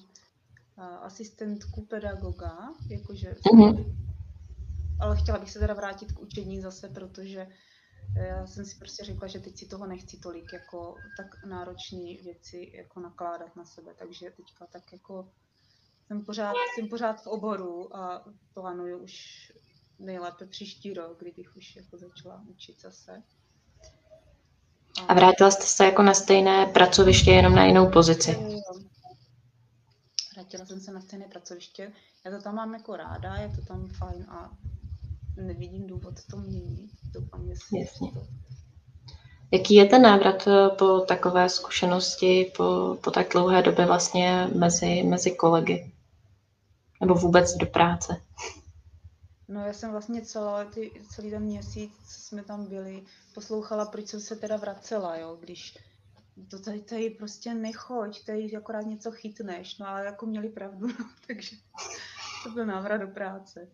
asistentku 1.02 1.86
pedagoga, 1.90 2.52
jakože 2.90 3.34
mm-hmm 3.52 3.84
ale 5.00 5.16
chtěla 5.16 5.38
bych 5.38 5.50
se 5.50 5.58
teda 5.58 5.74
vrátit 5.74 6.12
k 6.12 6.20
učení 6.20 6.60
zase, 6.60 6.88
protože 6.88 7.40
eh, 7.40 7.48
já 8.14 8.46
jsem 8.46 8.64
si 8.64 8.78
prostě 8.78 9.04
řekla, 9.04 9.28
že 9.28 9.38
teď 9.38 9.58
si 9.58 9.66
toho 9.66 9.86
nechci 9.86 10.18
tolik 10.18 10.52
jako 10.52 10.96
tak 11.16 11.44
náročné 11.44 12.14
věci 12.22 12.72
jako 12.74 13.00
nakládat 13.00 13.56
na 13.56 13.64
sebe, 13.64 13.94
takže 13.98 14.30
teďka 14.30 14.66
tak 14.66 14.92
jako 14.92 15.28
jsem 16.06 16.24
pořád, 16.24 16.54
jsem 16.74 16.88
pořád 16.88 17.22
v 17.22 17.26
oboru 17.26 17.96
a 17.96 18.24
plánuju 18.54 18.98
už 18.98 19.52
nejlépe 19.98 20.46
příští 20.46 20.94
rok, 20.94 21.20
kdybych 21.20 21.56
už 21.56 21.76
jako 21.76 21.98
začala 21.98 22.42
učit 22.46 22.80
zase. 22.80 23.22
A, 25.00 25.04
a 25.08 25.14
vrátila 25.14 25.50
jste 25.50 25.62
se 25.62 25.84
jako 25.84 26.02
na 26.02 26.14
stejné 26.14 26.66
pracoviště, 26.66 27.30
jenom 27.30 27.54
na 27.54 27.64
jinou 27.64 27.90
pozici? 27.90 28.36
Vrátila 30.34 30.66
jsem 30.66 30.80
se 30.80 30.92
na 30.92 31.00
stejné 31.00 31.28
pracoviště. 31.28 31.92
Já 32.24 32.30
to 32.30 32.42
tam 32.42 32.54
mám 32.54 32.74
jako 32.74 32.96
ráda, 32.96 33.36
je 33.36 33.48
to 33.48 33.62
tam 33.62 33.88
fajn 33.88 34.26
a 34.28 34.50
nevidím 35.36 35.86
důvod 35.86 36.14
to 36.30 36.36
měnit. 36.36 36.90
Doufám, 37.12 37.48
jestli 37.48 37.80
Jasně. 37.80 38.12
To... 38.12 38.26
Jaký 39.50 39.74
je 39.74 39.84
ten 39.84 40.02
návrat 40.02 40.46
eh, 40.46 40.68
po 40.78 41.00
takové 41.00 41.48
zkušenosti, 41.48 42.52
po, 42.56 42.98
po 43.04 43.10
tak 43.10 43.28
dlouhé 43.32 43.62
době 43.62 43.86
vlastně 43.86 44.48
mezi, 44.54 45.02
mezi 45.02 45.30
kolegy? 45.30 45.92
Nebo 47.00 47.14
vůbec 47.14 47.54
do 47.54 47.66
práce? 47.66 48.22
No 49.48 49.66
já 49.66 49.72
jsem 49.72 49.90
vlastně 49.90 50.22
celý, 50.22 50.66
ty, 50.74 50.92
celý 51.10 51.30
ten 51.30 51.42
měsíc, 51.42 51.92
co 52.08 52.20
jsme 52.20 52.42
tam 52.42 52.66
byli, 52.66 53.02
poslouchala, 53.34 53.84
proč 53.84 54.08
jsem 54.08 54.20
se 54.20 54.36
teda 54.36 54.56
vracela, 54.56 55.16
jo, 55.16 55.36
když 55.40 55.78
to 56.50 56.58
tady, 56.58 56.80
tady 56.80 57.10
prostě 57.10 57.54
nechoď, 57.54 58.24
tady 58.24 58.56
akorát 58.56 58.86
něco 58.86 59.10
chytneš, 59.10 59.78
no 59.78 59.88
ale 59.88 60.04
jako 60.04 60.26
měli 60.26 60.48
pravdu, 60.48 60.86
no, 60.86 61.10
takže 61.26 61.56
to 62.44 62.50
byl 62.50 62.66
návrat 62.66 62.96
do 62.96 63.08
práce. 63.08 63.68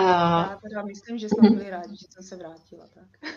Já 0.00 0.58
teda 0.62 0.82
myslím, 0.82 1.18
že 1.18 1.28
jsme 1.28 1.50
byli 1.50 1.70
rádi, 1.70 1.96
že 1.96 2.06
jsem 2.10 2.22
se 2.22 2.36
vrátila. 2.36 2.86
Tak. 2.94 3.32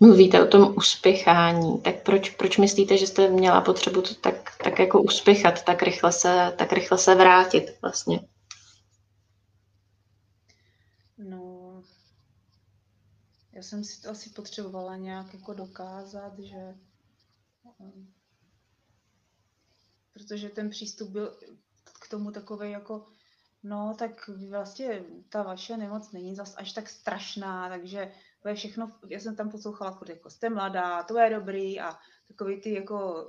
Mluvíte 0.00 0.42
o 0.42 0.46
tom 0.46 0.74
uspěchání, 0.76 1.80
tak 1.80 2.02
proč, 2.02 2.30
proč 2.30 2.58
myslíte, 2.58 2.98
že 2.98 3.06
jste 3.06 3.30
měla 3.30 3.60
potřebu 3.60 4.02
to 4.02 4.14
tak, 4.14 4.56
tak 4.64 4.78
jako 4.78 5.02
uspěchat, 5.02 5.64
tak 5.64 5.82
rychle, 5.82 6.12
se, 6.12 6.54
tak 6.58 6.72
rychle 6.72 6.98
se 6.98 7.14
vrátit 7.14 7.78
vlastně? 7.82 8.20
No, 11.18 11.82
já 13.52 13.62
jsem 13.62 13.84
si 13.84 14.02
to 14.02 14.10
asi 14.10 14.30
potřebovala 14.30 14.96
nějak 14.96 15.34
jako 15.34 15.54
dokázat, 15.54 16.38
že 16.38 16.74
um, 17.78 18.14
protože 20.12 20.48
ten 20.48 20.70
přístup 20.70 21.08
byl 21.10 21.38
k 22.00 22.08
tomu 22.08 22.30
takový 22.30 22.70
jako 22.70 23.06
No, 23.66 23.94
tak 23.98 24.30
vlastně 24.48 25.04
ta 25.28 25.42
vaše 25.42 25.76
nemoc 25.76 26.12
není 26.12 26.34
zas 26.34 26.54
až 26.56 26.72
tak 26.72 26.88
strašná, 26.88 27.68
takže 27.68 28.12
to 28.42 28.48
je 28.48 28.54
všechno, 28.54 28.92
já 29.08 29.20
jsem 29.20 29.36
tam 29.36 29.50
poslouchala 29.50 29.92
furt 29.92 30.08
jako 30.08 30.30
jste 30.30 30.50
mladá, 30.50 31.02
to 31.02 31.18
je 31.18 31.30
dobrý 31.30 31.80
a 31.80 31.98
takový 32.28 32.60
ty 32.60 32.74
jako, 32.74 33.26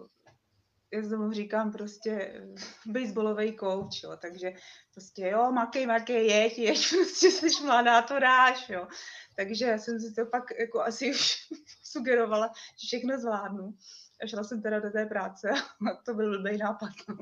já 0.94 1.10
tomu 1.10 1.32
říkám 1.32 1.72
prostě 1.72 2.42
baseballový 2.86 3.58
coach, 3.58 4.04
jo, 4.04 4.18
takže 4.22 4.54
prostě 4.94 5.28
jo, 5.28 5.52
makej, 5.52 5.88
makej, 5.88 6.28
jeď, 6.28 6.60
jeď, 6.60 6.90
prostě 6.96 7.32
jsi 7.32 7.64
mladá, 7.64 8.02
to 8.02 8.20
dáš, 8.20 8.70
jo. 8.70 8.88
Takže 9.36 9.66
já 9.66 9.78
jsem 9.78 10.00
si 10.00 10.14
to 10.14 10.26
pak 10.26 10.44
jako 10.60 10.82
asi 10.82 11.12
už 11.12 11.36
sugerovala, 11.84 12.48
že 12.48 12.88
všechno 12.88 13.20
zvládnu. 13.20 13.78
A 14.24 14.28
šla 14.28 14.44
jsem 14.44 14.62
teda 14.62 14.80
do 14.80 14.90
té 14.90 15.06
práce 15.06 15.50
a 15.50 16.04
to 16.06 16.14
byl 16.14 16.38
blbý 16.38 16.58
nápad. 16.58 16.92
No. 17.10 17.16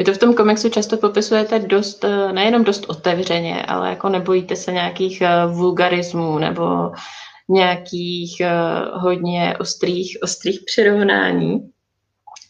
Vy 0.00 0.04
to 0.04 0.12
v 0.12 0.18
tom 0.18 0.34
komiksu 0.34 0.68
často 0.68 0.96
popisujete 0.96 1.58
dost, 1.58 2.04
eh, 2.04 2.32
nejenom 2.32 2.64
dost 2.64 2.84
otevřeně, 2.88 3.62
ale 3.62 3.90
jako 3.90 4.08
nebojíte 4.08 4.56
se 4.56 4.72
nějakých 4.72 5.20
eh, 5.20 5.46
vulgarismů 5.46 6.38
nebo 6.38 6.92
nějakých 7.48 8.40
eh, 8.40 8.50
hodně 8.92 9.56
ostrých, 9.60 10.18
ostrých 10.22 10.60
přirovnání. 10.66 11.70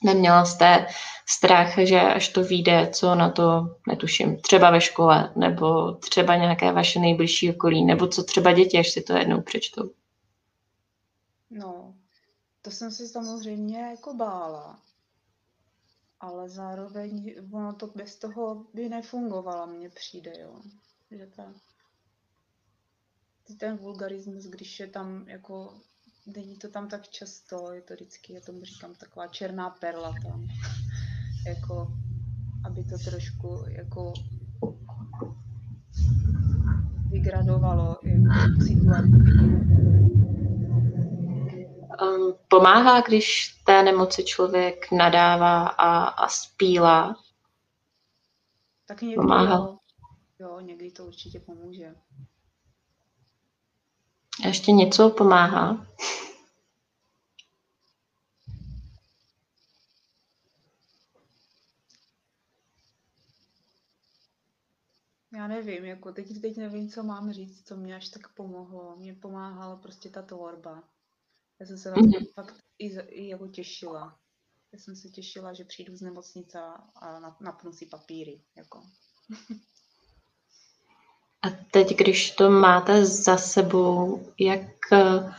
Neměla 0.04 0.44
jste 0.44 0.86
strach, 1.28 1.78
že 1.78 2.00
až 2.00 2.28
to 2.28 2.44
vyjde, 2.44 2.88
co 2.92 3.14
na 3.14 3.30
to 3.30 3.62
netuším, 3.88 4.40
třeba 4.40 4.70
ve 4.70 4.80
škole, 4.80 5.32
nebo 5.36 5.92
třeba 5.92 6.36
nějaké 6.36 6.72
vaše 6.72 7.00
nejbližší 7.00 7.50
okolí, 7.50 7.84
nebo 7.84 8.06
co 8.06 8.22
třeba 8.22 8.52
děti, 8.52 8.78
až 8.78 8.90
si 8.90 9.02
to 9.02 9.16
jednou 9.16 9.40
přečtou? 9.40 9.90
No, 11.50 11.94
to 12.62 12.70
jsem 12.70 12.90
se 12.90 13.08
samozřejmě 13.08 13.80
jako 13.80 14.14
bála 14.14 14.78
ale 16.20 16.48
zároveň 16.48 17.34
ono 17.52 17.72
to 17.72 17.86
bez 17.86 18.16
toho 18.16 18.66
by 18.74 18.88
nefungovalo, 18.88 19.66
mně 19.66 19.88
přijde, 19.88 20.32
jo. 20.40 20.60
Že 21.10 21.26
ta, 21.26 21.54
ten 23.58 23.76
vulgarismus, 23.76 24.44
když 24.44 24.80
je 24.80 24.86
tam 24.86 25.28
jako, 25.28 25.74
není 26.26 26.56
to 26.56 26.68
tam 26.68 26.88
tak 26.88 27.08
často, 27.08 27.72
je 27.72 27.82
to 27.82 27.94
vždycky, 27.94 28.32
já 28.32 28.40
tomu 28.40 28.64
říkám, 28.64 28.94
taková 28.94 29.26
černá 29.26 29.70
perla 29.70 30.14
tam, 30.22 30.48
jako, 31.46 31.98
aby 32.64 32.84
to 32.84 32.98
trošku 32.98 33.64
jako 33.68 34.12
vygradovalo 37.10 37.96
jako 38.04 38.60
situaci. 38.66 40.39
Um, 42.02 42.34
pomáhá, 42.48 43.00
když 43.00 43.54
té 43.64 43.82
nemoci 43.82 44.24
člověk 44.24 44.90
nadává 44.92 45.68
a, 45.68 46.04
a 46.04 46.28
spílá? 46.28 47.16
Tak 48.86 49.02
někdy 49.02 49.16
pomáhá. 49.16 49.56
Jo. 49.56 49.78
jo, 50.38 50.60
někdy 50.60 50.90
to 50.90 51.04
určitě 51.04 51.40
pomůže. 51.40 51.94
A 54.44 54.46
ještě 54.46 54.72
něco 54.72 55.10
pomáhá? 55.10 55.86
Já 65.32 65.46
nevím, 65.46 65.84
jako 65.84 66.12
teď, 66.12 66.40
teď 66.40 66.56
nevím, 66.56 66.90
co 66.90 67.02
mám 67.02 67.32
říct, 67.32 67.68
co 67.68 67.76
mě 67.76 67.96
až 67.96 68.08
tak 68.08 68.34
pomohlo. 68.34 68.96
Mě 68.96 69.14
pomáhala 69.14 69.76
prostě 69.76 70.08
ta 70.08 70.22
tvorba. 70.22 70.82
Já 71.60 71.66
jsem 71.66 71.78
se 71.78 71.90
na 71.90 71.94
to 71.94 72.00
mm-hmm. 72.00 72.32
fakt 72.34 72.54
i, 72.78 72.86
i 72.98 73.28
jako 73.28 73.46
těšila. 73.46 74.16
Já 74.72 74.78
jsem 74.78 74.96
se 74.96 75.08
těšila, 75.08 75.52
že 75.52 75.64
přijdu 75.64 75.96
z 75.96 76.00
nemocnice 76.00 76.58
a 76.96 77.36
napnu 77.40 77.72
si 77.72 77.86
papíry. 77.86 78.40
Jako. 78.56 78.82
A 81.42 81.50
teď, 81.70 81.96
když 81.96 82.30
to 82.30 82.50
máte 82.50 83.06
za 83.06 83.36
sebou, 83.36 84.20
jak 84.38 84.92
eh, 84.92 85.34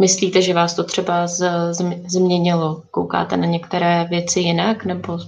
myslíte, 0.00 0.42
že 0.42 0.54
vás 0.54 0.74
to 0.74 0.84
třeba 0.84 1.26
z, 1.26 1.72
z, 1.74 2.10
změnilo? 2.10 2.82
Koukáte 2.90 3.36
na 3.36 3.46
některé 3.46 4.04
věci 4.04 4.40
jinak, 4.40 4.84
nebo 4.84 5.18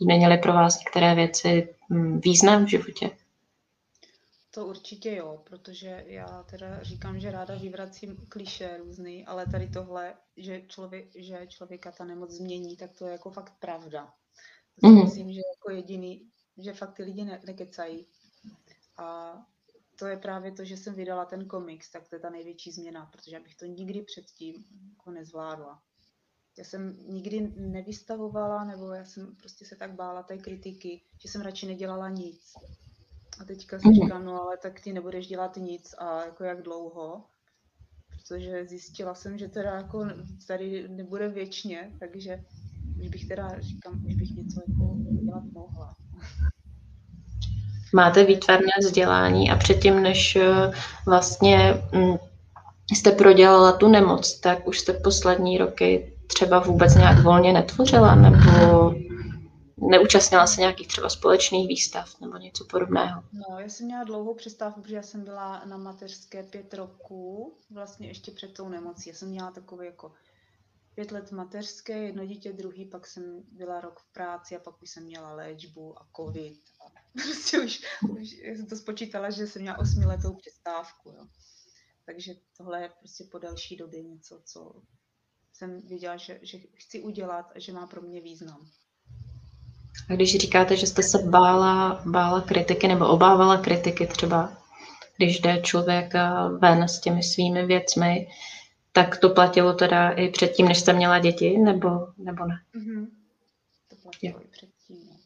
změnily 0.00 0.38
pro 0.38 0.52
vás 0.52 0.78
některé 0.78 1.14
věci 1.14 1.74
hm, 1.92 2.20
význam 2.24 2.64
v 2.64 2.68
životě? 2.68 3.10
To 4.50 4.66
určitě 4.66 5.14
jo, 5.14 5.42
protože 5.44 6.04
já 6.06 6.42
teda 6.42 6.82
říkám, 6.82 7.20
že 7.20 7.30
ráda 7.30 7.54
vyvracím 7.54 8.16
kliše 8.28 8.76
různý, 8.76 9.26
ale 9.26 9.46
tady 9.46 9.68
tohle, 9.68 10.14
že, 10.36 10.62
člověk, 10.68 11.08
že 11.14 11.46
člověka 11.46 11.92
ta 11.92 12.04
nemoc 12.04 12.30
změní, 12.30 12.76
tak 12.76 12.92
to 12.92 13.06
je 13.06 13.12
jako 13.12 13.30
fakt 13.30 13.54
pravda. 13.58 14.14
To 14.80 14.86
si 14.86 14.92
mm. 14.92 15.04
myslím, 15.04 15.32
že 15.32 15.40
jako 15.56 15.70
jediný, 15.70 16.30
že 16.58 16.72
fakt 16.72 16.94
ty 16.94 17.02
lidi 17.02 17.24
ne- 17.24 17.40
nekecají. 17.46 18.06
A 18.96 19.38
to 19.98 20.06
je 20.06 20.16
právě 20.16 20.52
to, 20.52 20.64
že 20.64 20.76
jsem 20.76 20.94
vydala 20.94 21.24
ten 21.24 21.46
komiks, 21.46 21.90
tak 21.90 22.08
to 22.08 22.16
je 22.16 22.20
ta 22.20 22.30
největší 22.30 22.72
změna, 22.72 23.06
protože 23.06 23.36
abych 23.36 23.56
to 23.56 23.64
nikdy 23.64 24.02
předtím 24.02 24.64
jako 24.90 25.10
nezvládla. 25.10 25.82
Já 26.58 26.64
jsem 26.64 26.96
nikdy 27.06 27.40
nevystavovala, 27.56 28.64
nebo 28.64 28.92
já 28.92 29.04
jsem 29.04 29.36
prostě 29.36 29.64
se 29.64 29.76
tak 29.76 29.92
bála 29.94 30.22
té 30.22 30.38
kritiky, 30.38 31.00
že 31.18 31.28
jsem 31.28 31.40
radši 31.40 31.66
nedělala 31.66 32.08
nic 32.08 32.54
A 33.40 33.44
teďka 33.44 33.78
si 33.78 33.88
mm. 33.88 33.94
říkám, 33.94 34.24
no 34.24 34.42
ale 34.42 34.56
tak 34.56 34.80
ty 34.80 34.92
nebudeš 34.92 35.26
dělat 35.26 35.56
nic 35.56 35.94
a 35.98 36.24
jako 36.24 36.44
jak 36.44 36.62
dlouho, 36.62 37.24
protože 38.10 38.66
zjistila 38.66 39.14
jsem, 39.14 39.38
že 39.38 39.48
teda 39.48 39.70
jako 39.70 40.06
tady 40.46 40.88
nebude 40.88 41.28
věčně, 41.28 41.92
takže 42.00 42.44
už 43.00 43.08
bych 43.08 43.28
teda, 43.28 43.60
říkám, 43.60 44.06
už 44.06 44.14
bych 44.14 44.30
něco 44.30 44.60
jako 44.68 44.96
dělat 45.24 45.44
mohla. 45.52 45.94
Máte 47.94 48.24
výtvarné 48.24 48.72
vzdělání 48.80 49.50
a 49.50 49.56
předtím, 49.56 50.02
než 50.02 50.36
eh, 50.36 50.72
vlastně 51.06 51.74
mm, 51.92 52.16
jste 52.96 53.12
prodělala 53.12 53.72
tu 53.72 53.88
nemoc, 53.88 54.40
tak 54.40 54.68
už 54.68 54.78
jste 54.78 54.92
poslední 54.92 55.58
roky 55.58 56.12
třeba 56.26 56.58
vůbec 56.58 56.94
nějak 56.94 57.22
volně 57.22 57.52
netvořila 57.52 58.14
nebo 58.14 58.94
neúčastnila 59.80 60.46
se 60.46 60.60
nějakých 60.60 60.88
třeba 60.88 61.08
společných 61.08 61.68
výstav 61.68 62.20
nebo 62.20 62.36
něco 62.36 62.64
podobného? 62.64 63.22
No, 63.32 63.58
já 63.58 63.68
jsem 63.68 63.86
měla 63.86 64.04
dlouhou 64.04 64.34
přestávku, 64.34 64.82
protože 64.82 64.96
já 64.96 65.02
jsem 65.02 65.24
byla 65.24 65.64
na 65.64 65.76
mateřské 65.76 66.42
pět 66.42 66.74
roků, 66.74 67.58
vlastně 67.70 68.08
ještě 68.08 68.30
před 68.30 68.54
tou 68.54 68.68
nemocí. 68.68 69.08
Já 69.08 69.14
jsem 69.14 69.28
měla 69.28 69.50
takové 69.50 69.86
jako 69.86 70.12
pět 70.94 71.12
let 71.12 71.32
mateřské, 71.32 71.98
jedno 71.98 72.26
dítě, 72.26 72.52
druhý, 72.52 72.84
pak 72.84 73.06
jsem 73.06 73.42
byla 73.52 73.80
rok 73.80 74.00
v 74.00 74.12
práci 74.12 74.56
a 74.56 74.58
pak 74.58 74.82
už 74.82 74.90
jsem 74.90 75.04
měla 75.04 75.34
léčbu 75.34 75.98
a 75.98 76.08
covid. 76.16 76.60
A 76.80 77.00
prostě 77.22 77.60
už, 77.60 77.82
už 78.20 78.28
jsem 78.30 78.66
to 78.66 78.76
spočítala, 78.76 79.30
že 79.30 79.46
jsem 79.46 79.62
měla 79.62 79.78
osmiletou 79.78 80.34
přestávku. 80.34 81.10
Jo. 81.10 81.26
Takže 82.06 82.34
tohle 82.56 82.82
je 82.82 82.92
prostě 82.98 83.24
po 83.24 83.38
delší 83.38 83.76
době 83.76 84.02
něco, 84.02 84.42
co 84.44 84.82
jsem 85.52 85.80
věděla, 85.80 86.16
že, 86.16 86.40
že 86.42 86.58
chci 86.74 87.02
udělat 87.02 87.52
a 87.54 87.58
že 87.58 87.72
má 87.72 87.86
pro 87.86 88.02
mě 88.02 88.20
význam. 88.20 88.70
A 90.10 90.14
když 90.14 90.36
říkáte, 90.36 90.76
že 90.76 90.86
jste 90.86 91.02
se 91.02 91.18
bála, 91.18 92.02
bála 92.06 92.40
kritiky 92.40 92.88
nebo 92.88 93.08
obávala 93.08 93.56
kritiky 93.58 94.06
třeba, 94.06 94.52
když 95.16 95.40
jde 95.40 95.60
člověk 95.62 96.14
eh, 96.14 96.30
ven 96.58 96.82
s 96.82 97.00
těmi 97.00 97.22
svými 97.22 97.66
věcmi, 97.66 98.28
tak 98.92 99.16
to 99.18 99.30
platilo 99.30 99.72
teda 99.72 100.10
i 100.10 100.28
předtím, 100.28 100.68
než 100.68 100.78
jste 100.78 100.92
měla 100.92 101.18
děti, 101.18 101.58
nebo, 101.58 101.88
nebo 102.18 102.46
ne? 102.46 102.60
Mm-hmm. 102.76 103.06
To 103.90 103.96
platilo 104.02 104.42
i 104.42 104.46
předtím. 104.50 104.96
No. 105.08 105.16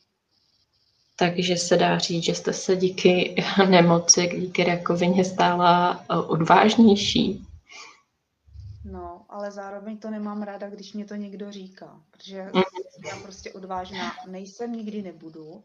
Takže 1.17 1.57
se 1.57 1.77
dá 1.77 1.99
říct, 1.99 2.25
že 2.25 2.35
jste 2.35 2.53
se 2.53 2.77
díky 2.77 3.35
nemoci, 3.69 4.31
díky 4.41 4.65
rakovině 4.65 5.25
stála 5.25 6.05
eh, 6.11 6.17
odvážnější. 6.17 7.47
Ale 9.33 9.51
zároveň 9.51 9.99
to 9.99 10.11
nemám 10.11 10.43
ráda, 10.43 10.71
když 10.71 10.93
mě 10.93 11.05
to 11.05 11.15
někdo 11.15 11.53
říká, 11.53 12.05
protože 12.11 12.43
mm. 12.43 12.63
já 13.07 13.23
prostě 13.23 13.53
odvážná 13.53 14.13
nejsem, 14.29 14.73
nikdy 14.73 15.03
nebudu. 15.03 15.65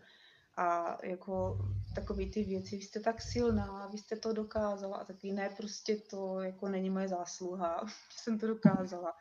A 0.57 0.97
jako 1.03 1.57
takový 1.95 2.32
ty 2.32 2.43
věci, 2.43 2.78
vy 2.78 2.82
jste 2.82 2.99
tak 2.99 3.22
silná, 3.22 3.88
vy 3.88 3.97
jste 3.97 4.15
to 4.15 4.34
dokázala 4.34 4.97
a 4.97 5.03
taky 5.03 5.32
ne, 5.32 5.49
prostě 5.57 5.97
to 5.97 6.41
jako 6.41 6.70
není 6.70 6.89
moje 6.89 7.07
zásluha, 7.07 7.84
že 8.13 8.20
jsem 8.20 8.39
to 8.39 8.47
dokázala. 8.47 9.13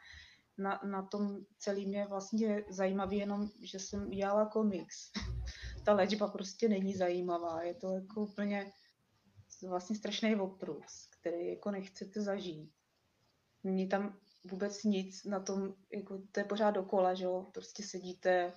Na, 0.58 0.80
na 0.84 1.02
tom 1.02 1.38
celým 1.58 1.94
je 1.94 2.06
vlastně 2.06 2.64
zajímavý 2.70 3.16
jenom, 3.18 3.50
že 3.62 3.78
jsem 3.78 4.06
udělala 4.06 4.46
komiks. 4.46 5.10
Ta 5.84 5.92
léčba 5.92 6.28
prostě 6.28 6.68
není 6.68 6.94
zajímavá, 6.94 7.62
je 7.62 7.74
to 7.74 7.92
jako 7.92 8.20
úplně 8.20 8.72
vlastně 9.68 9.96
strašný 9.96 10.36
oprus, 10.36 11.08
který 11.20 11.48
jako 11.48 11.70
nechcete 11.70 12.20
zažít. 12.20 12.70
Není 13.64 13.88
tam 13.88 14.16
vůbec 14.46 14.84
nic 14.84 15.24
na 15.24 15.40
tom, 15.40 15.74
jako 15.92 16.22
to 16.32 16.40
je 16.40 16.44
pořád 16.44 16.70
dokola, 16.70 17.14
že 17.14 17.24
jo, 17.24 17.46
prostě 17.54 17.82
sedíte, 17.82 18.52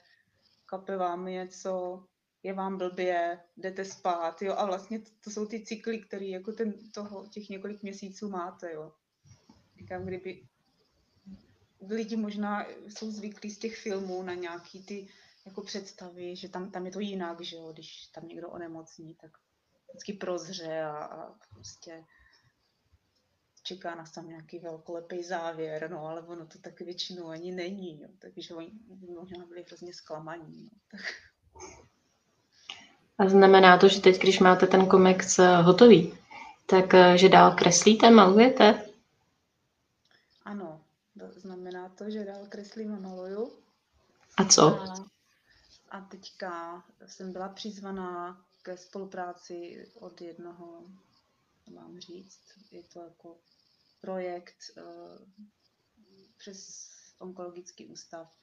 kape 0.66 0.98
vám 0.98 1.26
něco, 1.26 2.04
je 2.44 2.54
vám 2.54 2.78
blbě, 2.78 3.40
jdete 3.58 3.86
spát, 3.86 4.42
jo, 4.42 4.54
a 4.58 4.66
vlastně 4.66 5.00
to, 5.00 5.10
to 5.24 5.30
jsou 5.30 5.46
ty 5.46 5.66
cykly, 5.66 6.00
které 6.00 6.26
jako 6.26 6.52
ten, 6.52 6.74
toho, 6.92 7.28
těch 7.28 7.50
několik 7.50 7.84
měsíců 7.84 8.30
máte, 8.30 8.74
jo. 8.74 8.94
Říkám, 9.78 10.06
kdyby 10.06 10.48
lidi 11.90 12.16
možná 12.16 12.66
jsou 12.88 13.12
zvyklí 13.12 13.52
z 13.52 13.60
těch 13.60 13.78
filmů 13.78 14.24
na 14.24 14.34
nějaký 14.34 14.84
ty 14.86 15.08
jako 15.46 15.62
představy, 15.62 16.36
že 16.36 16.50
tam, 16.50 16.72
tam 16.72 16.86
je 16.86 16.92
to 16.92 17.00
jinak, 17.00 17.42
že 17.42 17.56
jo, 17.56 17.74
když 17.74 18.08
tam 18.08 18.28
někdo 18.28 18.50
onemocní, 18.50 19.16
tak 19.16 19.32
vždycky 19.90 20.14
prozře 20.14 20.82
a, 20.82 20.98
a 20.98 21.34
prostě 21.54 22.04
čeká 23.64 23.96
nás 23.96 24.12
tam 24.12 24.28
nějaký 24.28 24.60
velkolepý 24.60 25.24
závěr, 25.24 25.92
no 25.92 26.06
ale 26.06 26.22
ono 26.22 26.46
to 26.46 26.60
tak 26.60 26.80
většinou 26.82 27.28
ani 27.28 27.52
není, 27.52 28.02
jo, 28.02 28.10
takže 28.20 28.54
oni 28.54 28.72
možná 29.20 29.46
byli 29.46 29.64
hrozně 29.68 29.94
zklamaní. 29.94 30.64
No, 30.74 30.80
tak. 30.92 31.02
A 33.18 33.30
znamená 33.30 33.78
to, 33.78 33.88
že 33.88 34.02
teď, 34.02 34.20
když 34.22 34.40
máte 34.40 34.68
ten 34.68 34.86
komiks 34.86 35.40
eh, 35.40 35.58
hotový, 35.62 36.14
tak 36.66 36.94
eh, 36.94 37.18
že 37.18 37.30
dál 37.30 37.56
kreslíte, 37.56 38.10
malujete? 38.10 38.86
Ano, 40.46 40.82
znamená 41.36 41.90
to, 41.90 42.10
že 42.10 42.26
dál 42.26 42.46
kreslím 42.50 42.94
a 42.94 43.00
maluju. 43.00 43.52
A 44.38 44.46
co? 44.46 44.82
A, 44.82 45.06
a 45.92 46.02
teďka 46.02 46.84
jsem 47.06 47.34
byla 47.34 47.50
přizvaná 47.50 48.42
ke 48.62 48.78
spolupráci 48.78 49.88
od 50.00 50.22
jednoho, 50.22 50.84
mám 51.70 52.00
říct, 52.00 52.42
je 52.72 52.84
to 52.84 53.00
jako 53.00 53.40
projekt 54.02 54.58
uh, 54.78 55.28
přes 56.38 56.90
onkologický 57.20 57.86
ústav, 57.86 58.40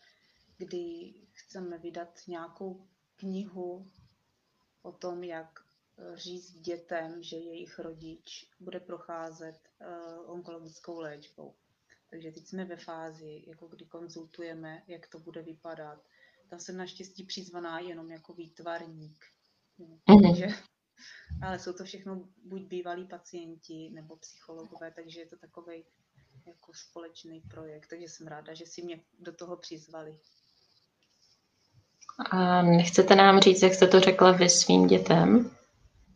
kdy 0.57 1.15
chceme 1.33 1.79
vydat 1.79 2.21
nějakou 2.27 2.89
knihu 3.17 3.91
o 4.83 4.93
tom, 4.93 5.25
jak 5.25 5.61
eh, 5.99 6.17
říct 6.17 6.53
dětem, 6.61 7.23
že 7.23 7.37
jejich 7.37 7.79
rodič 7.79 8.53
bude 8.61 8.81
procházet 8.81 9.61
uh, 9.81 10.31
onkologickou 10.31 11.01
léčbou. 11.01 11.55
Takže 12.11 12.33
teď 12.33 12.47
jsme 12.47 12.65
ve 12.65 12.77
fázi, 12.77 13.45
jako 13.47 13.67
kdy 13.67 13.85
konzultujeme, 13.85 14.83
jak 14.87 15.07
to 15.07 15.19
bude 15.19 15.43
vypadat. 15.43 16.05
Tam 16.51 16.61
jsem 16.61 16.77
naštěstí 16.77 17.25
přizvaná 17.25 17.79
jenom 17.79 18.11
jako 18.11 18.35
výtvarník. 18.35 19.25
Mm-hmm. 19.79 20.29
Takže, 20.29 20.47
ale 21.43 21.59
jsou 21.59 21.73
to 21.73 21.85
všechno 21.85 22.29
buď 22.45 22.63
bývalí 22.63 23.05
pacienti 23.05 23.91
nebo 23.95 24.17
psychologové, 24.17 24.93
takže 24.97 25.21
je 25.21 25.27
to 25.27 25.37
takový 25.37 25.85
jako 26.47 26.73
společný 26.75 27.41
projekt. 27.41 27.87
Takže 27.91 28.09
jsem 28.09 28.27
ráda, 28.27 28.55
že 28.55 28.67
si 28.67 28.83
mě 28.83 29.01
do 29.19 29.33
toho 29.33 29.57
přizvali. 29.57 30.19
A 32.31 32.63
nechcete 32.63 33.15
nám 33.15 33.41
říct, 33.41 33.63
jak 33.63 33.75
jste 33.75 33.87
to 33.87 34.01
řekla 34.01 34.33
vy 34.33 34.51
svým 34.51 34.87
dětem? 34.87 35.51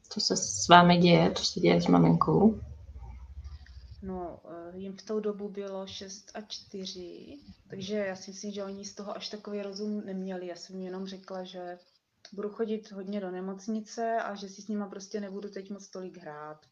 Co 0.09 0.21
se 0.21 0.37
s 0.37 0.69
vámi 0.69 0.99
děje? 0.99 1.33
Co 1.33 1.45
se 1.45 1.61
děje 1.61 1.83
s 1.83 1.87
maminkou? 1.87 2.61
No, 4.03 4.41
eh, 4.45 4.79
jim 4.79 4.97
v 4.97 5.03
tou 5.03 5.21
dobu 5.21 5.49
bylo 5.49 5.87
6 5.87 6.31
a 6.35 6.41
4, 6.41 7.39
takže 7.71 7.97
já 7.97 8.17
si 8.17 8.31
myslím, 8.31 8.53
že 8.53 8.65
oni 8.65 8.85
z 8.85 8.95
toho 8.95 9.17
až 9.17 9.29
takový 9.29 9.63
rozum 9.63 10.07
neměli. 10.07 10.47
Já 10.47 10.57
jsem 10.57 10.81
jenom 10.81 11.07
řekla, 11.07 11.45
že 11.45 11.79
budu 12.33 12.49
chodit 12.49 12.91
hodně 12.91 13.21
do 13.21 13.31
nemocnice 13.31 14.17
a 14.17 14.35
že 14.35 14.49
si 14.49 14.63
s 14.63 14.69
nima 14.69 14.89
prostě 14.89 15.21
nebudu 15.21 15.49
teď 15.49 15.71
moc 15.71 15.89
tolik 15.89 16.17
hrát. 16.17 16.67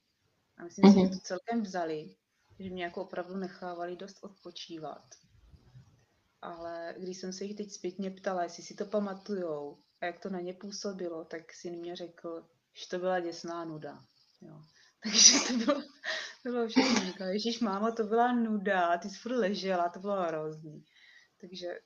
A 0.57 0.65
myslím 0.65 0.85
mm-hmm. 0.85 0.95
si, 0.95 1.01
že 1.01 1.05
mhm. 1.05 1.11
to 1.11 1.19
celkem 1.19 1.63
vzali, 1.63 2.15
že 2.59 2.71
mě 2.71 2.85
jako 2.85 3.03
opravdu 3.03 3.37
nechávali 3.37 3.97
dost 3.97 4.19
odpočívat 4.23 5.05
ale 6.43 6.95
když 6.99 7.19
jsem 7.19 7.33
se 7.33 7.45
jich 7.45 7.57
teď 7.57 7.71
zpětně 7.71 8.11
ptala, 8.11 8.43
jestli 8.43 8.63
si 8.63 8.75
to 8.75 8.87
pamatujou 8.87 9.79
a 10.01 10.07
jak 10.07 10.19
to 10.21 10.31
na 10.31 10.41
ně 10.41 10.55
působilo, 10.55 11.25
tak 11.25 11.53
si 11.53 11.71
mě 11.71 11.97
řekl, 11.97 12.47
že 12.73 12.89
to 12.89 12.99
byla 12.99 13.21
děsná 13.21 13.65
nuda. 13.65 14.05
Jo. 14.41 14.63
Takže 15.03 15.33
to 15.49 15.65
bylo, 15.65 15.83
to 16.43 16.49
bylo 16.51 16.69
všechno. 16.69 17.07
Říkala, 17.07 17.31
Ježíš, 17.31 17.61
máma, 17.61 17.91
to 17.91 18.05
byla 18.05 18.33
nuda, 18.33 18.99
ty 18.99 19.11
jsi 19.11 19.19
furt 19.19 19.37
ležela, 19.37 19.89
to 19.89 20.01
bylo 20.01 20.23
hrozný. 20.23 20.85
Takže 21.41 21.79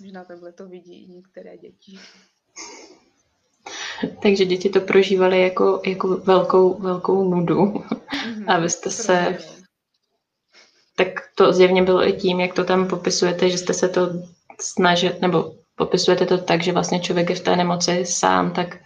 možná 0.00 0.24
takhle 0.24 0.52
to 0.52 0.68
vidí 0.68 1.04
i 1.04 1.08
některé 1.08 1.58
děti. 1.58 1.98
Takže 4.22 4.44
děti 4.44 4.68
to 4.68 4.80
prožívaly 4.80 5.40
jako, 5.40 5.82
jako 5.86 6.08
velkou, 6.08 6.80
velkou 6.80 7.30
nudu. 7.30 7.54
Mm-hmm, 7.54 8.44
a 8.46 8.58
vy 8.58 8.70
jste 8.70 8.90
se 8.90 9.38
tak 11.04 11.08
to 11.34 11.52
zjevně 11.52 11.82
bylo 11.82 12.08
i 12.08 12.12
tím, 12.12 12.40
jak 12.40 12.54
to 12.54 12.64
tam 12.64 12.88
popisujete, 12.88 13.50
že 13.50 13.58
jste 13.58 13.74
se 13.74 13.88
to 13.88 14.08
snažili, 14.60 15.14
nebo 15.20 15.52
popisujete 15.74 16.26
to 16.26 16.38
tak, 16.38 16.62
že 16.62 16.72
vlastně 16.72 17.00
člověk 17.00 17.30
je 17.30 17.36
v 17.36 17.40
té 17.40 17.56
nemoci 17.56 18.06
sám, 18.06 18.50
tak 18.50 18.78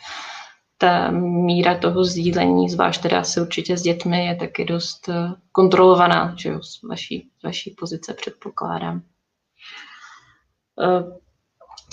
ta 0.78 1.10
míra 1.10 1.78
toho 1.78 2.04
sdílení, 2.04 2.68
zvlášť 2.68 3.02
teda 3.02 3.20
asi 3.20 3.40
určitě 3.40 3.76
s 3.76 3.82
dětmi, 3.82 4.26
je 4.26 4.36
taky 4.36 4.64
dost 4.64 5.08
eh, 5.08 5.28
kontrolovaná, 5.52 6.34
že 6.38 6.48
jo, 6.48 6.62
z 6.62 6.82
vaší, 6.82 7.28
z 7.40 7.42
vaší 7.42 7.70
pozice 7.70 8.14
předpokládám. 8.14 9.02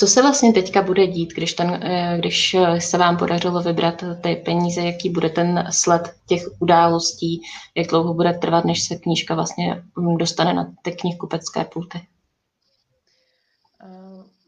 Eh, 0.02 0.06
co 0.06 0.08
se 0.08 0.22
vlastně 0.22 0.54
teďka 0.54 0.82
bude 0.82 1.08
dít, 1.08 1.34
když, 1.34 1.54
ten, 1.54 1.70
eh, 1.84 2.18
když 2.20 2.56
se 2.80 2.98
vám 2.98 3.18
podařilo 3.18 3.62
vybrat 3.62 4.04
ty 4.24 4.36
peníze, 4.36 4.82
jaký 4.82 5.10
bude 5.10 5.30
ten 5.30 5.68
sled 5.72 6.02
těch 6.26 6.42
událostí, 6.60 7.42
jak 7.76 7.88
dlouho 7.88 8.14
bude 8.14 8.34
trvat, 8.34 8.66
než 8.66 8.84
se 8.84 8.96
knížka 8.96 9.36
vlastně 9.36 9.84
mm, 9.98 10.18
dostane 10.18 10.54
na 10.54 10.76
ty 10.84 10.92
knihkupecké 10.92 11.66
pulty? 11.66 12.08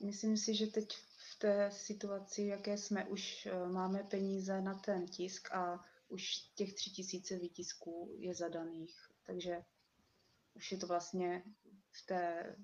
Myslím 0.03 0.37
si, 0.37 0.55
že 0.55 0.67
teď 0.67 0.95
v 0.95 1.39
té 1.39 1.69
situaci, 1.71 2.43
jaké 2.43 2.77
jsme, 2.77 3.05
už 3.05 3.45
eh, 3.51 3.67
máme 3.71 4.03
peníze 4.03 4.61
na 4.61 4.73
ten 4.73 5.07
tisk 5.07 5.51
a 5.51 5.85
už 6.09 6.37
těch 6.55 6.73
tři 6.73 6.89
tisíce 6.89 7.37
výtisků 7.37 8.15
je 8.19 8.35
zadaných. 8.35 8.95
Takže 9.25 9.63
už 10.55 10.71
je 10.71 10.77
to 10.77 10.87
vlastně 10.87 11.43
v 11.91 12.05
té, 12.05 12.55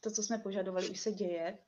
to, 0.00 0.10
co 0.10 0.22
jsme 0.22 0.38
požadovali, 0.38 0.90
už 0.90 1.00
se 1.00 1.12
děje. 1.12 1.58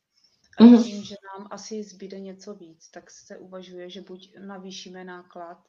A 0.58 0.64
mm. 0.64 0.82
vím, 0.82 1.04
že 1.04 1.14
nám 1.38 1.48
asi 1.50 1.82
zbyde 1.82 2.20
něco 2.20 2.54
víc, 2.54 2.88
tak 2.88 3.10
se 3.10 3.38
uvažuje, 3.38 3.90
že 3.90 4.00
buď 4.00 4.34
navýšíme 4.38 5.04
náklad, 5.04 5.68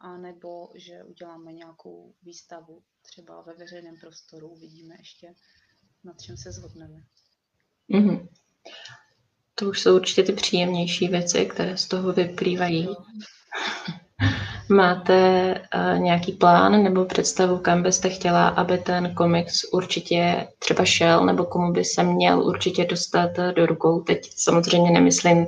anebo 0.00 0.68
že 0.74 1.04
uděláme 1.04 1.52
nějakou 1.52 2.14
výstavu 2.22 2.82
třeba 3.02 3.42
ve 3.42 3.54
veřejném 3.54 3.96
prostoru. 4.00 4.48
Uvidíme 4.48 4.94
ještě, 4.98 5.34
nad 6.04 6.22
čem 6.22 6.36
se 6.36 6.52
zhodneme. 6.52 7.02
Mm-hmm. 7.90 8.28
To 9.54 9.68
už 9.68 9.80
jsou 9.80 9.96
určitě 9.96 10.22
ty 10.22 10.32
příjemnější 10.32 11.08
věci, 11.08 11.46
které 11.46 11.76
z 11.76 11.88
toho 11.88 12.12
vyplývají. 12.12 12.88
Máte 14.70 15.54
uh, 15.74 15.98
nějaký 15.98 16.32
plán 16.32 16.82
nebo 16.82 17.04
představu, 17.04 17.58
kam 17.58 17.82
byste 17.82 18.10
chtěla, 18.10 18.48
aby 18.48 18.78
ten 18.78 19.14
komiks 19.14 19.64
určitě 19.72 20.48
třeba 20.58 20.84
šel, 20.84 21.26
nebo 21.26 21.44
komu 21.44 21.72
by 21.72 21.84
se 21.84 22.02
měl 22.02 22.42
určitě 22.42 22.84
dostat 22.84 23.30
do 23.56 23.66
rukou? 23.66 24.00
Teď 24.00 24.32
samozřejmě 24.36 24.90
nemyslím 24.90 25.46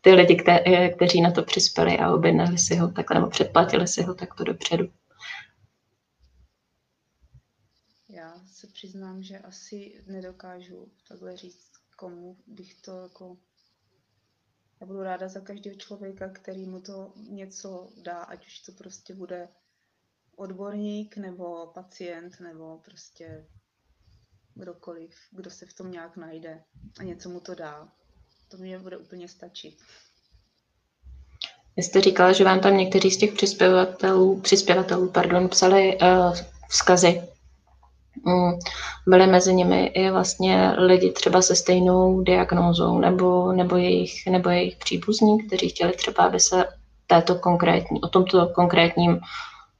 ty 0.00 0.12
lidi, 0.12 0.36
kte, 0.36 0.88
kteří 0.96 1.20
na 1.20 1.30
to 1.30 1.42
přispěli 1.42 1.98
a 1.98 2.12
objednali 2.14 2.58
si 2.58 2.76
ho 2.76 2.88
takhle, 2.88 3.14
nebo 3.14 3.30
předplatili 3.30 3.88
si 3.88 4.02
ho 4.02 4.14
takto 4.14 4.44
dopředu. 4.44 4.88
Já 8.08 8.34
se 8.52 8.66
přiznám, 8.66 9.22
že 9.22 9.38
asi 9.38 10.02
nedokážu 10.06 10.88
takhle 11.08 11.36
říct, 11.36 11.70
komu 11.96 12.36
bych 12.46 12.74
to 12.74 13.02
jako 13.02 13.36
já 14.80 14.86
budu 14.86 15.02
ráda 15.02 15.28
za 15.28 15.40
každého 15.40 15.76
člověka, 15.76 16.28
který 16.28 16.66
mu 16.66 16.80
to 16.80 17.12
něco 17.30 17.88
dá, 18.02 18.18
ať 18.22 18.46
už 18.46 18.58
to 18.58 18.72
prostě 18.72 19.14
bude 19.14 19.48
odborník 20.36 21.16
nebo 21.16 21.66
pacient 21.66 22.40
nebo 22.40 22.78
prostě 22.84 23.46
kdokoliv, 24.54 25.14
kdo 25.30 25.50
se 25.50 25.66
v 25.66 25.72
tom 25.72 25.92
nějak 25.92 26.16
najde 26.16 26.62
a 27.00 27.02
něco 27.02 27.28
mu 27.28 27.40
to 27.40 27.54
dá. 27.54 27.88
To 28.48 28.56
mě 28.56 28.78
bude 28.78 28.96
úplně 28.96 29.28
stačit. 29.28 29.78
Vy 31.76 31.82
jste 31.82 32.00
říkala, 32.00 32.32
že 32.32 32.44
vám 32.44 32.60
tam 32.60 32.76
někteří 32.76 33.10
z 33.10 33.16
těch 33.16 33.32
přispěvatelů, 33.32 34.40
přispěvatelů 34.40 35.08
pardon, 35.12 35.48
psali 35.48 35.98
uh, 36.02 36.36
vzkazy. 36.68 37.22
Mm, 38.24 38.58
byly 39.06 39.26
mezi 39.26 39.54
nimi 39.54 39.86
i 39.86 40.10
vlastně 40.10 40.70
lidi 40.70 41.12
třeba 41.12 41.42
se 41.42 41.56
stejnou 41.56 42.22
diagnózou 42.22 42.98
nebo, 42.98 43.52
nebo, 43.52 43.76
jejich, 43.76 44.26
nebo 44.26 44.50
jejich 44.50 44.76
příbuzní, 44.76 45.46
kteří 45.46 45.68
chtěli 45.68 45.92
třeba, 45.92 46.24
aby 46.24 46.40
se 46.40 46.64
této 47.06 47.34
konkrétní, 47.34 48.00
o 48.00 48.08
tomto 48.08 48.46
konkrétním 48.46 49.20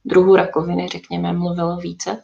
druhu 0.05 0.35
rakoviny, 0.35 0.87
řekněme, 0.87 1.33
mluvilo 1.33 1.77
více? 1.77 2.23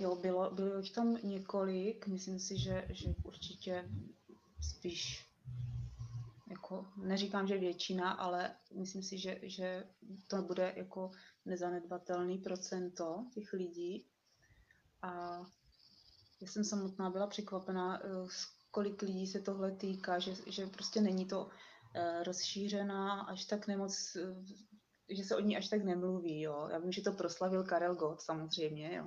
Jo, 0.00 0.16
bylo, 0.22 0.50
bylo 0.50 0.78
jich 0.78 0.92
tam 0.92 1.16
několik, 1.22 2.06
myslím 2.06 2.38
si, 2.38 2.58
že, 2.58 2.84
že 2.88 3.08
určitě 3.24 3.84
spíš, 4.60 5.26
jako, 6.50 6.84
neříkám, 6.96 7.46
že 7.46 7.58
většina, 7.58 8.10
ale 8.10 8.50
myslím 8.74 9.02
si, 9.02 9.18
že, 9.18 9.38
že 9.42 9.84
to 10.28 10.42
bude 10.42 10.72
jako 10.76 11.10
nezanedbatelný 11.46 12.38
procento 12.38 13.24
těch 13.34 13.52
lidí, 13.52 14.04
a 15.02 15.40
já 16.40 16.46
jsem 16.46 16.64
samotná 16.64 17.10
byla 17.10 17.26
překvapená, 17.26 18.00
eh, 18.04 18.28
kolik 18.70 19.02
lidí 19.02 19.26
se 19.26 19.40
tohle 19.40 19.72
týká, 19.72 20.18
že, 20.18 20.34
že 20.46 20.66
prostě 20.66 21.00
není 21.00 21.26
to 21.26 21.48
eh, 21.94 22.24
rozšířená 22.24 23.20
až 23.20 23.44
tak 23.44 23.66
nemoc, 23.66 24.16
eh, 24.16 25.14
že 25.14 25.24
se 25.24 25.36
o 25.36 25.40
ní 25.40 25.56
až 25.56 25.68
tak 25.68 25.84
nemluví, 25.84 26.40
jo. 26.40 26.68
Já 26.72 26.78
vím, 26.78 26.92
že 26.92 27.02
to 27.02 27.12
proslavil 27.12 27.64
Karel 27.64 27.94
Gott 27.94 28.20
samozřejmě, 28.20 28.96
jo. 28.96 29.06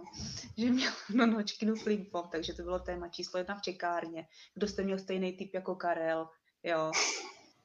Že 0.58 0.72
měl 0.72 0.92
no, 1.16 1.26
nočkinu 1.26 1.76
flimpov, 1.76 2.30
takže 2.32 2.54
to 2.54 2.64
bylo 2.64 2.80
téma 2.80 3.08
číslo 3.08 3.38
jedna 3.38 3.56
v 3.56 3.62
čekárně. 3.62 4.28
Kdo 4.54 4.68
jste 4.68 4.84
měl 4.84 5.00
stejný 5.00 5.38
typ 5.38 5.54
jako 5.54 5.76
Karel, 5.76 6.30
jo. 6.64 6.92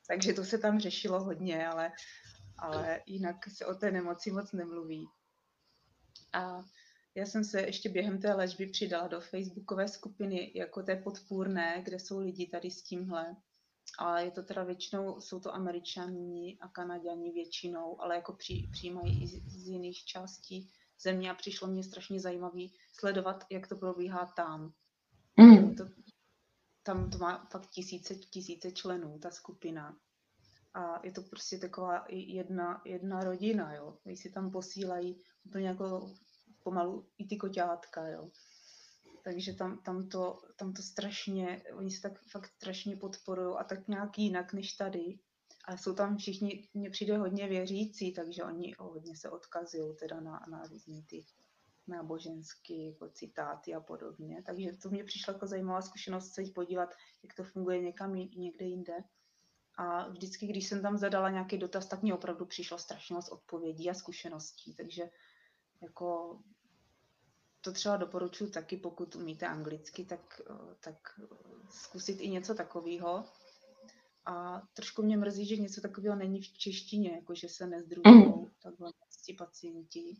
Takže 0.08 0.32
to 0.32 0.44
se 0.44 0.58
tam 0.58 0.80
řešilo 0.80 1.24
hodně, 1.24 1.68
ale, 1.68 1.92
ale 2.58 3.02
jinak 3.06 3.36
se 3.48 3.66
o 3.66 3.74
té 3.74 3.90
nemoci 3.90 4.30
moc 4.30 4.52
nemluví. 4.52 5.08
A 6.32 6.64
já 7.18 7.26
jsem 7.26 7.44
se 7.44 7.60
ještě 7.60 7.88
během 7.88 8.20
té 8.20 8.34
léčby 8.34 8.66
přidala 8.66 9.08
do 9.08 9.20
facebookové 9.20 9.88
skupiny 9.88 10.52
jako 10.54 10.82
té 10.82 10.96
podpůrné, 10.96 11.82
kde 11.84 11.98
jsou 11.98 12.18
lidi 12.18 12.46
tady 12.46 12.70
s 12.70 12.82
tímhle. 12.82 13.36
A 13.98 14.20
je 14.20 14.30
to 14.30 14.42
teda 14.42 14.64
většinou, 14.64 15.20
jsou 15.20 15.40
to 15.40 15.54
američani 15.54 16.58
a 16.60 16.68
kanaděni 16.68 17.32
většinou, 17.32 18.02
ale 18.02 18.14
jako 18.14 18.32
při, 18.32 18.68
přijímají 18.72 19.22
i 19.22 19.26
z, 19.26 19.42
z 19.46 19.68
jiných 19.68 20.04
částí 20.04 20.70
země 21.00 21.30
a 21.30 21.34
přišlo 21.34 21.68
mě 21.68 21.84
strašně 21.84 22.20
zajímavý 22.20 22.72
sledovat, 22.92 23.44
jak 23.50 23.66
to 23.66 23.76
probíhá 23.76 24.32
tam. 24.36 24.72
Mm. 25.36 25.74
To, 25.74 25.84
tam 26.82 27.10
to 27.10 27.18
má 27.18 27.48
fakt 27.52 27.70
tisíce, 27.70 28.14
tisíce 28.14 28.72
členů, 28.72 29.18
ta 29.18 29.30
skupina. 29.30 29.96
A 30.74 31.00
je 31.06 31.12
to 31.12 31.22
prostě 31.22 31.58
taková 31.58 32.04
jedna, 32.08 32.82
jedna 32.84 33.24
rodina, 33.24 33.74
jo. 33.74 33.98
Oni 34.06 34.16
si 34.16 34.30
tam 34.30 34.50
posílají 34.50 35.20
úplně 35.44 35.68
jako 35.68 36.14
pomalu 36.68 37.08
i 37.18 37.26
ty 37.26 37.36
koťátka, 37.36 38.08
jo. 38.08 38.30
Takže 39.24 39.54
tam, 39.54 39.78
tam, 39.82 40.08
to, 40.08 40.38
tam 40.56 40.72
to 40.72 40.82
strašně, 40.82 41.62
oni 41.74 41.90
se 41.90 42.00
tak 42.00 42.20
fakt 42.30 42.46
strašně 42.46 42.96
podporují 42.96 43.56
a 43.58 43.64
tak 43.64 43.88
nějak 43.88 44.18
jinak 44.18 44.52
než 44.52 44.72
tady. 44.72 45.18
A 45.64 45.76
jsou 45.76 45.94
tam 45.94 46.16
všichni, 46.16 46.68
mně 46.74 46.90
přijde 46.90 47.18
hodně 47.18 47.48
věřící, 47.48 48.12
takže 48.12 48.44
oni 48.44 48.74
hodně 48.78 49.16
se 49.16 49.30
odkazují 49.30 49.96
teda 49.96 50.20
na, 50.20 50.40
na 50.50 50.66
různé 50.66 51.02
ty 51.06 51.24
náboženské 51.86 52.74
jako 52.74 53.08
citáty 53.08 53.74
a 53.74 53.80
podobně. 53.80 54.42
Takže 54.46 54.76
to 54.82 54.88
mě 54.90 55.04
přišla 55.04 55.32
jako 55.32 55.46
zajímavá 55.46 55.82
zkušenost 55.82 56.34
se 56.34 56.42
podívat, 56.54 56.94
jak 57.22 57.34
to 57.34 57.44
funguje 57.44 57.80
někam 57.80 58.14
někde 58.14 58.64
jinde. 58.64 58.94
A 59.78 60.08
vždycky, 60.08 60.46
když 60.46 60.68
jsem 60.68 60.82
tam 60.82 60.98
zadala 60.98 61.30
nějaký 61.30 61.58
dotaz, 61.58 61.88
tak 61.88 62.02
mi 62.02 62.12
opravdu 62.12 62.46
přišlo 62.46 62.78
strašně 62.78 63.14
moc 63.14 63.28
odpovědí 63.28 63.90
a 63.90 63.94
zkušeností. 63.94 64.74
Takže 64.74 65.10
jako 65.82 66.38
to 67.60 67.72
třeba 67.72 67.96
doporučuji 67.96 68.50
taky, 68.50 68.76
pokud 68.76 69.16
umíte 69.16 69.46
anglicky, 69.46 70.04
tak, 70.04 70.40
eh, 70.50 70.74
tak 70.80 71.20
zkusit 71.70 72.20
i 72.20 72.28
něco 72.28 72.54
takového. 72.54 73.24
A 74.24 74.62
trošku 74.74 75.02
mě 75.02 75.16
mrzí, 75.16 75.46
že 75.46 75.56
něco 75.56 75.80
takového 75.80 76.16
není 76.16 76.42
v 76.42 76.58
češtině, 76.58 77.10
jako 77.10 77.34
že 77.34 77.48
se 77.48 77.66
nezdružují 77.66 78.26
mm. 78.26 78.46
takhle 78.62 78.92
ti 79.24 79.34
pacienti. 79.34 80.16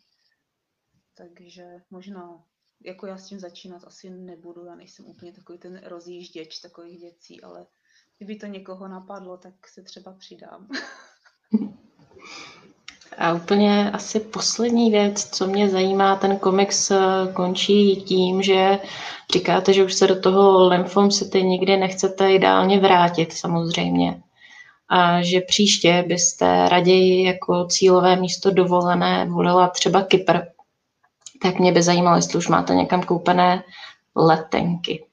Takže 1.15 1.83
možná, 1.91 2.45
jako 2.85 3.07
já 3.07 3.19
s 3.19 3.29
tím 3.29 3.41
začínat 3.41 3.85
asi 3.85 4.11
nebudu, 4.11 4.65
já 4.65 4.75
nejsem 4.75 5.07
úplně 5.07 5.33
takový 5.33 5.59
ten 5.59 5.81
rozjížděč 5.85 6.59
takových 6.59 7.01
věcí, 7.01 7.43
ale 7.43 7.67
kdyby 8.19 8.37
to 8.37 8.47
někoho 8.47 8.89
napadlo, 8.89 9.37
tak 9.37 9.69
se 9.69 9.83
třeba 9.83 10.13
přidám. 10.13 10.69
A 13.19 13.33
úplně 13.33 13.91
asi 13.91 14.21
poslední 14.21 14.91
věc, 14.91 15.25
co 15.25 15.47
mě 15.47 15.69
zajímá, 15.69 16.17
ten 16.17 16.39
komiks 16.39 16.91
eh, 16.91 16.99
končí 17.33 17.97
tím, 17.97 18.43
že 18.43 18.79
říkáte, 19.33 19.73
že 19.73 19.85
už 19.85 19.95
se 19.95 20.07
do 20.07 20.21
toho 20.21 20.69
Lymphom 20.69 21.11
City 21.11 21.43
nikdy 21.43 21.77
nechcete 21.77 22.33
ideálně 22.33 22.81
vrátit 22.81 23.33
samozřejmě. 23.33 24.23
A 24.89 25.23
že 25.23 25.41
příště 25.41 26.05
byste 26.09 26.69
raději 26.69 27.25
jako 27.25 27.67
cílové 27.67 28.17
místo 28.17 28.51
dovolené 28.51 29.27
volila 29.27 29.69
třeba 29.69 30.03
Kypr. 30.03 30.39
Tak 31.43 31.59
mě 31.59 31.73
by 31.73 31.83
zajímalo, 31.83 32.17
jestli 32.17 32.39
už 32.39 32.49
máte 32.49 32.75
někam 32.75 33.03
koupené 33.03 33.65
letenky. 34.17 35.05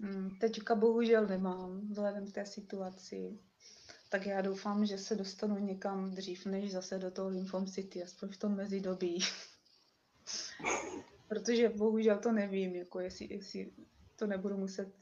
Hmm, 0.00 0.30
teďka 0.40 0.74
bohužel 0.74 1.26
nemám, 1.26 1.80
vzhledem 1.90 2.26
k 2.26 2.32
té 2.32 2.46
situaci 2.46 3.38
tak 4.10 4.26
já 4.26 4.40
doufám, 4.40 4.86
že 4.86 4.98
se 4.98 5.16
dostanu 5.16 5.58
někam 5.58 6.10
dřív, 6.10 6.46
než 6.46 6.72
zase 6.72 6.98
do 6.98 7.10
toho 7.10 7.28
Lymphom 7.28 7.66
City, 7.66 8.02
aspoň 8.02 8.28
v 8.28 8.36
tom 8.36 8.56
mezidobí. 8.56 9.18
Protože 11.28 11.68
bohužel 11.68 12.18
to 12.18 12.32
nevím, 12.32 12.76
jako 12.76 13.00
jestli, 13.00 13.34
jestli 13.34 13.72
to 14.16 14.26
nebudu 14.26 14.56
muset 14.56 14.92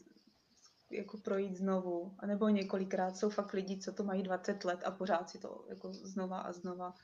jako 0.90 1.18
projít 1.18 1.56
znovu. 1.56 2.14
A 2.18 2.26
nebo 2.26 2.48
několikrát 2.48 3.16
jsou 3.16 3.30
fakt 3.30 3.52
lidi, 3.52 3.78
co 3.78 3.92
to 3.92 4.04
mají 4.04 4.22
20 4.22 4.64
let 4.64 4.80
a 4.84 4.90
pořád 4.90 5.30
si 5.30 5.38
to 5.38 5.64
jako 5.68 5.92
znova 5.92 6.40
a 6.40 6.52
znova 6.52 6.94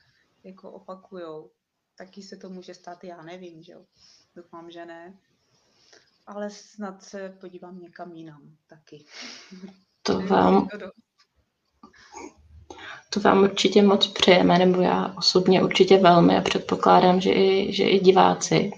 jako 0.43 0.71
opakujou. 0.71 1.51
Taky 1.95 2.23
se 2.23 2.37
to 2.37 2.49
může 2.49 2.73
stát, 2.73 3.03
já 3.03 3.21
nevím, 3.21 3.63
že 3.63 3.73
jo. 3.73 3.85
Doufám, 4.35 4.71
že 4.71 4.85
ne. 4.85 5.19
Ale 6.27 6.49
snad 6.49 7.03
se 7.03 7.37
podívám 7.41 7.79
někam 7.79 8.11
jinam 8.11 8.57
taky. 8.67 9.05
To 10.01 10.19
vám, 10.19 10.67
to 10.67 10.91
vám 13.19 13.43
určitě 13.43 13.81
moc 13.81 14.07
přejeme, 14.07 14.59
nebo 14.59 14.81
já 14.81 15.13
osobně 15.17 15.63
určitě 15.63 15.97
velmi 15.97 16.37
a 16.37 16.41
předpokládám, 16.41 17.21
že 17.21 17.31
i, 17.31 17.73
že 17.73 17.83
i 17.83 17.99
diváci. 17.99 18.71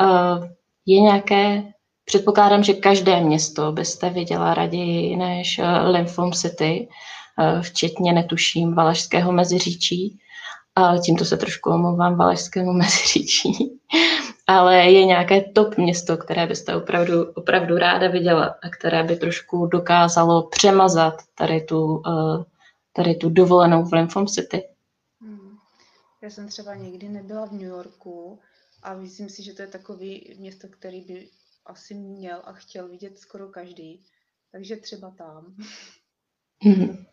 Uh, 0.00 0.44
je 0.86 1.00
nějaké 1.00 1.62
Předpokládám, 2.08 2.64
že 2.64 2.74
každé 2.74 3.20
město 3.20 3.72
byste 3.72 4.10
viděla 4.10 4.54
raději 4.54 5.16
než 5.16 5.60
Lymphom 5.84 6.32
City, 6.32 6.88
včetně 7.62 8.12
netuším 8.12 8.74
Valašského 8.74 9.32
meziříčí. 9.32 10.18
Tímto 11.04 11.24
se 11.24 11.36
trošku 11.36 11.70
omlouvám 11.70 12.16
Valašskému 12.16 12.72
meziříčí. 12.82 13.80
Ale 14.46 14.76
je 14.76 15.04
nějaké 15.04 15.40
top 15.40 15.76
město, 15.76 16.16
které 16.16 16.46
byste 16.46 16.76
opravdu, 16.76 17.24
opravdu 17.34 17.78
ráda 17.78 18.08
viděla 18.08 18.54
a 18.62 18.68
které 18.68 19.02
by 19.02 19.16
trošku 19.16 19.66
dokázalo 19.66 20.48
přemazat 20.48 21.14
tady 21.38 21.60
tu, 21.60 22.02
tady 22.98 23.14
tu 23.14 23.30
dovolenou 23.30 23.84
v 23.84 23.92
Lymphom 23.92 24.26
City? 24.26 24.62
Hmm. 25.20 25.58
Já 26.22 26.30
jsem 26.30 26.48
třeba 26.48 26.74
někdy 26.74 27.08
nebyla 27.08 27.46
v 27.46 27.52
New 27.52 27.68
Yorku 27.68 28.38
a 28.82 28.94
myslím 28.94 29.28
si, 29.28 29.42
že 29.42 29.52
to 29.52 29.62
je 29.62 29.68
takový 29.68 30.36
město, 30.38 30.68
který 30.68 31.00
by 31.00 31.28
asi 31.66 31.94
měl 31.94 32.42
a 32.44 32.52
chtěl 32.52 32.88
vidět 32.88 33.18
skoro 33.18 33.48
každý. 33.48 34.02
Takže 34.52 34.76
třeba 34.76 35.10
tam. 35.10 35.54
Hmm. 36.62 37.04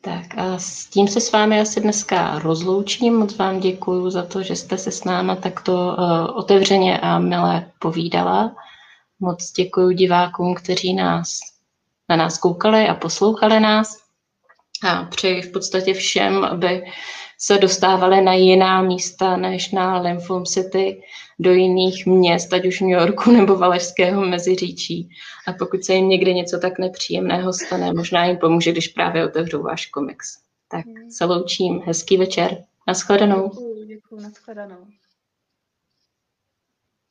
Tak 0.00 0.38
a 0.38 0.58
s 0.58 0.86
tím 0.86 1.08
se 1.08 1.20
s 1.20 1.32
vámi 1.32 1.60
asi 1.60 1.80
dneska 1.80 2.38
rozloučím. 2.38 3.14
Moc 3.14 3.36
vám 3.36 3.60
děkuji 3.60 4.10
za 4.10 4.26
to, 4.26 4.42
že 4.42 4.56
jste 4.56 4.78
se 4.78 4.90
s 4.92 5.04
náma 5.04 5.36
takto 5.36 5.72
uh, 5.72 6.38
otevřeně 6.38 7.00
a 7.00 7.18
milé 7.18 7.72
povídala. 7.78 8.56
Moc 9.20 9.52
děkuji 9.52 9.90
divákům, 9.90 10.54
kteří 10.54 10.94
nás 10.94 11.40
na 12.08 12.16
nás 12.16 12.38
koukali 12.38 12.88
a 12.88 12.94
poslouchali 12.94 13.60
nás. 13.60 14.09
A 14.82 15.04
přeji 15.04 15.42
v 15.42 15.52
podstatě 15.52 15.94
všem, 15.94 16.44
aby 16.44 16.82
se 17.38 17.58
dostávali 17.58 18.20
na 18.20 18.34
jiná 18.34 18.82
místa 18.82 19.36
než 19.36 19.70
na 19.70 20.00
Lymphom 20.00 20.44
City, 20.44 21.02
do 21.38 21.52
jiných 21.52 22.06
měst, 22.06 22.52
ať 22.52 22.66
už 22.66 22.80
New 22.80 22.90
Yorku 22.90 23.30
nebo 23.30 23.56
Valašského 23.56 24.26
meziříčí. 24.26 25.08
A 25.46 25.52
pokud 25.52 25.84
se 25.84 25.94
jim 25.94 26.08
někdy 26.08 26.34
něco 26.34 26.58
tak 26.58 26.78
nepříjemného 26.78 27.52
stane, 27.52 27.92
možná 27.92 28.24
jim 28.24 28.36
pomůže, 28.36 28.72
když 28.72 28.88
právě 28.88 29.26
otevřou 29.26 29.62
váš 29.62 29.86
komiks. 29.86 30.38
Tak 30.70 30.84
se 31.10 31.24
loučím, 31.24 31.80
hezký 31.84 32.16
večer, 32.16 32.64
nashledanou. 32.86 33.48
Děkuji, 33.48 33.84
děkuji, 33.86 34.20
nashledanou. 34.22 34.86